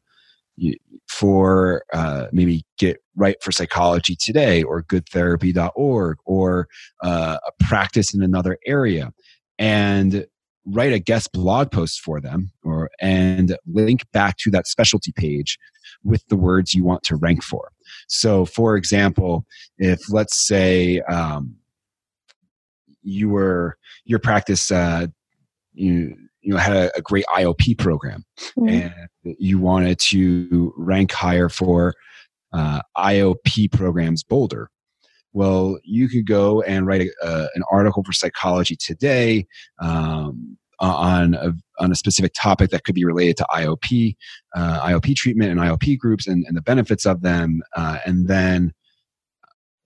for 1.08 1.84
uh, 1.94 2.28
maybe 2.32 2.66
get 2.78 2.98
right 3.16 3.42
for 3.42 3.52
psychology 3.52 4.16
today 4.20 4.64
or 4.64 4.84
goodtherapy.org 4.84 6.18
or 6.26 6.68
uh, 7.04 7.38
a 7.46 7.64
practice 7.64 8.14
in 8.14 8.22
another 8.22 8.58
area 8.66 9.12
and 9.60 10.26
write 10.66 10.94
a 10.94 11.00
guest 11.00 11.32
blog 11.32 11.72
post 11.72 12.00
for 12.02 12.22
them 12.22 12.52
or 12.64 12.90
and 13.02 13.58
link 13.68 14.04
back 14.12 14.38
to 14.38 14.52
that 14.52 14.68
specialty 14.68 15.12
page 15.12 15.58
with 16.04 16.26
the 16.28 16.36
words 16.36 16.74
you 16.74 16.84
want 16.84 17.04
to 17.04 17.16
rank 17.16 17.44
for 17.44 17.72
so 18.08 18.46
for 18.46 18.76
example 18.76 19.46
if 19.78 20.00
let's 20.12 20.48
say 20.48 21.02
um, 21.10 21.56
you 23.02 23.28
were 23.28 23.78
your 24.06 24.20
practice 24.20 24.72
uh, 24.72 25.08
you 25.74 26.16
you 26.42 26.54
know 26.54 26.58
had 26.58 26.76
a, 26.76 26.98
a 26.98 27.02
great 27.02 27.26
IOP 27.34 27.78
program 27.78 28.24
mm-hmm. 28.58 28.68
and 28.68 28.94
you 29.24 29.60
wanted 29.60 30.00
to 30.00 30.74
rank 30.78 31.12
higher 31.12 31.50
for 31.50 31.94
uh, 32.54 32.82
IOP 32.98 33.72
programs 33.72 34.24
Boulder. 34.24 34.70
Well, 35.34 35.80
you 35.84 36.10
could 36.10 36.28
go 36.28 36.62
and 36.64 36.86
write 36.86 37.02
a, 37.02 37.26
uh, 37.26 37.48
an 37.56 37.64
article 37.72 38.04
for 38.04 38.12
Psychology 38.12 38.76
Today 38.76 39.46
um, 39.80 40.58
on 40.82 41.36
a, 41.36 41.54
on 41.80 41.92
a 41.92 41.96
specific 41.96 42.34
topic 42.34 42.70
that 42.72 42.84
could 42.84 42.96
be 42.96 43.06
related 43.06 43.38
to 43.38 43.48
IOP, 43.54 44.16
uh, 44.56 44.80
IOP 44.86 45.16
treatment 45.16 45.52
and 45.52 45.60
IOP 45.60 45.98
groups 45.98 46.28
and, 46.28 46.44
and 46.48 46.58
the 46.58 46.62
benefits 46.62 47.06
of 47.06 47.22
them, 47.22 47.62
uh, 47.78 48.00
and 48.06 48.28
then 48.28 48.74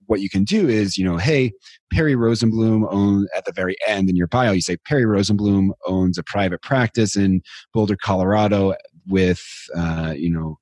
what 0.06 0.20
you 0.20 0.28
can 0.28 0.44
do 0.44 0.68
is, 0.68 0.96
you 0.96 1.04
know, 1.04 1.16
hey, 1.16 1.52
Perry 1.92 2.14
Rosenbloom 2.14 2.86
owns 2.90 3.28
at 3.36 3.44
the 3.44 3.52
very 3.52 3.76
end 3.86 4.08
in 4.08 4.16
your 4.16 4.26
bio, 4.26 4.52
you 4.52 4.60
say 4.60 4.76
Perry 4.76 5.04
Rosenbloom 5.04 5.70
owns 5.86 6.18
a 6.18 6.22
private 6.22 6.62
practice 6.62 7.16
in 7.16 7.42
Boulder, 7.72 7.96
Colorado, 7.96 8.74
with 9.08 9.42
uh, 9.76 10.14
you 10.16 10.30
know 10.30 10.58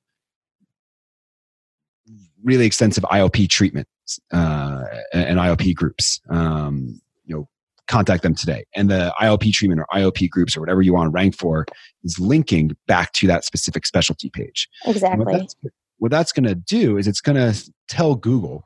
really 2.42 2.66
extensive 2.66 3.04
IOP 3.04 3.48
treatment 3.48 3.88
uh, 4.32 4.84
and 5.12 5.38
IOP 5.38 5.74
groups. 5.74 6.20
Um, 6.28 7.00
you 7.24 7.34
know, 7.34 7.48
contact 7.86 8.22
them 8.22 8.34
today. 8.34 8.64
And 8.74 8.90
the 8.90 9.14
IOP 9.20 9.52
treatment 9.52 9.80
or 9.80 9.86
IOP 9.94 10.28
groups 10.30 10.56
or 10.56 10.60
whatever 10.60 10.82
you 10.82 10.92
want 10.92 11.06
to 11.06 11.10
rank 11.10 11.36
for 11.36 11.66
is 12.02 12.18
linking 12.18 12.76
back 12.86 13.12
to 13.14 13.26
that 13.26 13.44
specific 13.44 13.86
specialty 13.86 14.30
page. 14.30 14.68
Exactly. 14.86 15.24
What 15.24 15.32
that's, 15.32 15.56
what 15.98 16.10
that's 16.10 16.32
going 16.32 16.46
to 16.46 16.54
do 16.54 16.96
is 16.96 17.06
it's 17.06 17.20
going 17.20 17.36
to 17.36 17.72
tell 17.88 18.14
Google 18.14 18.64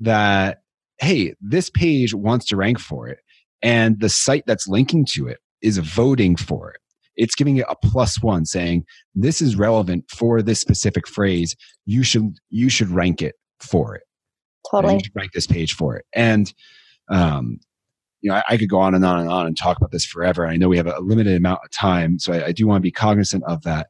that, 0.00 0.62
hey, 0.98 1.34
this 1.40 1.70
page 1.70 2.14
wants 2.14 2.46
to 2.46 2.56
rank 2.56 2.78
for 2.78 3.08
it. 3.08 3.18
And 3.62 4.00
the 4.00 4.08
site 4.08 4.44
that's 4.46 4.66
linking 4.66 5.06
to 5.12 5.28
it 5.28 5.38
is 5.62 5.78
voting 5.78 6.36
for 6.36 6.70
it. 6.70 6.80
It's 7.16 7.34
giving 7.34 7.58
it 7.58 7.66
a 7.68 7.76
plus 7.76 8.22
one 8.22 8.46
saying, 8.46 8.84
this 9.14 9.42
is 9.42 9.56
relevant 9.56 10.10
for 10.10 10.40
this 10.40 10.60
specific 10.60 11.06
phrase. 11.06 11.54
You 11.84 12.02
should, 12.02 12.38
you 12.48 12.70
should 12.70 12.88
rank 12.88 13.20
it 13.20 13.34
for 13.60 13.94
it. 13.94 14.02
Totally. 14.70 14.94
you 14.94 15.00
should 15.04 15.16
rank 15.16 15.32
this 15.32 15.46
page 15.46 15.74
for 15.74 15.96
it. 15.96 16.06
And, 16.14 16.52
um, 17.10 17.58
you 18.22 18.30
know, 18.30 18.36
I, 18.36 18.42
I, 18.50 18.56
could 18.56 18.68
go 18.68 18.78
on 18.78 18.94
and 18.94 19.04
on 19.04 19.20
and 19.20 19.28
on 19.28 19.46
and 19.46 19.56
talk 19.56 19.76
about 19.76 19.90
this 19.90 20.04
forever. 20.04 20.46
I 20.46 20.56
know 20.56 20.68
we 20.68 20.76
have 20.76 20.86
a 20.86 21.00
limited 21.00 21.36
amount 21.36 21.60
of 21.64 21.70
time, 21.70 22.18
so 22.18 22.32
I, 22.32 22.46
I 22.46 22.52
do 22.52 22.66
want 22.66 22.78
to 22.78 22.82
be 22.82 22.92
cognizant 22.92 23.42
of 23.44 23.62
that. 23.62 23.88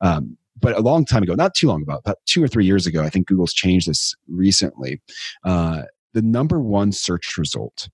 Um, 0.00 0.38
but 0.60 0.76
a 0.76 0.80
long 0.80 1.04
time 1.04 1.22
ago, 1.22 1.34
not 1.34 1.54
too 1.54 1.68
long 1.68 1.82
ago, 1.82 1.96
about 1.96 2.18
two 2.26 2.42
or 2.42 2.48
three 2.48 2.64
years 2.64 2.86
ago, 2.86 3.02
I 3.02 3.08
think 3.08 3.26
Google's 3.26 3.52
changed 3.52 3.88
this 3.88 4.14
recently. 4.28 5.00
Uh, 5.44 5.82
the 6.12 6.22
number 6.22 6.60
one 6.60 6.92
search 6.92 7.36
result 7.38 7.88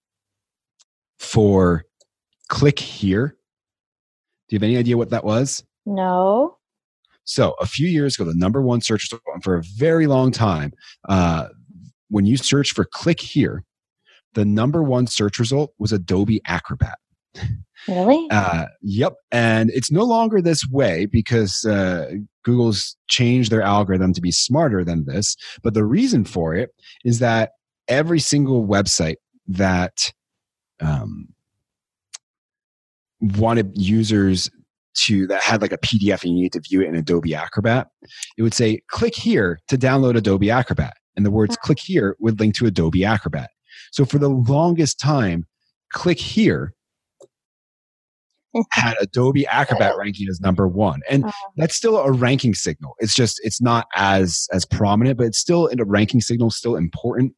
for 1.18 1.85
click 2.48 2.79
here. 2.79 3.37
Do 4.48 4.55
you 4.55 4.59
have 4.59 4.62
any 4.62 4.76
idea 4.76 4.96
what 4.96 5.11
that 5.11 5.24
was? 5.24 5.64
No. 5.85 6.57
So 7.24 7.55
a 7.61 7.66
few 7.66 7.88
years 7.88 8.14
ago, 8.14 8.24
the 8.24 8.37
number 8.37 8.62
one 8.62 8.81
search 8.81 9.05
result 9.11 9.22
for 9.42 9.57
a 9.57 9.62
very 9.76 10.07
long 10.07 10.31
time, 10.31 10.72
uh, 11.09 11.48
when 12.09 12.24
you 12.24 12.37
search 12.37 12.72
for 12.72 12.85
click 12.85 13.20
here, 13.20 13.64
the 14.35 14.44
number 14.44 14.83
one 14.83 15.07
search 15.07 15.38
result 15.38 15.72
was 15.79 15.92
Adobe 15.92 16.40
Acrobat. 16.46 16.98
Really? 17.88 18.27
Uh, 18.31 18.66
yep. 18.83 19.14
And 19.31 19.70
it's 19.70 19.92
no 19.92 20.05
longer 20.05 20.40
this 20.42 20.66
way 20.68 21.07
because 21.07 21.64
uh, 21.64 22.11
Google's 22.44 22.96
changed 23.09 23.53
their 23.53 23.62
algorithm 23.62 24.12
to 24.14 24.20
be 24.20 24.33
smarter 24.33 24.85
than 24.85 25.05
this. 25.07 25.37
But 25.62 25.75
the 25.75 25.85
reason 25.85 26.25
for 26.25 26.55
it 26.55 26.70
is 27.05 27.18
that 27.20 27.53
every 27.88 28.18
single 28.18 28.66
website 28.66 29.16
that 29.46 30.12
um, 30.81 31.29
wanted 33.20 33.70
users 33.75 34.51
to 34.94 35.27
that 35.27 35.42
had 35.42 35.61
like 35.61 35.72
a 35.72 35.79
PDF 35.79 36.25
and 36.25 36.37
you 36.37 36.42
need 36.42 36.53
to 36.55 36.61
view 36.61 36.81
it 36.81 36.88
in 36.88 36.96
Adobe 36.96 37.35
Acrobat, 37.35 37.88
it 38.37 38.42
would 38.42 38.55
say 38.55 38.81
click 38.88 39.14
here 39.14 39.59
to 39.68 39.77
download 39.77 40.16
Adobe 40.16 40.51
Acrobat. 40.51 40.94
And 41.16 41.25
the 41.25 41.31
words 41.31 41.57
click 41.57 41.79
here 41.79 42.16
would 42.20 42.40
link 42.40 42.55
to 42.57 42.66
Adobe 42.66 43.05
Acrobat. 43.05 43.51
So 43.92 44.05
for 44.05 44.18
the 44.18 44.29
longest 44.29 44.99
time, 44.99 45.46
click 45.92 46.18
here 46.18 46.75
had 48.71 48.95
Adobe 49.01 49.47
Acrobat 49.47 49.97
ranking 49.97 50.29
as 50.29 50.40
number 50.40 50.69
one, 50.69 51.01
and 51.09 51.25
uh-huh. 51.25 51.51
that's 51.57 51.77
still 51.77 51.97
a 51.99 52.12
ranking 52.12 52.55
signal. 52.55 52.95
It's 52.99 53.14
just 53.14 53.40
it's 53.42 53.61
not 53.61 53.87
as 53.97 54.47
as 54.53 54.64
prominent, 54.64 55.19
but 55.19 55.27
it's 55.27 55.38
still 55.38 55.66
in 55.66 55.81
a 55.81 55.85
ranking 55.85 56.21
signal, 56.21 56.51
still 56.51 56.77
important. 56.77 57.35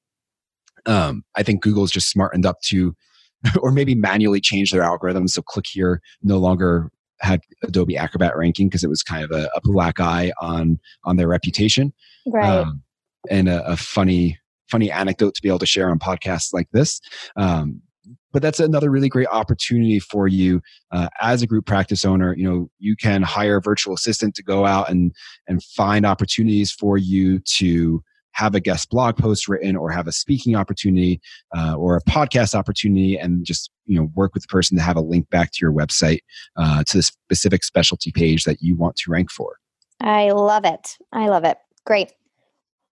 Um, 0.86 1.24
I 1.36 1.42
think 1.42 1.62
Google's 1.62 1.90
just 1.90 2.10
smartened 2.10 2.46
up 2.46 2.60
to, 2.66 2.94
or 3.60 3.70
maybe 3.70 3.94
manually 3.94 4.40
change 4.40 4.72
their 4.72 4.82
algorithm. 4.82 5.28
So 5.28 5.42
click 5.42 5.66
here 5.68 6.00
no 6.22 6.38
longer 6.38 6.90
had 7.20 7.40
Adobe 7.64 7.96
Acrobat 7.96 8.36
ranking 8.36 8.68
because 8.68 8.84
it 8.84 8.88
was 8.88 9.02
kind 9.02 9.24
of 9.24 9.30
a, 9.32 9.50
a, 9.54 9.60
black 9.62 9.98
eye 9.98 10.32
on 10.40 10.78
on 11.04 11.16
their 11.16 11.28
reputation. 11.28 11.92
Right. 12.26 12.44
Um, 12.44 12.82
and 13.28 13.48
a, 13.48 13.66
a, 13.66 13.76
funny 13.76 14.38
funny 14.70 14.90
anecdote 14.90 15.34
to 15.34 15.42
be 15.42 15.48
able 15.48 15.58
to 15.58 15.66
share 15.66 15.90
on 15.90 15.98
podcasts 15.98 16.52
like 16.52 16.68
this. 16.72 17.00
Um, 17.36 17.82
but 18.32 18.42
that's 18.42 18.60
another 18.60 18.90
really 18.90 19.08
great 19.08 19.28
opportunity 19.28 19.98
for 19.98 20.28
you 20.28 20.60
uh, 20.92 21.08
as 21.20 21.42
a 21.42 21.46
group 21.46 21.66
practice 21.66 22.04
owner 22.04 22.34
you 22.36 22.48
know 22.48 22.70
you 22.78 22.96
can 22.96 23.22
hire 23.22 23.56
a 23.56 23.62
virtual 23.62 23.94
assistant 23.94 24.34
to 24.34 24.42
go 24.42 24.66
out 24.66 24.90
and 24.90 25.12
and 25.46 25.62
find 25.62 26.04
opportunities 26.06 26.70
for 26.70 26.96
you 26.96 27.38
to 27.40 28.02
have 28.38 28.54
a 28.54 28.60
guest 28.60 28.88
blog 28.90 29.16
post 29.16 29.48
written 29.48 29.74
or 29.74 29.90
have 29.90 30.06
a 30.06 30.12
speaking 30.12 30.54
opportunity 30.54 31.20
uh, 31.56 31.74
or 31.74 31.96
a 31.96 32.02
podcast 32.02 32.54
opportunity 32.54 33.16
and 33.16 33.44
just 33.44 33.70
you 33.86 33.98
know 33.98 34.08
work 34.14 34.32
with 34.32 34.44
the 34.44 34.48
person 34.48 34.76
to 34.76 34.82
have 34.82 34.96
a 34.96 35.00
link 35.00 35.28
back 35.30 35.50
to 35.50 35.58
your 35.60 35.72
website 35.72 36.20
uh, 36.56 36.84
to 36.84 36.98
the 36.98 37.02
specific 37.02 37.64
specialty 37.64 38.12
page 38.12 38.44
that 38.44 38.62
you 38.62 38.76
want 38.76 38.94
to 38.94 39.10
rank 39.10 39.30
for. 39.30 39.56
I 40.00 40.30
love 40.30 40.64
it. 40.64 40.96
I 41.12 41.26
love 41.26 41.44
it. 41.44 41.58
Great. 41.84 42.12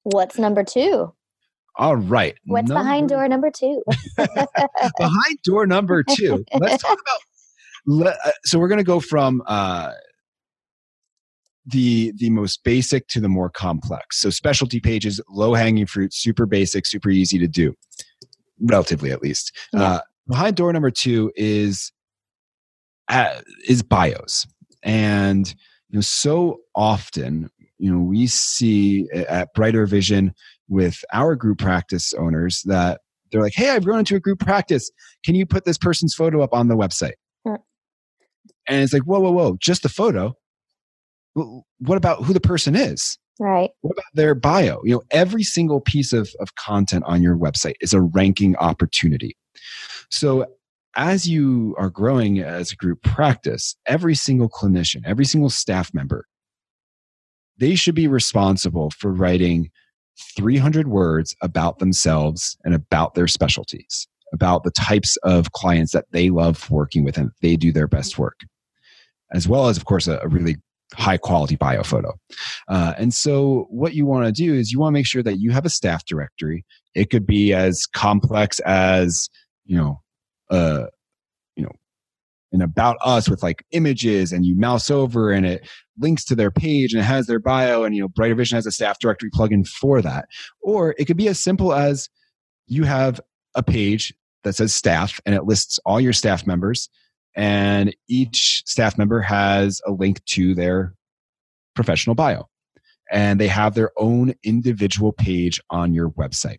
What's 0.02 0.38
number 0.38 0.64
two 0.64 1.12
all 1.78 1.96
right. 1.96 2.34
What's 2.44 2.68
number, 2.68 2.82
behind 2.82 3.08
door 3.08 3.28
number 3.28 3.50
two? 3.50 3.82
behind 4.16 5.38
door 5.44 5.66
number 5.66 6.02
two. 6.02 6.44
Let's 6.54 6.82
talk 6.82 6.98
about. 7.00 8.16
Uh, 8.16 8.30
so 8.44 8.58
we're 8.58 8.68
going 8.68 8.78
to 8.78 8.84
go 8.84 8.98
from 8.98 9.42
uh, 9.46 9.92
the 11.66 12.12
the 12.16 12.30
most 12.30 12.64
basic 12.64 13.08
to 13.08 13.20
the 13.20 13.28
more 13.28 13.50
complex. 13.50 14.20
So 14.20 14.30
specialty 14.30 14.80
pages, 14.80 15.20
low 15.28 15.54
hanging 15.54 15.86
fruit, 15.86 16.14
super 16.14 16.46
basic, 16.46 16.86
super 16.86 17.10
easy 17.10 17.38
to 17.38 17.48
do, 17.48 17.74
relatively 18.60 19.10
at 19.10 19.20
least. 19.20 19.56
Yeah. 19.72 19.82
Uh, 19.82 20.00
behind 20.26 20.56
door 20.56 20.72
number 20.72 20.90
two 20.90 21.30
is 21.36 21.92
uh, 23.08 23.40
is 23.68 23.82
bios, 23.82 24.46
and 24.82 25.48
you 25.90 25.96
know 25.98 26.00
so 26.00 26.60
often 26.74 27.50
you 27.78 27.92
know 27.92 28.00
we 28.00 28.26
see 28.26 29.08
at 29.12 29.52
Brighter 29.54 29.86
Vision 29.86 30.34
with 30.68 31.04
our 31.12 31.34
group 31.34 31.58
practice 31.58 32.12
owners 32.14 32.62
that 32.64 33.00
they're 33.30 33.42
like, 33.42 33.54
hey, 33.54 33.70
I've 33.70 33.84
grown 33.84 34.00
into 34.00 34.16
a 34.16 34.20
group 34.20 34.40
practice. 34.40 34.90
Can 35.24 35.34
you 35.34 35.46
put 35.46 35.64
this 35.64 35.78
person's 35.78 36.14
photo 36.14 36.42
up 36.42 36.52
on 36.52 36.68
the 36.68 36.76
website? 36.76 37.14
Hmm. 37.46 37.56
And 38.68 38.82
it's 38.82 38.92
like, 38.92 39.02
whoa, 39.02 39.20
whoa, 39.20 39.32
whoa, 39.32 39.56
just 39.60 39.82
the 39.82 39.88
photo. 39.88 40.34
What 41.34 41.96
about 41.96 42.24
who 42.24 42.32
the 42.32 42.40
person 42.40 42.74
is? 42.74 43.18
Right. 43.38 43.70
What 43.82 43.92
about 43.92 44.04
their 44.14 44.34
bio? 44.34 44.80
You 44.84 44.94
know, 44.94 45.02
every 45.10 45.42
single 45.42 45.80
piece 45.80 46.12
of, 46.12 46.30
of 46.40 46.54
content 46.54 47.04
on 47.06 47.22
your 47.22 47.36
website 47.36 47.74
is 47.80 47.92
a 47.92 48.00
ranking 48.00 48.56
opportunity. 48.56 49.36
So 50.10 50.46
as 50.94 51.28
you 51.28 51.74
are 51.78 51.90
growing 51.90 52.38
as 52.38 52.72
a 52.72 52.76
group 52.76 53.02
practice, 53.02 53.76
every 53.86 54.14
single 54.14 54.48
clinician, 54.48 55.02
every 55.04 55.26
single 55.26 55.50
staff 55.50 55.92
member, 55.92 56.26
they 57.58 57.74
should 57.74 57.94
be 57.94 58.08
responsible 58.08 58.90
for 58.90 59.12
writing 59.12 59.70
300 60.36 60.88
words 60.88 61.34
about 61.42 61.78
themselves 61.78 62.56
and 62.64 62.74
about 62.74 63.14
their 63.14 63.26
specialties, 63.26 64.06
about 64.32 64.64
the 64.64 64.70
types 64.70 65.16
of 65.18 65.52
clients 65.52 65.92
that 65.92 66.06
they 66.12 66.30
love 66.30 66.70
working 66.70 67.04
with 67.04 67.16
and 67.18 67.30
they 67.42 67.56
do 67.56 67.72
their 67.72 67.88
best 67.88 68.18
work, 68.18 68.40
as 69.32 69.46
well 69.48 69.68
as, 69.68 69.76
of 69.76 69.84
course, 69.84 70.06
a, 70.06 70.18
a 70.22 70.28
really 70.28 70.56
high 70.94 71.16
quality 71.16 71.56
bio 71.56 71.82
photo. 71.82 72.12
Uh, 72.68 72.94
and 72.96 73.12
so, 73.12 73.66
what 73.70 73.94
you 73.94 74.06
want 74.06 74.26
to 74.26 74.32
do 74.32 74.54
is 74.54 74.70
you 74.70 74.78
want 74.78 74.92
to 74.92 74.98
make 74.98 75.06
sure 75.06 75.22
that 75.22 75.38
you 75.38 75.50
have 75.50 75.66
a 75.66 75.70
staff 75.70 76.04
directory. 76.06 76.64
It 76.94 77.10
could 77.10 77.26
be 77.26 77.52
as 77.52 77.86
complex 77.86 78.58
as, 78.60 79.28
you 79.64 79.76
know, 79.76 80.00
uh, 80.50 80.86
you 82.52 82.58
know, 82.58 82.64
an 82.64 82.70
about 82.70 82.96
us 83.04 83.28
with 83.28 83.42
like 83.42 83.64
images 83.72 84.32
and 84.32 84.44
you 84.44 84.56
mouse 84.56 84.90
over 84.90 85.30
and 85.30 85.46
it 85.46 85.68
links 85.98 86.24
to 86.24 86.34
their 86.34 86.50
page 86.50 86.92
and 86.92 87.00
it 87.00 87.06
has 87.06 87.26
their 87.26 87.40
bio 87.40 87.84
and 87.84 87.94
you 87.94 88.02
know 88.02 88.08
brighter 88.08 88.34
vision 88.34 88.56
has 88.56 88.66
a 88.66 88.72
staff 88.72 88.98
directory 88.98 89.30
plugin 89.30 89.66
for 89.66 90.02
that. 90.02 90.26
Or 90.60 90.94
it 90.98 91.06
could 91.06 91.16
be 91.16 91.28
as 91.28 91.40
simple 91.40 91.72
as 91.72 92.08
you 92.66 92.84
have 92.84 93.20
a 93.54 93.62
page 93.62 94.14
that 94.44 94.54
says 94.54 94.72
staff 94.72 95.20
and 95.26 95.34
it 95.34 95.44
lists 95.44 95.78
all 95.84 96.00
your 96.00 96.12
staff 96.12 96.46
members 96.46 96.88
and 97.34 97.94
each 98.08 98.62
staff 98.66 98.96
member 98.96 99.20
has 99.20 99.80
a 99.86 99.92
link 99.92 100.24
to 100.24 100.54
their 100.54 100.94
professional 101.74 102.14
bio. 102.14 102.48
And 103.12 103.40
they 103.40 103.48
have 103.48 103.74
their 103.74 103.92
own 103.98 104.34
individual 104.42 105.12
page 105.12 105.60
on 105.70 105.94
your 105.94 106.10
website 106.10 106.58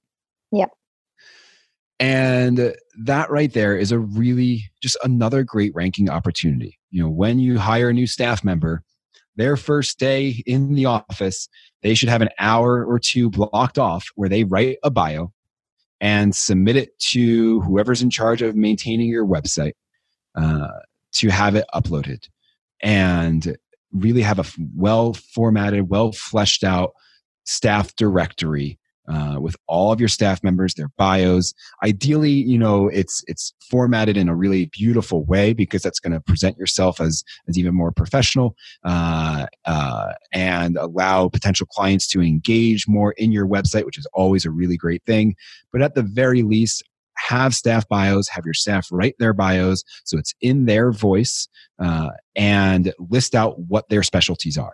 and 1.99 2.75
that 2.99 3.29
right 3.29 3.51
there 3.53 3.75
is 3.75 3.91
a 3.91 3.99
really 3.99 4.63
just 4.81 4.97
another 5.03 5.43
great 5.43 5.73
ranking 5.73 6.09
opportunity. 6.09 6.77
You 6.91 7.03
know, 7.03 7.09
when 7.09 7.39
you 7.39 7.57
hire 7.57 7.89
a 7.89 7.93
new 7.93 8.07
staff 8.07 8.43
member, 8.43 8.83
their 9.35 9.57
first 9.57 9.99
day 9.99 10.43
in 10.45 10.73
the 10.73 10.85
office, 10.85 11.47
they 11.81 11.93
should 11.93 12.09
have 12.09 12.21
an 12.21 12.29
hour 12.39 12.83
or 12.85 12.99
two 12.99 13.29
blocked 13.29 13.77
off 13.77 14.07
where 14.15 14.29
they 14.29 14.43
write 14.43 14.77
a 14.83 14.91
bio 14.91 15.31
and 15.99 16.35
submit 16.35 16.75
it 16.75 16.97
to 16.99 17.61
whoever's 17.61 18.01
in 18.01 18.09
charge 18.09 18.41
of 18.41 18.55
maintaining 18.55 19.09
your 19.09 19.25
website 19.25 19.73
uh, 20.35 20.67
to 21.13 21.29
have 21.29 21.55
it 21.55 21.65
uploaded 21.73 22.27
and 22.81 23.57
really 23.91 24.21
have 24.21 24.39
a 24.39 24.45
well 24.75 25.13
formatted, 25.13 25.89
well 25.89 26.11
fleshed 26.11 26.63
out 26.63 26.91
staff 27.45 27.95
directory 27.95 28.77
uh, 29.07 29.37
with 29.39 29.55
all 29.67 29.91
of 29.91 29.99
your 29.99 30.09
staff 30.09 30.43
members, 30.43 30.73
their 30.73 30.89
bios. 30.97 31.53
Ideally, 31.83 32.31
you 32.31 32.57
know, 32.57 32.87
it's 32.87 33.23
it's 33.27 33.53
formatted 33.69 34.17
in 34.17 34.29
a 34.29 34.35
really 34.35 34.65
beautiful 34.65 35.25
way 35.25 35.53
because 35.53 35.81
that's 35.81 35.99
going 35.99 36.13
to 36.13 36.19
present 36.19 36.57
yourself 36.57 36.99
as 36.99 37.23
as 37.47 37.57
even 37.57 37.73
more 37.73 37.91
professional 37.91 38.55
uh, 38.83 39.45
uh, 39.65 40.13
and 40.33 40.77
allow 40.77 41.29
potential 41.29 41.67
clients 41.67 42.07
to 42.07 42.21
engage 42.21 42.87
more 42.87 43.13
in 43.13 43.31
your 43.31 43.47
website, 43.47 43.85
which 43.85 43.97
is 43.97 44.07
always 44.13 44.45
a 44.45 44.51
really 44.51 44.77
great 44.77 45.03
thing. 45.05 45.35
But 45.71 45.81
at 45.81 45.95
the 45.95 46.03
very 46.03 46.43
least, 46.43 46.83
have 47.17 47.55
staff 47.55 47.87
bios, 47.87 48.27
have 48.29 48.45
your 48.45 48.53
staff 48.53 48.87
write 48.91 49.15
their 49.19 49.33
bios 49.33 49.83
so 50.03 50.17
it's 50.17 50.33
in 50.41 50.65
their 50.65 50.91
voice, 50.91 51.47
uh, 51.79 52.09
and 52.35 52.93
list 52.99 53.35
out 53.35 53.59
what 53.59 53.89
their 53.89 54.03
specialties 54.03 54.57
are. 54.57 54.73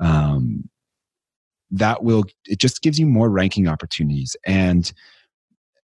Um, 0.00 0.68
that 1.70 2.02
will 2.02 2.24
it 2.44 2.58
just 2.58 2.82
gives 2.82 2.98
you 2.98 3.06
more 3.06 3.28
ranking 3.28 3.66
opportunities 3.68 4.36
and 4.46 4.92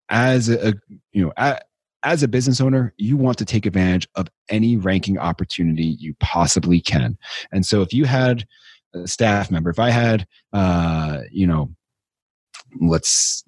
as 0.09 0.49
a 0.49 0.73
you 1.11 1.23
know 1.23 1.31
a, 1.37 1.59
as 2.03 2.23
a 2.23 2.27
business 2.27 2.59
owner 2.59 2.93
you 2.97 3.15
want 3.15 3.37
to 3.37 3.45
take 3.45 3.65
advantage 3.65 4.07
of 4.15 4.27
any 4.49 4.75
ranking 4.75 5.17
opportunity 5.17 5.95
you 5.99 6.13
possibly 6.19 6.81
can 6.81 7.17
and 7.51 7.65
so 7.65 7.81
if 7.81 7.93
you 7.93 8.05
had 8.05 8.45
a 8.93 9.07
staff 9.07 9.49
member 9.51 9.69
if 9.69 9.79
i 9.79 9.89
had 9.89 10.25
uh 10.53 11.19
you 11.31 11.47
know 11.47 11.69
let's 12.81 13.43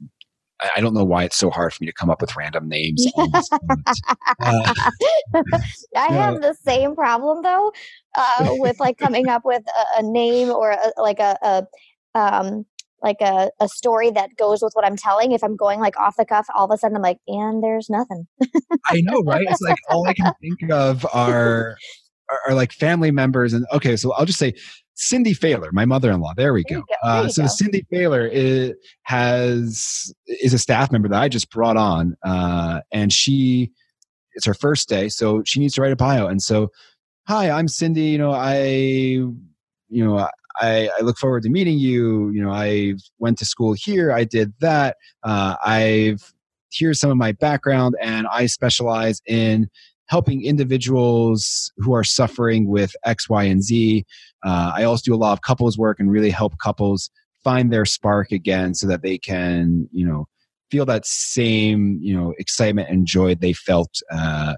I 0.75 0.81
don't 0.81 0.93
know 0.93 1.03
why 1.03 1.23
it's 1.23 1.37
so 1.37 1.49
hard 1.49 1.73
for 1.73 1.83
me 1.83 1.87
to 1.87 1.93
come 1.93 2.09
up 2.09 2.21
with 2.21 2.35
random 2.35 2.69
names. 2.69 3.07
uh, 3.17 3.25
I 5.95 6.07
have 6.09 6.41
the 6.41 6.55
same 6.63 6.95
problem 6.95 7.41
though, 7.41 7.73
uh, 8.15 8.49
with 8.51 8.79
like 8.79 8.97
coming 8.97 9.27
up 9.27 9.43
with 9.43 9.63
a, 9.67 9.99
a 9.99 10.03
name 10.03 10.49
or 10.49 10.71
a, 10.71 11.01
like 11.01 11.19
a, 11.19 11.37
a 11.41 11.67
um, 12.15 12.65
like 13.01 13.17
a, 13.21 13.49
a 13.59 13.67
story 13.67 14.11
that 14.11 14.35
goes 14.37 14.61
with 14.61 14.73
what 14.73 14.85
I'm 14.85 14.95
telling. 14.95 15.31
If 15.31 15.43
I'm 15.43 15.55
going 15.55 15.79
like 15.79 15.99
off 15.99 16.15
the 16.17 16.25
cuff, 16.25 16.47
all 16.55 16.65
of 16.65 16.71
a 16.71 16.77
sudden 16.77 16.95
I'm 16.97 17.03
like, 17.03 17.17
and 17.27 17.63
there's 17.63 17.89
nothing. 17.89 18.27
I 18.85 19.01
know, 19.01 19.21
right? 19.25 19.45
It's 19.49 19.61
like 19.61 19.77
all 19.89 20.07
I 20.07 20.13
can 20.13 20.33
think 20.41 20.71
of 20.71 21.05
are, 21.13 21.75
are, 22.29 22.39
are 22.47 22.53
like 22.53 22.71
family 22.71 23.11
members. 23.11 23.53
And 23.53 23.65
okay, 23.73 23.95
so 23.95 24.13
I'll 24.13 24.25
just 24.25 24.39
say 24.39 24.53
Cindy 24.95 25.33
Failer, 25.33 25.71
my 25.71 25.85
mother-in-law. 25.85 26.33
There 26.37 26.53
we 26.53 26.63
go. 26.63 26.81
go. 26.81 26.85
Uh, 27.03 27.27
so 27.27 27.43
go. 27.43 27.47
Cindy 27.47 27.85
Failer 27.91 28.27
is, 28.27 28.73
has 29.03 30.13
is 30.27 30.53
a 30.53 30.59
staff 30.59 30.91
member 30.91 31.07
that 31.09 31.21
I 31.21 31.27
just 31.27 31.49
brought 31.49 31.77
on, 31.77 32.15
uh, 32.23 32.81
and 32.91 33.11
she 33.11 33.71
it's 34.33 34.45
her 34.45 34.53
first 34.53 34.87
day, 34.87 35.09
so 35.09 35.43
she 35.45 35.59
needs 35.59 35.73
to 35.75 35.81
write 35.81 35.91
a 35.91 35.95
bio. 35.95 36.27
And 36.27 36.41
so, 36.41 36.69
hi, 37.27 37.49
I'm 37.49 37.67
Cindy. 37.67 38.03
You 38.03 38.17
know, 38.17 38.31
I 38.31 38.61
you 39.89 40.05
know 40.05 40.29
I, 40.59 40.89
I, 40.97 41.01
look 41.01 41.17
forward 41.17 41.43
to 41.43 41.49
meeting 41.49 41.79
you. 41.79 42.29
You 42.31 42.43
know, 42.43 42.51
I 42.51 42.95
went 43.19 43.37
to 43.39 43.45
school 43.45 43.73
here. 43.73 44.11
I 44.11 44.23
did 44.23 44.53
that. 44.59 44.97
Uh, 45.23 45.55
I've 45.63 46.33
here's 46.71 46.99
some 46.99 47.11
of 47.11 47.17
my 47.17 47.33
background, 47.33 47.95
and 48.01 48.27
I 48.31 48.45
specialize 48.45 49.21
in 49.27 49.69
helping 50.07 50.43
individuals 50.43 51.71
who 51.77 51.93
are 51.93 52.03
suffering 52.03 52.67
with 52.67 52.93
X, 53.05 53.29
Y, 53.29 53.43
and 53.43 53.63
Z. 53.63 54.05
Uh, 54.43 54.71
I 54.75 54.83
also 54.83 55.03
do 55.05 55.15
a 55.15 55.17
lot 55.17 55.33
of 55.33 55.41
couples 55.41 55.77
work 55.77 55.99
and 55.99 56.11
really 56.11 56.31
help 56.31 56.53
couples 56.61 57.09
find 57.43 57.71
their 57.71 57.85
spark 57.85 58.31
again, 58.31 58.73
so 58.73 58.87
that 58.87 59.01
they 59.01 59.17
can, 59.17 59.87
you 59.91 60.05
know, 60.05 60.27
feel 60.69 60.85
that 60.85 61.05
same, 61.05 61.99
you 62.01 62.15
know, 62.15 62.33
excitement 62.37 62.89
and 62.89 63.05
joy 63.05 63.35
they 63.35 63.53
felt 63.53 64.01
uh, 64.11 64.53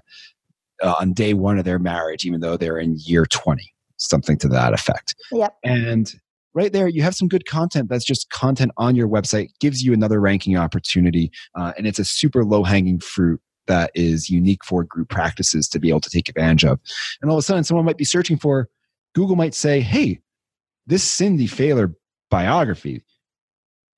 on 0.82 1.12
day 1.12 1.34
one 1.34 1.58
of 1.58 1.64
their 1.64 1.78
marriage, 1.78 2.24
even 2.24 2.40
though 2.40 2.56
they're 2.56 2.78
in 2.78 2.96
year 2.98 3.26
twenty 3.26 3.73
something 3.96 4.38
to 4.38 4.48
that 4.48 4.72
effect. 4.72 5.14
Yep. 5.32 5.56
And 5.64 6.12
right 6.54 6.72
there, 6.72 6.88
you 6.88 7.02
have 7.02 7.14
some 7.14 7.28
good 7.28 7.46
content 7.46 7.88
that's 7.88 8.04
just 8.04 8.30
content 8.30 8.72
on 8.76 8.96
your 8.96 9.08
website, 9.08 9.48
gives 9.60 9.82
you 9.82 9.92
another 9.92 10.20
ranking 10.20 10.56
opportunity, 10.56 11.30
uh, 11.54 11.72
and 11.76 11.86
it's 11.86 11.98
a 11.98 12.04
super 12.04 12.44
low 12.44 12.62
hanging 12.62 13.00
fruit 13.00 13.40
that 13.66 13.90
is 13.94 14.28
unique 14.28 14.64
for 14.64 14.84
group 14.84 15.08
practices 15.08 15.68
to 15.68 15.78
be 15.78 15.88
able 15.88 16.00
to 16.00 16.10
take 16.10 16.28
advantage 16.28 16.64
of. 16.64 16.78
And 17.20 17.30
all 17.30 17.36
of 17.36 17.40
a 17.40 17.42
sudden, 17.42 17.64
someone 17.64 17.86
might 17.86 17.96
be 17.96 18.04
searching 18.04 18.36
for, 18.36 18.68
Google 19.14 19.36
might 19.36 19.54
say, 19.54 19.80
hey, 19.80 20.20
this 20.86 21.02
Cindy 21.02 21.46
Failer 21.46 21.94
biography, 22.30 23.02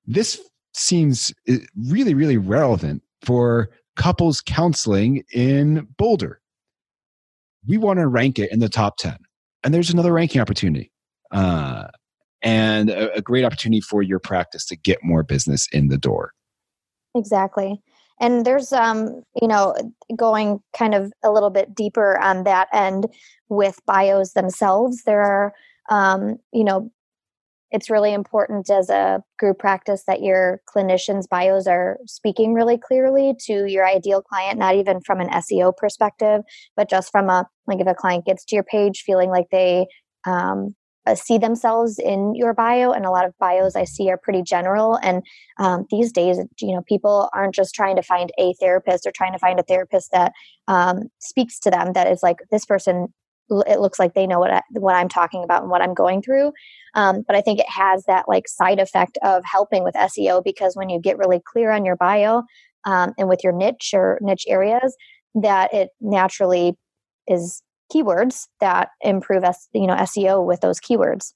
this 0.05 0.39
seems 0.73 1.33
uh, 1.49 1.55
really, 1.89 2.13
really 2.13 2.37
relevant 2.37 3.03
for 3.23 3.69
couples 3.95 4.41
counseling 4.41 5.23
in 5.33 5.87
Boulder. 5.97 6.39
We 7.67 7.77
want 7.77 7.99
to 7.99 8.07
rank 8.07 8.39
it 8.39 8.51
in 8.51 8.59
the 8.59 8.69
top 8.69 8.97
10 8.97 9.17
and 9.63 9.73
there's 9.73 9.89
another 9.89 10.13
ranking 10.13 10.41
opportunity 10.41 10.91
uh, 11.31 11.87
and 12.41 12.89
a, 12.89 13.13
a 13.15 13.21
great 13.21 13.45
opportunity 13.45 13.81
for 13.81 14.01
your 14.01 14.19
practice 14.19 14.65
to 14.65 14.75
get 14.75 14.99
more 15.03 15.23
business 15.23 15.67
in 15.71 15.87
the 15.87 15.97
door. 15.97 16.33
Exactly. 17.15 17.81
And 18.19 18.45
there's 18.45 18.73
um 18.73 19.23
you 19.41 19.47
know 19.47 19.75
going 20.15 20.59
kind 20.75 20.95
of 20.95 21.11
a 21.23 21.31
little 21.31 21.49
bit 21.49 21.75
deeper 21.75 22.17
on 22.19 22.43
that 22.43 22.67
end 22.73 23.07
with 23.49 23.79
bios 23.85 24.33
themselves 24.33 25.03
there 25.03 25.21
are 25.21 25.53
um 25.89 26.37
you 26.51 26.63
know 26.63 26.91
it's 27.71 27.89
really 27.89 28.13
important 28.13 28.69
as 28.69 28.89
a 28.89 29.21
group 29.37 29.59
practice 29.59 30.03
that 30.07 30.21
your 30.21 30.61
clinicians 30.73 31.27
bios 31.29 31.67
are 31.67 31.97
speaking 32.05 32.53
really 32.53 32.77
clearly 32.77 33.33
to 33.39 33.65
your 33.65 33.85
ideal 33.85 34.21
client 34.21 34.57
not 34.57 34.75
even 34.75 35.01
from 35.01 35.19
an 35.19 35.29
seo 35.29 35.75
perspective 35.75 36.41
but 36.75 36.89
just 36.89 37.11
from 37.11 37.29
a 37.29 37.45
like 37.67 37.79
if 37.79 37.87
a 37.87 37.93
client 37.93 38.25
gets 38.25 38.45
to 38.45 38.55
your 38.55 38.63
page 38.63 39.03
feeling 39.05 39.29
like 39.29 39.47
they 39.51 39.85
um, 40.25 40.75
uh, 41.05 41.15
see 41.15 41.37
themselves 41.37 41.99
in 41.99 42.35
your 42.35 42.53
bio 42.53 42.91
and 42.91 43.05
a 43.05 43.09
lot 43.09 43.25
of 43.25 43.33
bios 43.39 43.75
i 43.75 43.83
see 43.83 44.09
are 44.09 44.17
pretty 44.17 44.41
general 44.41 44.99
and 45.01 45.21
um, 45.59 45.85
these 45.89 46.11
days 46.11 46.37
you 46.59 46.73
know 46.73 46.81
people 46.87 47.29
aren't 47.33 47.55
just 47.55 47.73
trying 47.73 47.95
to 47.95 48.01
find 48.01 48.31
a 48.39 48.53
therapist 48.59 49.05
or 49.05 49.11
trying 49.11 49.33
to 49.33 49.39
find 49.39 49.59
a 49.59 49.63
therapist 49.63 50.09
that 50.11 50.31
um, 50.67 51.03
speaks 51.19 51.59
to 51.59 51.69
them 51.69 51.93
that 51.93 52.07
is 52.07 52.21
like 52.23 52.37
this 52.51 52.65
person 52.65 53.07
it 53.49 53.79
looks 53.79 53.99
like 53.99 54.13
they 54.13 54.27
know 54.27 54.39
what 54.39 54.51
I, 54.51 54.61
what 54.71 54.95
I'm 54.95 55.09
talking 55.09 55.43
about 55.43 55.61
and 55.61 55.71
what 55.71 55.81
I'm 55.81 55.93
going 55.93 56.21
through. 56.21 56.51
Um, 56.93 57.23
but 57.25 57.35
I 57.35 57.41
think 57.41 57.59
it 57.59 57.69
has 57.69 58.03
that 58.05 58.25
like 58.27 58.47
side 58.47 58.79
effect 58.79 59.17
of 59.23 59.43
helping 59.45 59.83
with 59.83 59.95
SEO 59.95 60.43
because 60.43 60.75
when 60.75 60.89
you 60.89 60.99
get 60.99 61.17
really 61.17 61.41
clear 61.45 61.71
on 61.71 61.85
your 61.85 61.95
bio 61.95 62.43
um, 62.85 63.13
and 63.17 63.29
with 63.29 63.43
your 63.43 63.53
niche 63.53 63.91
or 63.93 64.19
niche 64.21 64.45
areas, 64.47 64.95
that 65.35 65.73
it 65.73 65.89
naturally 66.01 66.75
is 67.27 67.61
keywords 67.93 68.47
that 68.59 68.89
improve 69.01 69.43
S, 69.43 69.67
you 69.73 69.87
know 69.87 69.95
SEO 69.95 70.45
with 70.45 70.61
those 70.61 70.79
keywords. 70.79 71.33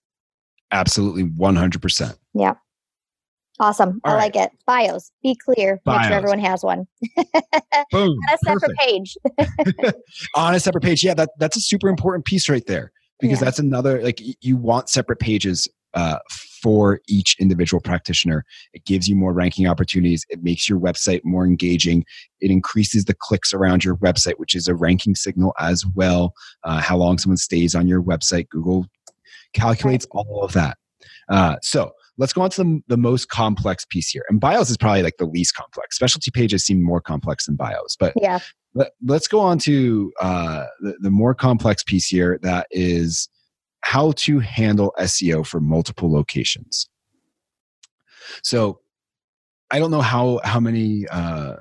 Absolutely, 0.71 1.23
one 1.23 1.55
hundred 1.55 1.81
percent. 1.81 2.17
Yeah. 2.33 2.53
Awesome. 3.61 4.01
All 4.03 4.13
I 4.13 4.15
right. 4.15 4.35
like 4.35 4.35
it. 4.35 4.51
Bios. 4.65 5.11
Be 5.21 5.35
clear. 5.35 5.79
Bios. 5.85 5.99
Make 5.99 6.07
sure 6.07 6.17
everyone 6.17 6.39
has 6.39 6.63
one. 6.63 6.87
Boom. 7.91 8.09
On 8.09 8.33
a 8.33 8.37
separate 8.43 8.75
page. 8.79 9.15
On 10.35 10.55
a 10.55 10.59
separate 10.59 10.83
page. 10.83 11.03
Yeah, 11.03 11.13
that, 11.13 11.29
that's 11.37 11.55
a 11.55 11.61
super 11.61 11.87
important 11.87 12.25
piece 12.25 12.49
right 12.49 12.65
there 12.65 12.91
because 13.19 13.39
yeah. 13.39 13.45
that's 13.45 13.59
another, 13.59 14.01
like, 14.01 14.19
you 14.41 14.57
want 14.57 14.89
separate 14.89 15.19
pages 15.19 15.67
uh, 15.93 16.17
for 16.63 17.01
each 17.07 17.35
individual 17.39 17.81
practitioner. 17.81 18.45
It 18.73 18.83
gives 18.85 19.07
you 19.07 19.15
more 19.15 19.31
ranking 19.31 19.67
opportunities. 19.67 20.25
It 20.29 20.41
makes 20.41 20.67
your 20.67 20.79
website 20.79 21.21
more 21.23 21.45
engaging. 21.45 22.03
It 22.39 22.49
increases 22.49 23.05
the 23.05 23.13
clicks 23.13 23.53
around 23.53 23.83
your 23.83 23.97
website, 23.97 24.35
which 24.37 24.55
is 24.55 24.67
a 24.67 24.73
ranking 24.73 25.13
signal 25.13 25.53
as 25.59 25.85
well. 25.93 26.33
Uh, 26.63 26.81
how 26.81 26.97
long 26.97 27.19
someone 27.19 27.37
stays 27.37 27.75
on 27.75 27.87
your 27.87 28.01
website. 28.01 28.49
Google 28.49 28.87
calculates 29.53 30.07
all 30.09 30.43
of 30.43 30.53
that. 30.53 30.77
Uh, 31.29 31.57
so, 31.61 31.91
let's 32.21 32.33
go 32.33 32.43
on 32.43 32.51
to 32.51 32.63
the, 32.63 32.81
the 32.87 32.97
most 32.97 33.29
complex 33.29 33.83
piece 33.83 34.09
here. 34.09 34.23
And 34.29 34.39
bios 34.39 34.69
is 34.69 34.77
probably 34.77 35.01
like 35.01 35.17
the 35.17 35.25
least 35.25 35.55
complex. 35.55 35.95
Specialty 35.95 36.29
pages 36.29 36.63
seem 36.63 36.83
more 36.83 37.01
complex 37.01 37.47
than 37.47 37.55
bios, 37.55 37.97
but 37.99 38.13
yeah. 38.15 38.37
let, 38.75 38.91
us 39.09 39.27
go 39.27 39.39
on 39.39 39.57
to 39.59 40.13
uh, 40.21 40.65
the, 40.81 40.93
the 40.99 41.09
more 41.09 41.33
complex 41.33 41.83
piece 41.83 42.07
here 42.07 42.39
that 42.43 42.67
is 42.69 43.27
how 43.81 44.11
to 44.17 44.37
handle 44.37 44.93
SEO 44.99 45.43
for 45.43 45.59
multiple 45.59 46.13
locations. 46.13 46.87
So 48.43 48.81
I 49.71 49.79
don't 49.79 49.89
know 49.89 50.01
how 50.01 50.39
how 50.43 50.59
many 50.59 51.07
uh, 51.11 51.55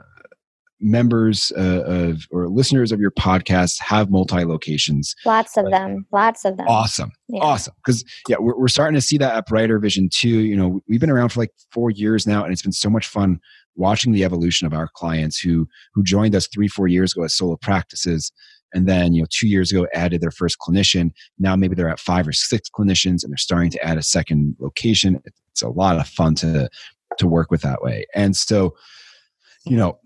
members 0.80 1.52
uh, 1.56 1.82
of 1.84 2.26
or 2.30 2.48
listeners 2.48 2.92
of 2.92 3.00
your 3.00 3.10
podcast 3.10 3.80
have 3.80 4.10
multi 4.10 4.44
locations. 4.44 5.14
Lots 5.24 5.56
of 5.56 5.70
them. 5.70 6.06
Lots 6.12 6.44
of 6.44 6.56
them. 6.56 6.66
Awesome. 6.68 7.12
Yeah. 7.28 7.40
Awesome. 7.42 7.74
Because 7.84 8.04
yeah, 8.28 8.36
we're, 8.38 8.58
we're 8.58 8.68
starting 8.68 8.94
to 8.94 9.00
see 9.00 9.18
that 9.18 9.34
at 9.34 9.46
Brighter 9.46 9.78
Vision 9.78 10.08
too. 10.12 10.40
You 10.40 10.56
know, 10.56 10.80
we've 10.88 11.00
been 11.00 11.10
around 11.10 11.30
for 11.30 11.40
like 11.40 11.52
four 11.72 11.90
years 11.90 12.26
now, 12.26 12.42
and 12.42 12.52
it's 12.52 12.62
been 12.62 12.72
so 12.72 12.90
much 12.90 13.06
fun 13.06 13.40
watching 13.76 14.12
the 14.12 14.24
evolution 14.24 14.66
of 14.66 14.72
our 14.72 14.88
clients 14.94 15.38
who 15.38 15.68
who 15.94 16.02
joined 16.02 16.34
us 16.34 16.46
three 16.48 16.68
four 16.68 16.88
years 16.88 17.12
ago 17.12 17.24
as 17.24 17.34
solo 17.34 17.56
practices 17.56 18.32
and 18.72 18.88
then 18.88 19.12
you 19.12 19.22
know 19.22 19.26
two 19.30 19.48
years 19.48 19.72
ago 19.72 19.86
added 19.94 20.20
their 20.20 20.30
first 20.30 20.58
clinician 20.58 21.10
now 21.38 21.56
maybe 21.56 21.74
they're 21.74 21.88
at 21.88 22.00
five 22.00 22.26
or 22.26 22.32
six 22.32 22.68
clinicians 22.68 23.22
and 23.22 23.30
they're 23.30 23.36
starting 23.36 23.70
to 23.70 23.82
add 23.84 23.98
a 23.98 24.02
second 24.02 24.56
location 24.60 25.20
it's 25.50 25.62
a 25.62 25.68
lot 25.68 25.98
of 25.98 26.06
fun 26.06 26.34
to 26.34 26.68
to 27.18 27.26
work 27.26 27.50
with 27.50 27.62
that 27.62 27.82
way 27.82 28.04
and 28.14 28.36
so 28.36 28.74
you 29.66 29.76
know 29.76 29.98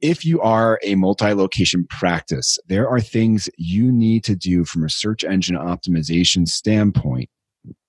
if 0.00 0.24
you 0.24 0.40
are 0.40 0.78
a 0.82 0.94
multi-location 0.94 1.86
practice 1.88 2.58
there 2.66 2.88
are 2.88 3.00
things 3.00 3.48
you 3.56 3.90
need 3.90 4.24
to 4.24 4.34
do 4.34 4.64
from 4.64 4.84
a 4.84 4.90
search 4.90 5.24
engine 5.24 5.56
optimization 5.56 6.46
standpoint 6.46 7.28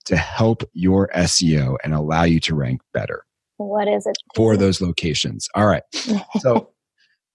to 0.05 0.15
help 0.15 0.63
your 0.73 1.09
seo 1.15 1.75
and 1.83 1.93
allow 1.93 2.23
you 2.23 2.39
to 2.39 2.55
rank 2.55 2.81
better 2.93 3.23
what 3.57 3.87
is 3.87 4.05
it 4.05 4.17
for 4.35 4.55
those 4.55 4.81
locations 4.81 5.47
all 5.55 5.65
right 5.65 5.83
so 6.39 6.69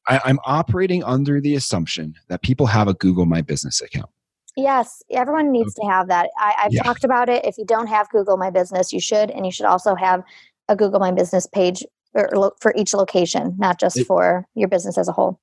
I, 0.09 0.21
I'm 0.25 0.39
operating 0.45 1.05
under 1.05 1.41
the 1.41 1.55
assumption 1.55 2.15
that 2.29 2.43
people 2.43 2.67
have 2.67 2.89
a 2.89 2.95
Google 2.95 3.27
My 3.27 3.41
Business 3.41 3.81
account. 3.81 4.11
Yes, 4.57 5.03
everyone 5.11 5.51
needs 5.51 5.75
to 5.75 5.87
have 5.87 6.09
that. 6.09 6.29
I, 6.39 6.55
have 6.59 6.73
yeah. 6.73 6.83
talked 6.83 7.05
about 7.05 7.29
it. 7.29 7.45
If 7.45 7.57
you 7.57 7.65
don't 7.65 7.87
have 7.87 8.09
Google 8.11 8.37
My 8.37 8.51
Business, 8.51 8.93
you 8.93 9.01
should, 9.01 9.31
and 9.31 9.47
you 9.47 9.53
should 9.53 9.67
also 9.67 9.95
have 9.95 10.23
a 10.69 10.77
Google 10.77 11.01
My 11.01 11.11
Business 11.11 11.47
page 11.47 11.85
for, 12.13 12.53
for 12.61 12.73
each 12.77 12.95
location, 12.95 13.55
not 13.59 13.81
just 13.81 13.99
it, 13.99 14.07
for 14.07 14.47
your 14.55 14.69
business 14.69 14.99
as 14.99 15.09
a 15.09 15.13
whole. 15.13 15.41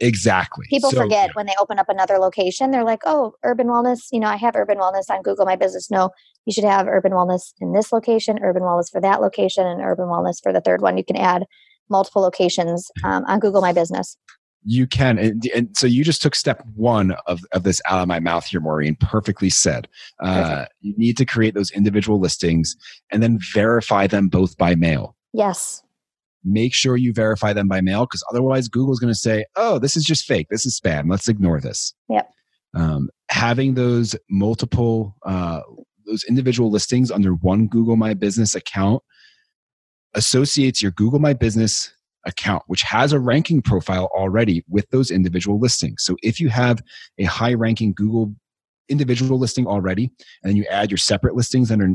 Exactly. 0.00 0.66
People 0.68 0.90
so, 0.90 1.00
forget 1.00 1.28
yeah. 1.28 1.32
when 1.34 1.46
they 1.46 1.54
open 1.60 1.78
up 1.78 1.88
another 1.88 2.18
location. 2.18 2.70
They're 2.70 2.84
like, 2.84 3.02
"Oh, 3.06 3.34
urban 3.44 3.68
wellness. 3.68 4.00
You 4.10 4.20
know, 4.20 4.26
I 4.26 4.36
have 4.36 4.56
urban 4.56 4.78
wellness 4.78 5.10
on 5.10 5.22
Google 5.22 5.44
My 5.44 5.54
Business." 5.54 5.90
No, 5.90 6.10
you 6.44 6.52
should 6.52 6.64
have 6.64 6.88
urban 6.88 7.12
wellness 7.12 7.52
in 7.60 7.72
this 7.72 7.92
location, 7.92 8.38
urban 8.42 8.62
wellness 8.62 8.90
for 8.90 9.00
that 9.00 9.20
location, 9.20 9.64
and 9.66 9.80
urban 9.80 10.06
wellness 10.06 10.42
for 10.42 10.52
the 10.52 10.60
third 10.60 10.82
one. 10.82 10.96
You 10.96 11.04
can 11.04 11.16
add 11.16 11.44
multiple 11.88 12.22
locations 12.22 12.90
um, 13.04 13.24
on 13.26 13.38
Google 13.38 13.60
My 13.60 13.72
Business. 13.72 14.16
You 14.64 14.86
can. 14.86 15.18
And, 15.18 15.44
and, 15.54 15.76
so 15.76 15.86
you 15.86 16.04
just 16.04 16.22
took 16.22 16.34
step 16.34 16.64
one 16.74 17.12
of, 17.26 17.40
of 17.52 17.64
this 17.64 17.80
out 17.86 18.00
of 18.00 18.08
my 18.08 18.20
mouth 18.20 18.46
here, 18.46 18.60
Maureen. 18.60 18.96
Perfectly 18.96 19.50
said. 19.50 19.88
Uh, 20.20 20.66
you 20.80 20.94
need 20.96 21.16
to 21.16 21.24
create 21.24 21.54
those 21.54 21.70
individual 21.72 22.20
listings 22.20 22.76
and 23.10 23.22
then 23.22 23.38
verify 23.52 24.06
them 24.06 24.28
both 24.28 24.56
by 24.56 24.76
mail. 24.76 25.16
Yes. 25.32 25.82
Make 26.44 26.74
sure 26.74 26.96
you 26.96 27.12
verify 27.12 27.52
them 27.52 27.68
by 27.68 27.80
mail 27.80 28.04
because 28.04 28.24
otherwise 28.30 28.68
Google's 28.68 28.98
going 28.98 29.12
to 29.12 29.18
say, 29.18 29.44
oh, 29.56 29.78
this 29.78 29.96
is 29.96 30.04
just 30.04 30.24
fake. 30.24 30.48
This 30.50 30.66
is 30.66 30.78
spam. 30.78 31.10
Let's 31.10 31.28
ignore 31.28 31.60
this. 31.60 31.94
Yep. 32.08 32.30
Um, 32.74 33.10
having 33.30 33.74
those 33.74 34.16
multiple, 34.30 35.16
uh, 35.24 35.60
those 36.06 36.24
individual 36.24 36.70
listings 36.70 37.10
under 37.10 37.34
one 37.34 37.68
Google 37.68 37.96
My 37.96 38.14
Business 38.14 38.54
account 38.54 39.02
associates 40.14 40.82
your 40.82 40.92
Google 40.92 41.18
My 41.18 41.32
Business 41.32 41.92
account, 42.24 42.62
which 42.66 42.82
has 42.82 43.12
a 43.12 43.20
ranking 43.20 43.62
profile 43.62 44.08
already 44.14 44.64
with 44.68 44.88
those 44.90 45.10
individual 45.10 45.58
listings. 45.58 46.02
So 46.04 46.16
if 46.22 46.40
you 46.40 46.48
have 46.48 46.82
a 47.18 47.24
high 47.24 47.54
ranking 47.54 47.92
Google 47.92 48.34
individual 48.88 49.38
listing 49.38 49.66
already, 49.66 50.04
and 50.42 50.50
then 50.50 50.56
you 50.56 50.64
add 50.70 50.90
your 50.90 50.98
separate 50.98 51.34
listings 51.34 51.70
under 51.70 51.88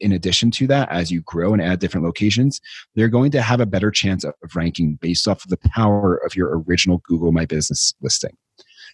in 0.00 0.12
addition 0.12 0.50
to 0.52 0.66
that 0.68 0.88
as 0.90 1.10
you 1.10 1.20
grow 1.22 1.52
and 1.52 1.62
add 1.62 1.80
different 1.80 2.04
locations, 2.04 2.60
they're 2.94 3.08
going 3.08 3.30
to 3.32 3.42
have 3.42 3.60
a 3.60 3.66
better 3.66 3.90
chance 3.90 4.24
of 4.24 4.34
ranking 4.54 4.96
based 5.00 5.26
off 5.26 5.44
of 5.44 5.50
the 5.50 5.56
power 5.56 6.16
of 6.24 6.36
your 6.36 6.62
original 6.62 6.98
Google 7.04 7.32
My 7.32 7.46
Business 7.46 7.94
listing. 8.00 8.36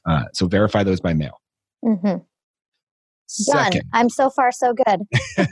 Uh, 0.06 0.24
so 0.32 0.46
verify 0.46 0.82
those 0.82 1.00
by 1.00 1.12
mail. 1.12 1.40
Mm-hmm. 1.84 2.18
Second. 3.30 3.82
Done. 3.82 3.90
I'm 3.92 4.08
so 4.08 4.30
far 4.30 4.50
so 4.50 4.72
good. 4.72 5.02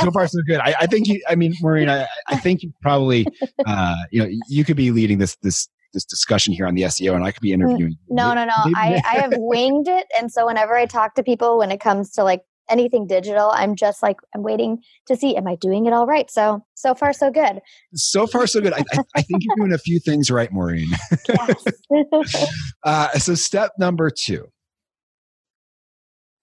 so 0.00 0.10
far 0.10 0.28
so 0.28 0.38
good. 0.46 0.60
I, 0.60 0.74
I, 0.80 0.86
think 0.86 1.08
you. 1.08 1.22
I 1.26 1.34
mean, 1.34 1.54
Maureen, 1.62 1.88
I, 1.88 2.06
I 2.28 2.36
think 2.36 2.62
you 2.62 2.72
probably, 2.82 3.26
uh, 3.66 3.96
you 4.10 4.22
know, 4.22 4.30
you 4.48 4.62
could 4.62 4.76
be 4.76 4.90
leading 4.90 5.18
this 5.18 5.36
this 5.36 5.68
this 5.94 6.04
discussion 6.04 6.52
here 6.52 6.66
on 6.66 6.74
the 6.74 6.82
SEO, 6.82 7.14
and 7.14 7.24
I 7.24 7.32
could 7.32 7.40
be 7.40 7.50
mm, 7.50 7.54
interviewing. 7.54 7.96
No, 8.10 8.34
no, 8.34 8.44
no. 8.44 8.52
I 8.54 9.00
I 9.10 9.14
have 9.20 9.32
winged 9.36 9.88
it, 9.88 10.06
and 10.18 10.30
so 10.30 10.44
whenever 10.44 10.76
I 10.76 10.84
talk 10.84 11.14
to 11.14 11.22
people, 11.22 11.56
when 11.56 11.70
it 11.70 11.80
comes 11.80 12.10
to 12.12 12.24
like 12.24 12.42
anything 12.70 13.06
digital, 13.06 13.50
I'm 13.52 13.76
just 13.76 14.02
like 14.02 14.16
I'm 14.34 14.42
waiting 14.42 14.78
to 15.06 15.16
see, 15.16 15.36
am 15.36 15.46
I 15.46 15.56
doing 15.56 15.86
it 15.86 15.92
all 15.92 16.06
right? 16.06 16.30
So 16.30 16.64
so 16.74 16.94
far 16.94 17.12
so 17.12 17.30
good. 17.30 17.60
So 17.94 18.26
far 18.26 18.46
so 18.46 18.60
good. 18.60 18.72
I, 18.72 18.84
I, 18.92 19.02
I 19.16 19.22
think 19.22 19.42
you're 19.42 19.56
doing 19.56 19.72
a 19.72 19.78
few 19.78 20.00
things 20.00 20.30
right, 20.30 20.52
Maureen. 20.52 20.88
Yes. 21.28 21.64
uh, 22.84 23.10
so 23.18 23.34
step 23.34 23.72
number 23.78 24.10
two 24.10 24.48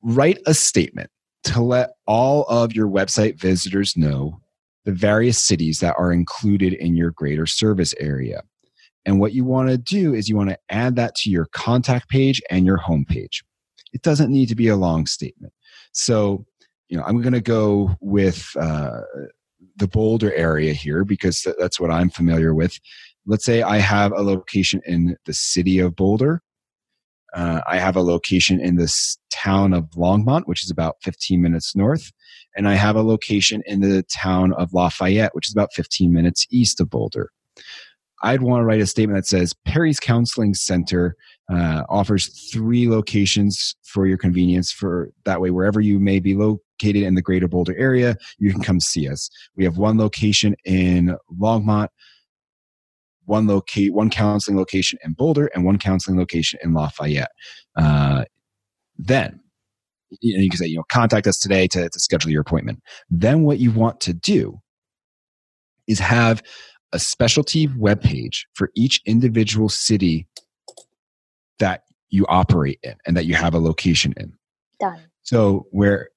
write 0.03 0.39
a 0.45 0.53
statement 0.53 1.09
to 1.43 1.61
let 1.61 1.91
all 2.07 2.43
of 2.43 2.73
your 2.73 2.87
website 2.87 3.39
visitors 3.39 3.95
know 3.95 4.39
the 4.85 4.91
various 4.91 5.37
cities 5.37 5.79
that 5.79 5.95
are 5.97 6.11
included 6.11 6.73
in 6.73 6.95
your 6.95 7.11
greater 7.11 7.45
service 7.45 7.93
area. 7.99 8.41
And 9.05 9.19
what 9.19 9.33
you 9.33 9.43
want 9.43 9.69
to 9.69 9.77
do 9.77 10.13
is 10.13 10.29
you 10.29 10.35
want 10.35 10.49
to 10.49 10.59
add 10.69 10.95
that 10.95 11.15
to 11.15 11.29
your 11.29 11.47
contact 11.53 12.09
page 12.09 12.41
and 12.49 12.65
your 12.65 12.77
homepage. 12.77 13.43
It 13.93 14.03
doesn't 14.03 14.31
need 14.31 14.47
to 14.49 14.55
be 14.55 14.67
a 14.67 14.75
long 14.75 15.05
statement. 15.05 15.53
So, 15.91 16.45
you 16.89 16.97
know, 16.97 17.03
I'm 17.03 17.21
going 17.21 17.33
to 17.33 17.41
go 17.41 17.95
with 18.01 18.49
uh, 18.59 19.01
the 19.77 19.87
Boulder 19.87 20.33
area 20.33 20.73
here 20.73 21.03
because 21.03 21.47
that's 21.59 21.79
what 21.79 21.91
I'm 21.91 22.09
familiar 22.09 22.53
with. 22.53 22.79
Let's 23.25 23.45
say 23.45 23.61
I 23.61 23.77
have 23.77 24.11
a 24.11 24.21
location 24.21 24.81
in 24.85 25.15
the 25.25 25.33
city 25.33 25.79
of 25.79 25.95
Boulder 25.95 26.41
uh, 27.33 27.61
I 27.67 27.77
have 27.77 27.95
a 27.95 28.01
location 28.01 28.59
in 28.59 28.75
this 28.75 29.17
town 29.31 29.73
of 29.73 29.89
Longmont, 29.91 30.47
which 30.47 30.63
is 30.63 30.71
about 30.71 30.97
15 31.01 31.41
minutes 31.41 31.75
north, 31.75 32.11
and 32.55 32.67
I 32.67 32.73
have 32.73 32.95
a 32.95 33.03
location 33.03 33.63
in 33.65 33.79
the 33.79 34.03
town 34.03 34.53
of 34.53 34.73
Lafayette, 34.73 35.33
which 35.33 35.47
is 35.47 35.53
about 35.53 35.73
15 35.73 36.11
minutes 36.11 36.45
east 36.51 36.81
of 36.81 36.89
Boulder. 36.89 37.31
I'd 38.23 38.41
want 38.41 38.61
to 38.61 38.65
write 38.65 38.81
a 38.81 38.85
statement 38.85 39.17
that 39.17 39.27
says 39.27 39.53
Perry's 39.65 39.99
Counseling 39.99 40.53
Center 40.53 41.15
uh, 41.51 41.83
offers 41.89 42.27
three 42.51 42.87
locations 42.87 43.75
for 43.83 44.07
your 44.07 44.17
convenience. 44.17 44.71
For 44.71 45.09
that 45.25 45.41
way, 45.41 45.51
wherever 45.51 45.81
you 45.81 45.99
may 45.99 46.19
be 46.19 46.35
located 46.35 47.03
in 47.03 47.15
the 47.15 47.21
greater 47.21 47.47
Boulder 47.47 47.75
area, 47.77 48.15
you 48.39 48.51
can 48.51 48.61
come 48.61 48.79
see 48.79 49.09
us. 49.09 49.29
We 49.55 49.63
have 49.65 49.77
one 49.77 49.97
location 49.97 50.55
in 50.63 51.15
Longmont, 51.39 51.89
one 53.25 53.47
locate 53.47 53.93
one 53.93 54.09
counseling 54.09 54.57
location 54.57 54.97
in 55.03 55.13
Boulder 55.13 55.49
and 55.53 55.65
one 55.65 55.77
counseling 55.77 56.17
location 56.17 56.59
in 56.63 56.73
Lafayette. 56.73 57.31
Uh, 57.75 58.25
then 58.97 59.39
you, 60.19 60.37
know, 60.37 60.43
you 60.43 60.49
can 60.49 60.57
say, 60.57 60.67
you 60.67 60.77
know, 60.77 60.83
contact 60.91 61.27
us 61.27 61.37
today 61.37 61.67
to, 61.67 61.89
to 61.89 61.99
schedule 61.99 62.31
your 62.31 62.41
appointment. 62.41 62.81
Then 63.09 63.43
what 63.43 63.59
you 63.59 63.71
want 63.71 63.99
to 64.01 64.13
do 64.13 64.59
is 65.87 65.99
have 65.99 66.41
a 66.93 66.99
specialty 66.99 67.67
web 67.77 68.01
page 68.01 68.47
for 68.53 68.69
each 68.75 69.01
individual 69.05 69.69
city 69.69 70.27
you 72.11 72.25
operate 72.27 72.79
in 72.83 72.95
and 73.07 73.17
that 73.17 73.25
you 73.25 73.33
have 73.33 73.53
a 73.53 73.59
location 73.59 74.13
in. 74.17 74.33
Done. 74.79 74.99
So 75.23 75.65
where 75.71 76.09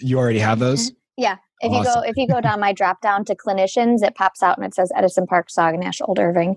you 0.00 0.18
already 0.18 0.38
have 0.38 0.58
those? 0.58 0.90
Mm-hmm. 0.90 0.96
Yeah. 1.16 1.36
If 1.60 1.72
awesome. 1.72 1.84
you 1.84 1.94
go 1.94 2.00
if 2.08 2.16
you 2.16 2.28
go 2.28 2.40
down 2.40 2.60
my 2.60 2.72
drop 2.72 3.00
down 3.00 3.24
to 3.26 3.34
clinicians, 3.34 4.02
it 4.02 4.14
pops 4.14 4.42
out 4.42 4.56
and 4.56 4.64
it 4.64 4.74
says 4.74 4.90
Edison 4.96 5.26
Park, 5.26 5.48
Sauganash, 5.48 6.00
Old 6.00 6.18
Irving, 6.18 6.56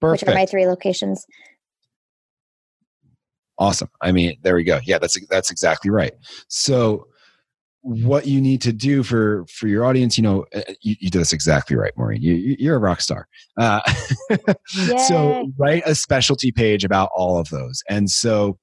Perfect. 0.00 0.22
which 0.22 0.30
are 0.30 0.34
my 0.34 0.46
three 0.46 0.66
locations. 0.66 1.26
Awesome. 3.58 3.90
I 4.00 4.10
mean, 4.10 4.36
there 4.42 4.56
we 4.56 4.64
go. 4.64 4.80
Yeah, 4.84 4.98
that's 4.98 5.18
that's 5.28 5.50
exactly 5.50 5.90
right. 5.90 6.14
So 6.48 7.06
what 7.86 8.26
you 8.26 8.40
need 8.40 8.62
to 8.62 8.72
do 8.72 9.02
for 9.02 9.44
for 9.46 9.68
your 9.68 9.84
audience 9.84 10.16
you 10.16 10.22
know 10.22 10.46
uh, 10.54 10.62
you, 10.80 10.96
you 11.00 11.10
do 11.10 11.18
this 11.18 11.32
exactly 11.32 11.76
right 11.76 11.92
maureen. 11.96 12.22
You, 12.22 12.56
you're 12.58 12.76
a 12.76 12.78
rock 12.78 13.00
star. 13.00 13.28
Uh, 13.58 13.80
so 15.06 15.50
write 15.58 15.82
a 15.84 15.94
specialty 15.94 16.50
page 16.50 16.84
about 16.84 17.10
all 17.14 17.38
of 17.38 17.50
those. 17.50 17.82
And 17.88 18.10
so 18.10 18.58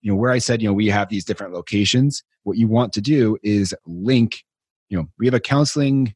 you 0.00 0.10
know 0.10 0.16
where 0.16 0.32
i 0.32 0.38
said 0.38 0.60
you 0.60 0.68
know 0.68 0.74
we 0.74 0.88
have 0.88 1.08
these 1.08 1.24
different 1.24 1.54
locations 1.54 2.22
what 2.42 2.58
you 2.58 2.68
want 2.68 2.92
to 2.92 3.00
do 3.00 3.38
is 3.42 3.74
link 3.86 4.44
you 4.88 4.98
know 4.98 5.06
we 5.18 5.26
have 5.26 5.34
a 5.34 5.40
counseling 5.40 6.14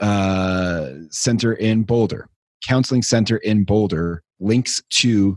uh, 0.00 0.92
center 1.10 1.52
in 1.52 1.82
boulder. 1.82 2.28
Counseling 2.66 3.02
center 3.02 3.36
in 3.38 3.64
boulder 3.64 4.22
links 4.38 4.82
to 4.90 5.36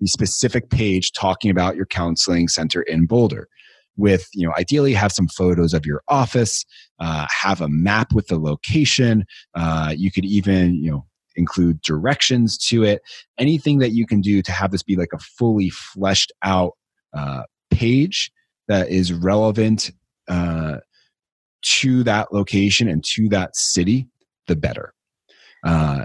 the 0.00 0.08
specific 0.08 0.70
page 0.70 1.12
talking 1.12 1.50
about 1.50 1.76
your 1.76 1.86
counseling 1.86 2.48
center 2.48 2.82
in 2.82 3.06
boulder 3.06 3.48
with 3.96 4.26
you 4.32 4.46
know 4.46 4.54
ideally 4.58 4.94
have 4.94 5.12
some 5.12 5.28
photos 5.28 5.74
of 5.74 5.84
your 5.84 6.02
office 6.08 6.64
uh, 7.00 7.26
have 7.28 7.60
a 7.60 7.68
map 7.68 8.12
with 8.12 8.26
the 8.28 8.38
location 8.38 9.24
uh, 9.54 9.92
you 9.96 10.10
could 10.10 10.24
even 10.24 10.74
you 10.82 10.90
know 10.90 11.04
include 11.36 11.80
directions 11.82 12.58
to 12.58 12.82
it, 12.82 13.02
anything 13.38 13.78
that 13.78 13.92
you 13.92 14.06
can 14.06 14.20
do 14.20 14.42
to 14.42 14.52
have 14.52 14.70
this 14.70 14.82
be 14.82 14.96
like 14.96 15.12
a 15.12 15.18
fully 15.18 15.70
fleshed 15.70 16.32
out 16.42 16.72
uh, 17.16 17.42
page 17.70 18.30
that 18.68 18.88
is 18.88 19.12
relevant 19.12 19.90
uh, 20.28 20.76
to 21.62 22.02
that 22.04 22.32
location 22.32 22.88
and 22.88 23.04
to 23.04 23.28
that 23.28 23.54
city, 23.56 24.08
the 24.46 24.56
better. 24.56 24.94
Uh, 25.64 26.04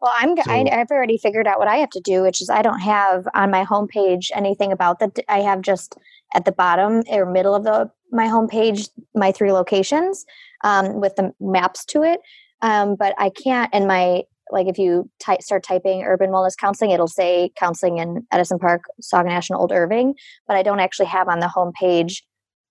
well, 0.00 0.12
I'm. 0.16 0.36
So, 0.36 0.50
I, 0.50 0.68
have 0.68 0.90
already 0.90 1.16
figured 1.16 1.46
out 1.46 1.60
what 1.60 1.68
I 1.68 1.76
have 1.76 1.90
to 1.90 2.00
do, 2.00 2.22
which 2.22 2.42
is 2.42 2.50
I 2.50 2.60
don't 2.60 2.80
have 2.80 3.26
on 3.34 3.50
my 3.52 3.64
homepage 3.64 4.30
anything 4.34 4.72
about 4.72 4.98
that. 4.98 5.18
I 5.28 5.40
have 5.40 5.62
just 5.62 5.96
at 6.34 6.44
the 6.44 6.52
bottom 6.52 7.02
or 7.10 7.26
middle 7.26 7.54
of 7.54 7.64
the 7.64 7.90
my 8.10 8.26
homepage 8.26 8.88
my 9.14 9.32
three 9.32 9.52
locations 9.52 10.24
um, 10.64 11.00
with 11.00 11.16
the 11.16 11.32
maps 11.40 11.84
to 11.86 12.02
it. 12.02 12.20
Um, 12.60 12.94
but 12.96 13.14
I 13.18 13.30
can't. 13.30 13.72
In 13.74 13.86
my 13.86 14.22
like, 14.50 14.66
if 14.66 14.78
you 14.78 15.10
type, 15.18 15.42
start 15.42 15.64
typing 15.64 16.02
urban 16.02 16.30
wellness 16.30 16.56
counseling, 16.58 16.90
it'll 16.90 17.08
say 17.08 17.50
counseling 17.58 17.98
in 17.98 18.26
Edison 18.30 18.58
Park, 18.58 18.82
Sauganash, 19.02 19.48
and 19.48 19.58
Old 19.58 19.72
Irving. 19.72 20.14
But 20.46 20.56
I 20.56 20.62
don't 20.62 20.80
actually 20.80 21.06
have 21.06 21.28
on 21.28 21.40
the 21.40 21.46
homepage 21.46 22.22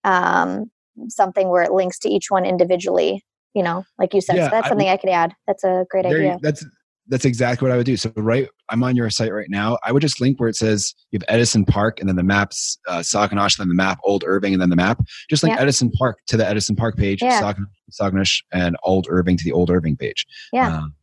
um, 0.03 0.69
something 1.07 1.49
where 1.49 1.63
it 1.63 1.71
links 1.71 1.97
to 1.99 2.09
each 2.09 2.29
one 2.29 2.45
individually 2.45 3.23
you 3.53 3.63
know 3.63 3.83
like 3.97 4.13
you 4.13 4.21
said 4.21 4.37
yeah, 4.37 4.45
so 4.45 4.51
that's 4.51 4.67
something 4.67 4.87
I, 4.87 4.93
I, 4.93 4.97
could 4.97 5.09
add 5.09 5.33
that's 5.47 5.63
a 5.63 5.85
great 5.89 6.05
idea 6.05 6.37
that's 6.41 6.65
that's 7.11 7.25
exactly 7.25 7.67
what 7.67 7.73
i 7.73 7.77
would 7.77 7.85
do. 7.85 7.97
So 7.97 8.11
right 8.15 8.47
i'm 8.69 8.83
on 8.83 8.95
your 8.95 9.09
site 9.11 9.33
right 9.33 9.49
now. 9.49 9.77
I 9.85 9.91
would 9.91 10.01
just 10.01 10.19
link 10.19 10.39
where 10.39 10.49
it 10.49 10.55
says 10.55 10.95
you 11.11 11.19
have 11.19 11.25
edison 11.27 11.65
park 11.65 11.99
and 11.99 12.09
then 12.09 12.15
the 12.15 12.23
maps 12.23 12.79
uh, 12.87 12.99
sauganash 12.99 13.57
then 13.57 13.67
the 13.67 13.75
map 13.75 13.99
old 14.03 14.23
irving 14.25 14.53
and 14.53 14.61
then 14.61 14.69
the 14.69 14.75
map. 14.75 14.99
Just 15.29 15.43
link 15.43 15.55
yeah. 15.55 15.61
edison 15.61 15.91
park 15.91 16.17
to 16.27 16.37
the 16.37 16.47
edison 16.47 16.75
park 16.75 16.97
page 16.97 17.21
yeah. 17.21 17.53
sauganash 17.91 18.41
and 18.51 18.75
old 18.83 19.07
irving 19.09 19.37
to 19.37 19.43
the 19.43 19.51
old 19.51 19.69
irving 19.69 19.95
page. 19.95 20.25
Yeah. 20.51 20.77
Um, 20.77 20.95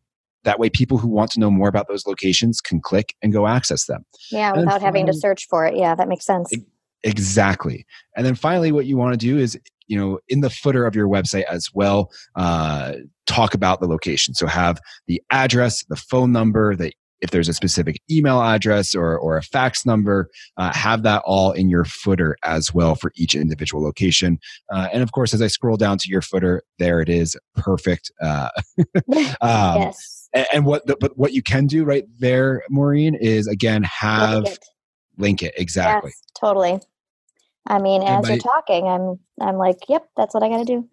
that 0.45 0.59
way 0.59 0.71
people 0.71 0.97
who 0.97 1.09
want 1.09 1.31
to 1.33 1.41
know 1.41 1.51
more 1.51 1.69
about 1.69 1.89
those 1.89 2.07
locations 2.07 2.61
can 2.61 2.81
click 2.81 3.15
and 3.23 3.33
go 3.33 3.47
access 3.47 3.85
them. 3.85 4.05
Yeah 4.33 4.53
and 4.53 4.61
without 4.61 4.81
having 4.81 5.07
to 5.07 5.13
search 5.13 5.47
for 5.49 5.67
it. 5.67 5.77
Yeah 5.77 5.95
that 5.95 6.09
makes 6.09 6.25
sense. 6.25 6.53
Exactly. 7.05 7.87
And 8.17 8.27
then 8.27 8.35
finally 8.35 8.73
what 8.73 8.87
you 8.87 8.97
want 8.97 9.13
to 9.13 9.19
do 9.19 9.39
is 9.39 9.59
you 9.89 9.99
know 9.99 10.19
in 10.29 10.41
the 10.41 10.51
footer 10.51 10.87
of 10.87 10.95
your 10.95 11.09
website 11.09 11.45
as 11.45 11.69
well 11.75 12.11
uh, 12.37 12.95
talk 13.29 13.55
about 13.55 13.81
the 13.81 13.87
location 13.87 14.35
so 14.35 14.47
have 14.47 14.81
the 15.07 15.22
address 15.31 15.85
the 15.89 15.97
phone 15.97 16.33
number 16.33 16.74
the 16.74 16.93
if 17.20 17.31
there's 17.31 17.49
a 17.49 17.55
specific 17.55 18.01
email 18.11 18.41
address 18.41 18.95
or, 18.95 19.18
or 19.18 19.37
a 19.37 19.43
fax 19.43 19.85
number, 19.85 20.29
uh, 20.57 20.72
have 20.72 21.03
that 21.03 21.22
all 21.24 21.53
in 21.53 21.68
your 21.68 21.85
footer 21.85 22.37
as 22.45 22.72
well 22.72 22.95
for 22.95 23.12
each 23.16 23.35
individual 23.35 23.83
location. 23.83 24.39
Uh, 24.72 24.89
and 24.93 25.03
of 25.03 25.12
course, 25.12 25.35
as 25.35 25.43
I 25.43 25.49
scroll 25.49 25.76
down 25.76 25.99
to 25.99 26.09
your 26.09 26.22
footer, 26.22 26.62
there 26.79 27.01
it 27.01 27.09
is, 27.09 27.37
perfect. 27.57 28.11
Uh, 28.22 28.49
um, 29.41 29.81
yes. 29.81 30.29
And, 30.33 30.47
and 30.53 30.66
what 30.66 30.87
the, 30.87 30.97
but 31.01 31.16
what 31.16 31.33
you 31.33 31.43
can 31.43 31.66
do 31.66 31.85
right 31.85 32.05
there, 32.18 32.62
Maureen, 32.70 33.14
is 33.14 33.47
again 33.47 33.83
have 33.83 34.45
link 34.45 34.49
it, 34.49 34.64
link 35.16 35.43
it 35.43 35.55
exactly. 35.57 36.11
Yes, 36.11 36.22
totally. 36.39 36.81
I 37.66 37.79
mean, 37.79 38.03
as 38.03 38.22
by, 38.22 38.29
you're 38.35 38.39
talking, 38.39 38.87
I'm 38.87 39.18
I'm 39.41 39.57
like, 39.57 39.76
yep, 39.89 40.07
that's 40.16 40.35
what 40.35 40.43
I 40.43 40.49
got 40.49 40.59
to 40.59 40.64
do. 40.64 40.89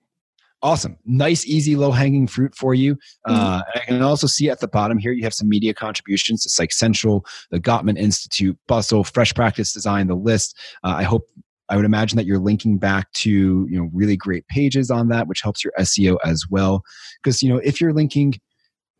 Awesome, 0.65 0.97
nice, 1.05 1.45
easy, 1.45 1.75
low 1.75 1.91
hanging 1.91 2.25
fruit 2.25 2.55
for 2.55 2.73
you. 2.73 2.95
Mm-hmm. 2.95 3.35
Uh, 3.35 3.61
I 3.75 3.79
can 3.81 4.01
also 4.01 4.25
see 4.25 4.49
at 4.49 4.61
the 4.61 4.67
bottom 4.67 4.97
here 4.97 5.11
you 5.11 5.23
have 5.23 5.33
some 5.35 5.47
media 5.47 5.75
contributions 5.75 6.41
to 6.41 6.49
Psych 6.49 6.73
Central, 6.73 7.23
the 7.51 7.59
Gottman 7.59 7.99
Institute, 7.99 8.57
Bustle, 8.67 9.03
Fresh 9.03 9.35
Practice 9.35 9.71
Design, 9.71 10.07
the 10.07 10.15
list. 10.15 10.57
Uh, 10.83 10.95
I 10.97 11.03
hope 11.03 11.29
I 11.69 11.75
would 11.75 11.85
imagine 11.85 12.15
that 12.17 12.25
you're 12.25 12.39
linking 12.39 12.79
back 12.79 13.11
to 13.13 13.29
you 13.29 13.77
know 13.77 13.91
really 13.93 14.17
great 14.17 14.47
pages 14.47 14.89
on 14.89 15.07
that, 15.09 15.27
which 15.27 15.41
helps 15.41 15.63
your 15.63 15.71
SEO 15.77 16.17
as 16.25 16.45
well. 16.49 16.81
Because 17.23 17.43
you 17.43 17.49
know 17.49 17.61
if 17.63 17.79
you're 17.79 17.93
linking, 17.93 18.33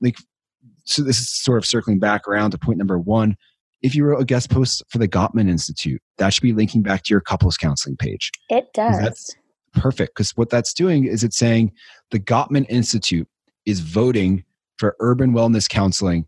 like, 0.01 0.17
so 0.83 1.01
this 1.01 1.17
is 1.17 1.31
sort 1.31 1.57
of 1.57 1.65
circling 1.65 1.97
back 1.97 2.27
around 2.27 2.51
to 2.51 2.59
point 2.59 2.77
number 2.77 2.99
one 2.99 3.35
if 3.81 3.95
you 3.95 4.05
wrote 4.05 4.21
a 4.21 4.25
guest 4.25 4.51
post 4.51 4.83
for 4.89 4.99
the 4.99 5.07
Gottman 5.07 5.49
Institute, 5.49 6.01
that 6.17 6.33
should 6.33 6.41
be 6.41 6.53
linking 6.53 6.81
back 6.81 7.03
to 7.03 7.13
your 7.13 7.21
couples 7.21 7.57
counseling 7.57 7.97
page. 7.97 8.31
It 8.49 8.65
does. 8.73 8.99
That's 8.99 9.35
perfect 9.75 10.15
because 10.15 10.31
what 10.31 10.49
that's 10.49 10.73
doing 10.73 11.05
is 11.05 11.23
it's 11.23 11.37
saying 11.37 11.71
the 12.11 12.19
Gottman 12.19 12.65
Institute 12.69 13.27
is 13.65 13.79
voting 13.79 14.43
for 14.77 14.95
urban 14.99 15.33
wellness 15.33 15.69
counseling 15.69 16.25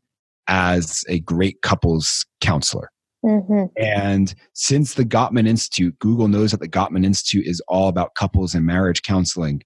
as 0.48 1.04
a 1.08 1.20
great 1.20 1.62
couples 1.62 2.26
counselor. 2.42 2.90
Mm-hmm. 3.26 3.66
And 3.76 4.34
since 4.54 4.94
the 4.94 5.04
Gottman 5.04 5.48
Institute, 5.48 5.98
Google 6.00 6.28
knows 6.28 6.52
that 6.52 6.60
the 6.60 6.70
Gottman 6.70 7.06
Institute 7.06 7.46
is 7.46 7.62
all 7.68 7.90
about 7.90 8.16
couples 8.16 8.54
and 8.56 8.66
marriage 8.66 9.02
counseling. 9.02 9.64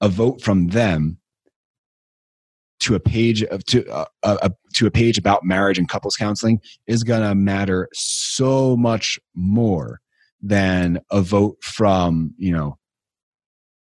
A 0.00 0.08
vote 0.08 0.40
from 0.40 0.68
them 0.68 1.18
to 2.80 2.94
a 2.94 3.00
page 3.00 3.42
of 3.44 3.64
to 3.66 3.86
uh, 3.90 4.06
uh, 4.22 4.36
uh, 4.42 4.48
to 4.74 4.86
a 4.86 4.90
page 4.90 5.18
about 5.18 5.44
marriage 5.44 5.78
and 5.78 5.88
couples 5.88 6.16
counseling 6.16 6.60
is 6.86 7.02
going 7.02 7.22
to 7.22 7.34
matter 7.34 7.88
so 7.92 8.76
much 8.76 9.18
more 9.34 10.00
than 10.42 11.00
a 11.10 11.20
vote 11.20 11.56
from 11.62 12.34
you 12.38 12.52
know 12.52 12.78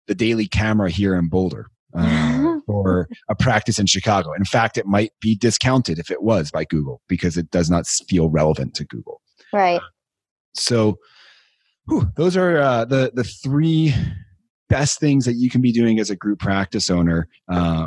the 0.06 0.14
Daily 0.14 0.46
Camera 0.46 0.90
here 0.90 1.16
in 1.16 1.28
Boulder 1.28 1.66
uh, 1.94 2.58
or 2.66 3.08
a 3.28 3.34
practice 3.34 3.78
in 3.78 3.86
Chicago. 3.86 4.32
In 4.32 4.44
fact, 4.44 4.78
it 4.78 4.86
might 4.86 5.12
be 5.20 5.34
discounted 5.34 5.98
if 5.98 6.10
it 6.10 6.22
was 6.22 6.50
by 6.50 6.64
Google 6.64 7.00
because 7.08 7.36
it 7.36 7.50
does 7.50 7.70
not 7.70 7.86
feel 7.86 8.28
relevant 8.28 8.74
to 8.74 8.84
Google. 8.84 9.20
Right. 9.52 9.80
So, 10.54 10.98
whew, 11.86 12.10
those 12.16 12.36
are 12.36 12.58
uh, 12.58 12.84
the 12.84 13.12
the 13.14 13.24
three 13.24 13.94
best 14.68 14.98
things 14.98 15.24
that 15.24 15.34
you 15.34 15.48
can 15.50 15.60
be 15.60 15.72
doing 15.72 16.00
as 16.00 16.10
a 16.10 16.16
group 16.16 16.40
practice 16.40 16.90
owner 16.90 17.28
uh, 17.48 17.86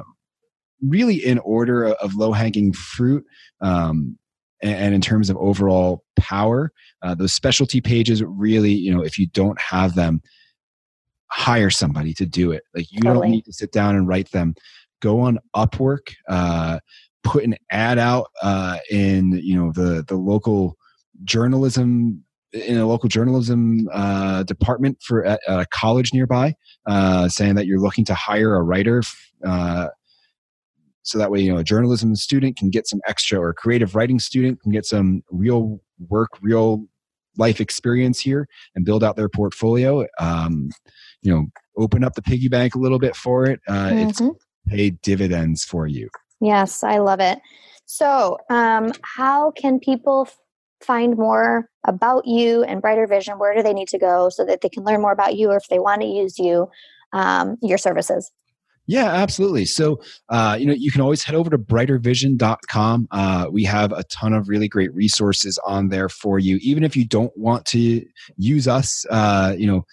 really 0.82 1.16
in 1.16 1.40
order 1.40 1.86
of 1.86 2.16
low 2.16 2.32
hanging 2.32 2.72
fruit 2.72 3.26
um, 3.62 4.18
and, 4.62 4.94
in 4.94 5.02
terms 5.02 5.30
of 5.30 5.38
overall 5.38 6.04
power 6.18 6.72
uh, 7.02 7.16
those 7.16 7.34
specialty 7.34 7.82
pages 7.82 8.24
really 8.24 8.72
you 8.74 8.94
know 8.94 9.02
if 9.02 9.18
you 9.18 9.28
don't 9.28 9.60
have 9.60 9.96
them 9.96 10.22
hire 11.32 11.70
somebody 11.70 12.14
to 12.14 12.26
do 12.26 12.52
it 12.52 12.64
like 12.76 12.92
you 12.92 13.00
totally. 13.02 13.28
don't 13.28 13.32
need 13.32 13.46
to 13.46 13.54
sit 13.54 13.72
down 13.72 13.96
and 13.96 14.08
write 14.08 14.32
them 14.32 14.54
go 15.02 15.20
on 15.22 15.38
upwork 15.56 16.14
uh, 16.28 16.80
put 17.24 17.44
an 17.44 17.56
ad 17.72 17.98
out 17.98 18.30
uh, 18.42 18.78
in 18.90 19.40
you 19.44 19.56
know 19.56 19.72
the 19.72 20.04
the 20.08 20.16
local 20.16 20.76
journalism 21.24 22.24
in 22.54 22.78
a 22.78 22.88
local 22.88 23.10
journalism 23.10 23.88
uh, 23.94 24.44
department 24.44 24.98
for 25.02 25.24
at, 25.26 25.40
at, 25.48 25.60
a 25.60 25.66
college 25.68 26.14
nearby, 26.14 26.56
uh, 26.88 27.28
saying 27.28 27.56
that 27.56 27.68
you're 27.68 27.80
looking 27.80 28.06
to 28.06 28.16
hire 28.16 28.56
a 28.56 28.64
writer 28.64 29.04
uh, 29.46 29.88
so 31.04 31.18
that 31.18 31.32
way 31.32 31.40
you 31.40 31.52
know 31.52 31.60
a 31.60 31.64
journalism 31.64 32.16
student 32.16 32.58
can 32.58 32.70
get 32.70 32.88
some 32.88 33.00
extra 33.08 33.40
or 33.40 33.50
a 33.50 33.54
creative 33.54 33.96
writing 33.96 34.20
student 34.20 34.62
can 34.62 34.72
get 34.72 34.86
some 34.86 35.24
real 35.32 35.80
work 36.08 36.30
real 36.42 36.86
life 37.38 37.62
experience 37.62 38.20
here 38.20 38.48
and 38.76 38.86
build 38.86 39.04
out 39.04 39.16
their 39.16 39.30
portfolio. 39.30 40.06
Um, 40.20 40.70
you 41.22 41.34
know 41.34 41.48
open 41.78 42.04
up 42.04 42.14
the 42.16 42.22
piggy 42.22 42.50
bank 42.50 42.76
a 42.76 42.80
little 42.80 43.00
bit 43.00 43.16
for 43.16 43.46
it. 43.46 43.60
Uh, 43.68 43.90
mm-hmm. 43.90 44.10
it's 44.10 44.22
paid 44.68 45.02
dividends 45.02 45.64
for 45.64 45.88
you. 45.88 46.10
Yes 46.42 46.84
i 46.84 46.98
love 46.98 47.20
it. 47.20 47.40
So 47.86 48.38
um, 48.50 48.92
how 49.02 49.52
can 49.52 49.80
people 49.80 50.30
find 50.82 51.18
more 51.18 51.70
about 51.86 52.26
you 52.28 52.64
and 52.64 52.82
brighter 52.82 53.08
vision? 53.08 53.40
Where 53.40 53.56
do 53.56 53.64
they 53.64 53.74
need 53.74 53.88
to 53.90 53.98
go 53.98 54.30
so 54.30 54.46
that 54.46 54.62
they 54.62 54.70
can 54.70 54.84
learn 54.84 55.02
more 55.02 55.12
about 55.12 55.36
you 55.36 55.50
or 55.50 55.58
if 55.58 55.68
they 55.70 55.80
want 55.80 56.02
to 56.02 56.08
use 56.08 56.38
you 56.38 56.70
um, 57.14 57.58
your 57.62 57.78
services 57.78 58.32
yeah, 58.90 59.06
absolutely. 59.06 59.66
So, 59.66 60.02
uh, 60.30 60.58
you 60.60 60.66
know, 60.66 60.74
you 60.74 60.90
can 60.90 61.02
always 61.02 61.24
head 61.24 61.36
over 61.36 61.52
to 61.52 61.60
brightervision.com. 61.60 63.08
Uh, 63.12 63.46
we 63.52 63.64
have 63.66 63.92
a 63.92 64.04
ton 64.06 64.34
of 64.34 64.50
really 64.50 64.68
great 64.68 64.92
resources 64.96 65.60
on 65.64 65.90
there 65.90 66.10
for 66.10 66.40
you. 66.40 66.58
Even 66.64 66.84
if 66.84 66.98
you 66.98 67.06
don't 67.06 67.32
want 67.38 67.66
to 67.68 68.04
use 68.38 68.68
us, 68.68 69.06
uh, 69.12 69.54
you 69.56 69.68
know, 69.68 69.86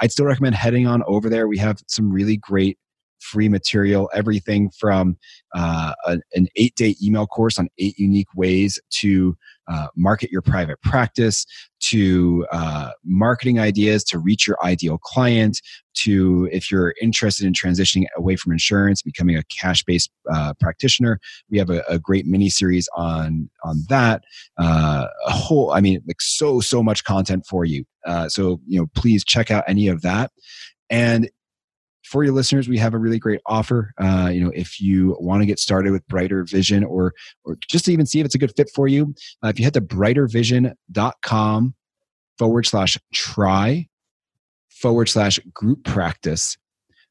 I'd 0.00 0.10
still 0.10 0.26
recommend 0.26 0.56
heading 0.56 0.88
on 0.88 1.04
over 1.06 1.30
there. 1.30 1.46
We 1.46 1.58
have 1.58 1.78
some 1.86 2.10
really 2.10 2.38
great 2.38 2.76
free 3.20 3.48
material, 3.48 4.10
everything 4.12 4.72
from 4.80 5.16
uh, 5.54 5.92
an 6.34 6.48
eight 6.56 6.74
day 6.74 6.96
email 7.00 7.28
course 7.28 7.56
on 7.56 7.68
eight 7.78 8.00
unique 8.00 8.34
ways 8.34 8.80
to 8.98 9.36
uh, 9.70 9.88
market 9.96 10.30
your 10.30 10.42
private 10.42 10.80
practice, 10.82 11.46
to 11.80 12.46
uh, 12.52 12.90
marketing 13.04 13.58
ideas 13.58 14.04
to 14.04 14.18
reach 14.18 14.46
your 14.46 14.56
ideal 14.62 14.98
client, 14.98 15.60
to 15.94 16.48
if 16.52 16.70
you're 16.70 16.94
interested 17.00 17.46
in 17.46 17.52
transitioning 17.52 18.04
away 18.16 18.36
from 18.36 18.52
insurance, 18.52 19.02
becoming 19.02 19.36
a 19.36 19.42
cash 19.44 19.82
based 19.84 20.10
uh, 20.32 20.52
practitioner. 20.60 21.18
We 21.50 21.58
have 21.58 21.70
a, 21.70 21.82
a, 21.88 21.98
great 21.98 22.26
mini 22.26 22.50
series 22.50 22.88
on 22.96 23.48
on 23.64 23.84
that. 23.88 24.24
Uh, 24.58 25.06
a 25.26 25.30
whole, 25.30 25.72
I 25.72 25.80
mean, 25.80 26.02
like 26.06 26.20
so 26.20 26.60
so 26.60 26.82
much 26.82 27.04
content 27.04 27.44
for 27.48 27.64
you. 27.64 27.84
Uh, 28.06 28.28
so 28.28 28.60
you 28.66 28.80
know, 28.80 28.86
please 28.94 29.24
check 29.24 29.50
out 29.50 29.64
any 29.66 29.88
of 29.88 30.02
that. 30.02 30.30
And 30.90 31.30
for 32.10 32.24
your 32.24 32.34
listeners, 32.34 32.68
we 32.68 32.76
have 32.76 32.92
a 32.92 32.98
really 32.98 33.20
great 33.20 33.40
offer. 33.46 33.92
Uh, 33.96 34.30
you 34.32 34.42
know, 34.42 34.50
if 34.52 34.80
you 34.80 35.16
want 35.20 35.42
to 35.42 35.46
get 35.46 35.60
started 35.60 35.92
with 35.92 36.06
Brighter 36.08 36.42
Vision, 36.42 36.82
or 36.82 37.14
or 37.44 37.56
just 37.68 37.84
to 37.84 37.92
even 37.92 38.04
see 38.04 38.18
if 38.18 38.26
it's 38.26 38.34
a 38.34 38.38
good 38.38 38.52
fit 38.56 38.68
for 38.74 38.88
you, 38.88 39.14
uh, 39.44 39.48
if 39.48 39.60
you 39.60 39.64
head 39.64 39.74
to 39.74 39.80
brightervision.com 39.80 41.74
forward 42.36 42.66
slash 42.66 42.98
try 43.14 43.86
forward 44.68 45.08
slash 45.08 45.38
group 45.54 45.84
practice, 45.84 46.58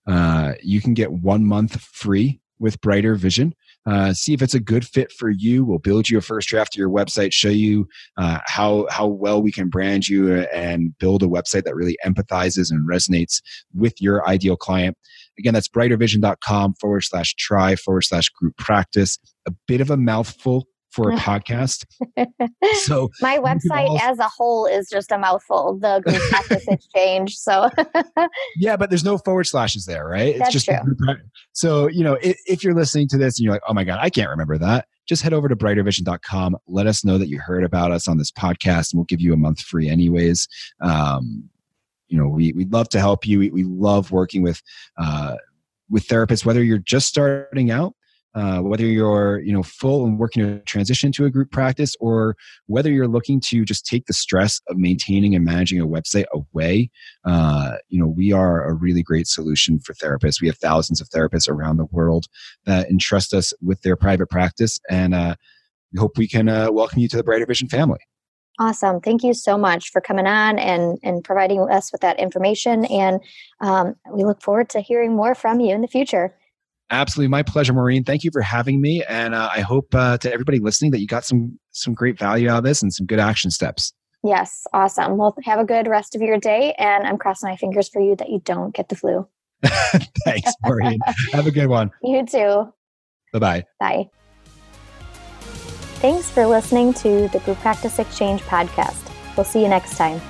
uh, 0.06 0.54
you 0.62 0.82
can 0.82 0.94
get 0.94 1.14
one 1.14 1.46
month 1.46 1.80
free 1.80 2.42
with 2.60 2.82
Brighter 2.82 3.16
Vision. 3.16 3.56
Uh, 3.90 4.14
see 4.14 4.34
if 4.34 4.42
it's 4.42 4.54
a 4.54 4.60
good 4.60 4.86
fit 4.86 5.12
for 5.12 5.32
you. 5.32 5.66
We'll 5.66 5.80
build 5.80 6.10
you 6.10 6.18
a 6.20 6.22
first 6.22 6.48
draft 6.48 6.76
of 6.76 6.80
your 6.80 6.90
website, 6.90 7.34
show 7.34 7.50
you 7.50 7.88
uh, 8.18 8.40
how 8.46 8.86
how 8.92 9.08
well 9.08 9.42
we 9.42 9.52
can 9.52 9.68
brand 9.70 10.08
you, 10.08 10.42
and 10.54 10.96
build 11.00 11.24
a 11.24 11.28
website 11.28 11.64
that 11.64 11.76
really 11.76 11.98
empathizes 12.06 12.70
and 12.70 12.88
resonates 12.88 13.42
with 13.74 14.00
your 14.00 14.28
ideal 14.28 14.56
client. 14.56 14.96
Again, 15.40 15.54
that's 15.54 15.70
brightervision.com 15.70 16.76
forward 16.76 17.02
slash 17.02 17.34
try 17.36 17.76
forward 17.76 18.04
slash 18.04 18.30
group 18.30 18.56
practice. 18.58 19.18
A 19.48 19.52
bit 19.68 19.82
of 19.82 19.90
a 19.90 19.98
mouthful 19.98 20.68
for 20.90 21.12
a 21.12 21.16
podcast. 21.18 21.86
So 22.84 23.10
my 23.22 23.38
website 23.38 23.88
also, 23.88 24.06
as 24.06 24.20
a 24.20 24.28
whole 24.28 24.66
is 24.66 24.90
just 24.90 25.12
a 25.12 25.18
mouthful. 25.18 25.78
The 25.80 26.00
group 26.06 26.22
practice 26.30 26.68
exchange. 26.68 27.36
So 27.36 27.70
yeah, 28.58 28.78
but 28.78 28.90
there's 28.90 29.04
no 29.04 29.18
forward 29.18 29.46
slashes 29.46 29.86
there, 29.86 30.08
right? 30.08 30.38
That's 30.38 30.56
it's 30.56 30.66
just 30.66 30.84
true. 30.84 31.16
So 31.54 31.88
you 31.88 32.04
know, 32.04 32.18
if, 32.22 32.38
if 32.46 32.64
you're 32.64 32.76
listening 32.76 33.08
to 33.10 33.18
this 33.18 33.40
and 33.40 33.46
you're 33.46 33.54
like, 33.54 33.64
oh 33.68 33.74
my 33.74 33.84
god, 33.84 34.00
I 34.02 34.10
can't 34.10 34.30
remember 34.30 34.58
that. 34.58 34.88
Just 35.08 35.24
head 35.24 35.34
over 35.34 35.48
to 35.48 35.56
brightervision.com. 35.56 36.58
Let 36.68 36.86
us 36.86 37.04
know 37.04 37.18
that 37.18 37.30
you 37.30 37.40
heard 37.40 37.64
about 37.64 37.92
us 37.92 38.08
on 38.08 38.18
this 38.18 38.32
podcast, 38.32 38.92
and 38.92 39.00
we'll 39.00 39.06
give 39.06 39.22
you 39.22 39.34
a 39.34 39.38
month 39.38 39.60
free, 39.62 39.90
anyways. 39.90 40.48
Um, 40.82 41.50
you 42.08 42.18
know, 42.18 42.28
we 42.28 42.54
we'd 42.54 42.72
love 42.72 42.90
to 42.90 43.00
help 43.00 43.26
you. 43.26 43.40
We, 43.40 43.50
we 43.50 43.64
love 43.64 44.12
working 44.12 44.44
with 44.44 44.62
uh, 44.98 45.36
with 45.90 46.08
therapists, 46.08 46.46
whether 46.46 46.64
you're 46.64 46.78
just 46.78 47.08
starting 47.08 47.72
out 47.72 47.96
uh, 48.36 48.60
whether 48.60 48.86
you're 48.86 49.40
you 49.40 49.52
know 49.52 49.64
full 49.64 50.06
and 50.06 50.20
working 50.20 50.44
to 50.44 50.60
transition 50.66 51.12
to 51.12 51.26
a 51.26 51.30
group 51.30 51.52
practice 51.52 51.96
or 52.00 52.36
whether 52.68 52.92
you're 52.92 53.08
looking 53.08 53.40
to 53.40 53.66
just 53.66 53.86
take 53.86 54.06
the 54.06 54.14
stress 54.14 54.62
of 54.68 54.78
maintaining 54.78 55.36
and 55.36 55.44
managing 55.44 55.80
a 55.80 55.88
website 55.88 56.26
away 56.34 56.90
uh, 57.26 57.76
you 57.88 58.00
know 58.00 58.08
we 58.08 58.32
are 58.32 58.68
a 58.68 58.74
really 58.74 59.04
great 59.04 59.28
solution 59.28 59.80
for 59.80 59.94
therapists 59.94 60.42
we 60.42 60.48
have 60.48 60.58
thousands 60.58 61.02
of 61.02 61.10
therapists 61.10 61.50
around 61.50 61.78
the 61.78 61.86
world 61.86 62.28
that 62.66 62.90
entrust 62.90 63.34
us 63.34 63.54
with 63.62 63.82
their 63.82 63.96
private 63.96 64.30
practice 64.30 64.80
and 64.90 65.14
uh, 65.14 65.36
we 65.92 66.00
hope 66.00 66.18
we 66.18 66.28
can 66.28 66.48
uh, 66.48 66.72
welcome 66.72 67.00
you 67.00 67.08
to 67.08 67.18
the 67.18 67.24
brighter 67.24 67.46
vision 67.46 67.68
family 67.68 68.00
Awesome. 68.62 69.00
Thank 69.00 69.24
you 69.24 69.34
so 69.34 69.58
much 69.58 69.90
for 69.90 70.02
coming 70.02 70.28
on 70.28 70.60
and, 70.60 71.00
and 71.02 71.24
providing 71.24 71.62
us 71.72 71.94
with 71.94 72.02
that 72.02 72.20
information. 72.20 72.84
And 72.86 73.22
um, 73.62 73.96
we 74.12 74.26
look 74.26 74.42
forward 74.42 74.68
to 74.72 74.82
hearing 74.82 75.16
more 75.16 75.34
from 75.34 75.62
you 75.62 75.74
in 75.74 75.80
the 75.80 75.88
future. 75.88 76.36
Absolutely, 76.92 77.30
my 77.30 77.44
pleasure, 77.44 77.74
Maureen. 77.74 78.04
Thank 78.04 78.24
you 78.24 78.32
for 78.32 78.42
having 78.42 78.82
me, 78.82 79.04
and 79.08 79.36
uh, 79.36 79.50
I 79.54 79.62
hope 79.62 79.94
uh, 79.94 80.18
to 80.18 80.34
everybody 80.34 80.60
listening 80.60 80.92
that 80.92 81.00
you 81.00 81.08
got 81.08 81.24
some 81.24 81.60
some 81.72 81.94
great 81.94 82.18
value 82.18 82.50
out 82.50 82.60
of 82.60 82.64
this 82.64 82.82
and 82.82 82.92
some 82.92 83.06
good 83.06 83.20
action 83.20 83.52
steps. 83.52 83.94
Yes, 84.24 84.66
awesome. 84.74 85.18
Well, 85.18 85.36
have 85.44 85.60
a 85.60 85.66
good 85.66 85.88
rest 85.88 86.16
of 86.16 86.22
your 86.22 86.38
day, 86.38 86.74
and 86.78 87.06
I'm 87.08 87.18
crossing 87.18 87.50
my 87.50 87.56
fingers 87.56 87.90
for 87.90 88.02
you 88.02 88.16
that 88.18 88.30
you 88.30 88.42
don't 88.44 88.74
get 88.74 88.90
the 88.90 88.96
flu. 88.96 89.28
Thanks, 90.26 90.52
Maureen. 90.64 91.00
have 91.32 91.48
a 91.48 91.52
good 91.52 91.68
one. 91.68 91.92
You 92.04 92.26
too. 92.26 92.74
Bye-bye. 93.34 93.64
Bye. 93.80 94.10
Thanks 96.02 96.30
for 96.30 96.46
listening 96.48 96.94
to 96.96 97.28
the 97.30 97.40
Group 97.40 97.60
Practice 97.60 98.00
Exchange 98.00 98.42
podcast. 98.42 99.10
We'll 99.38 99.46
see 99.46 99.62
you 99.62 99.70
next 99.70 99.98
time. 99.98 100.22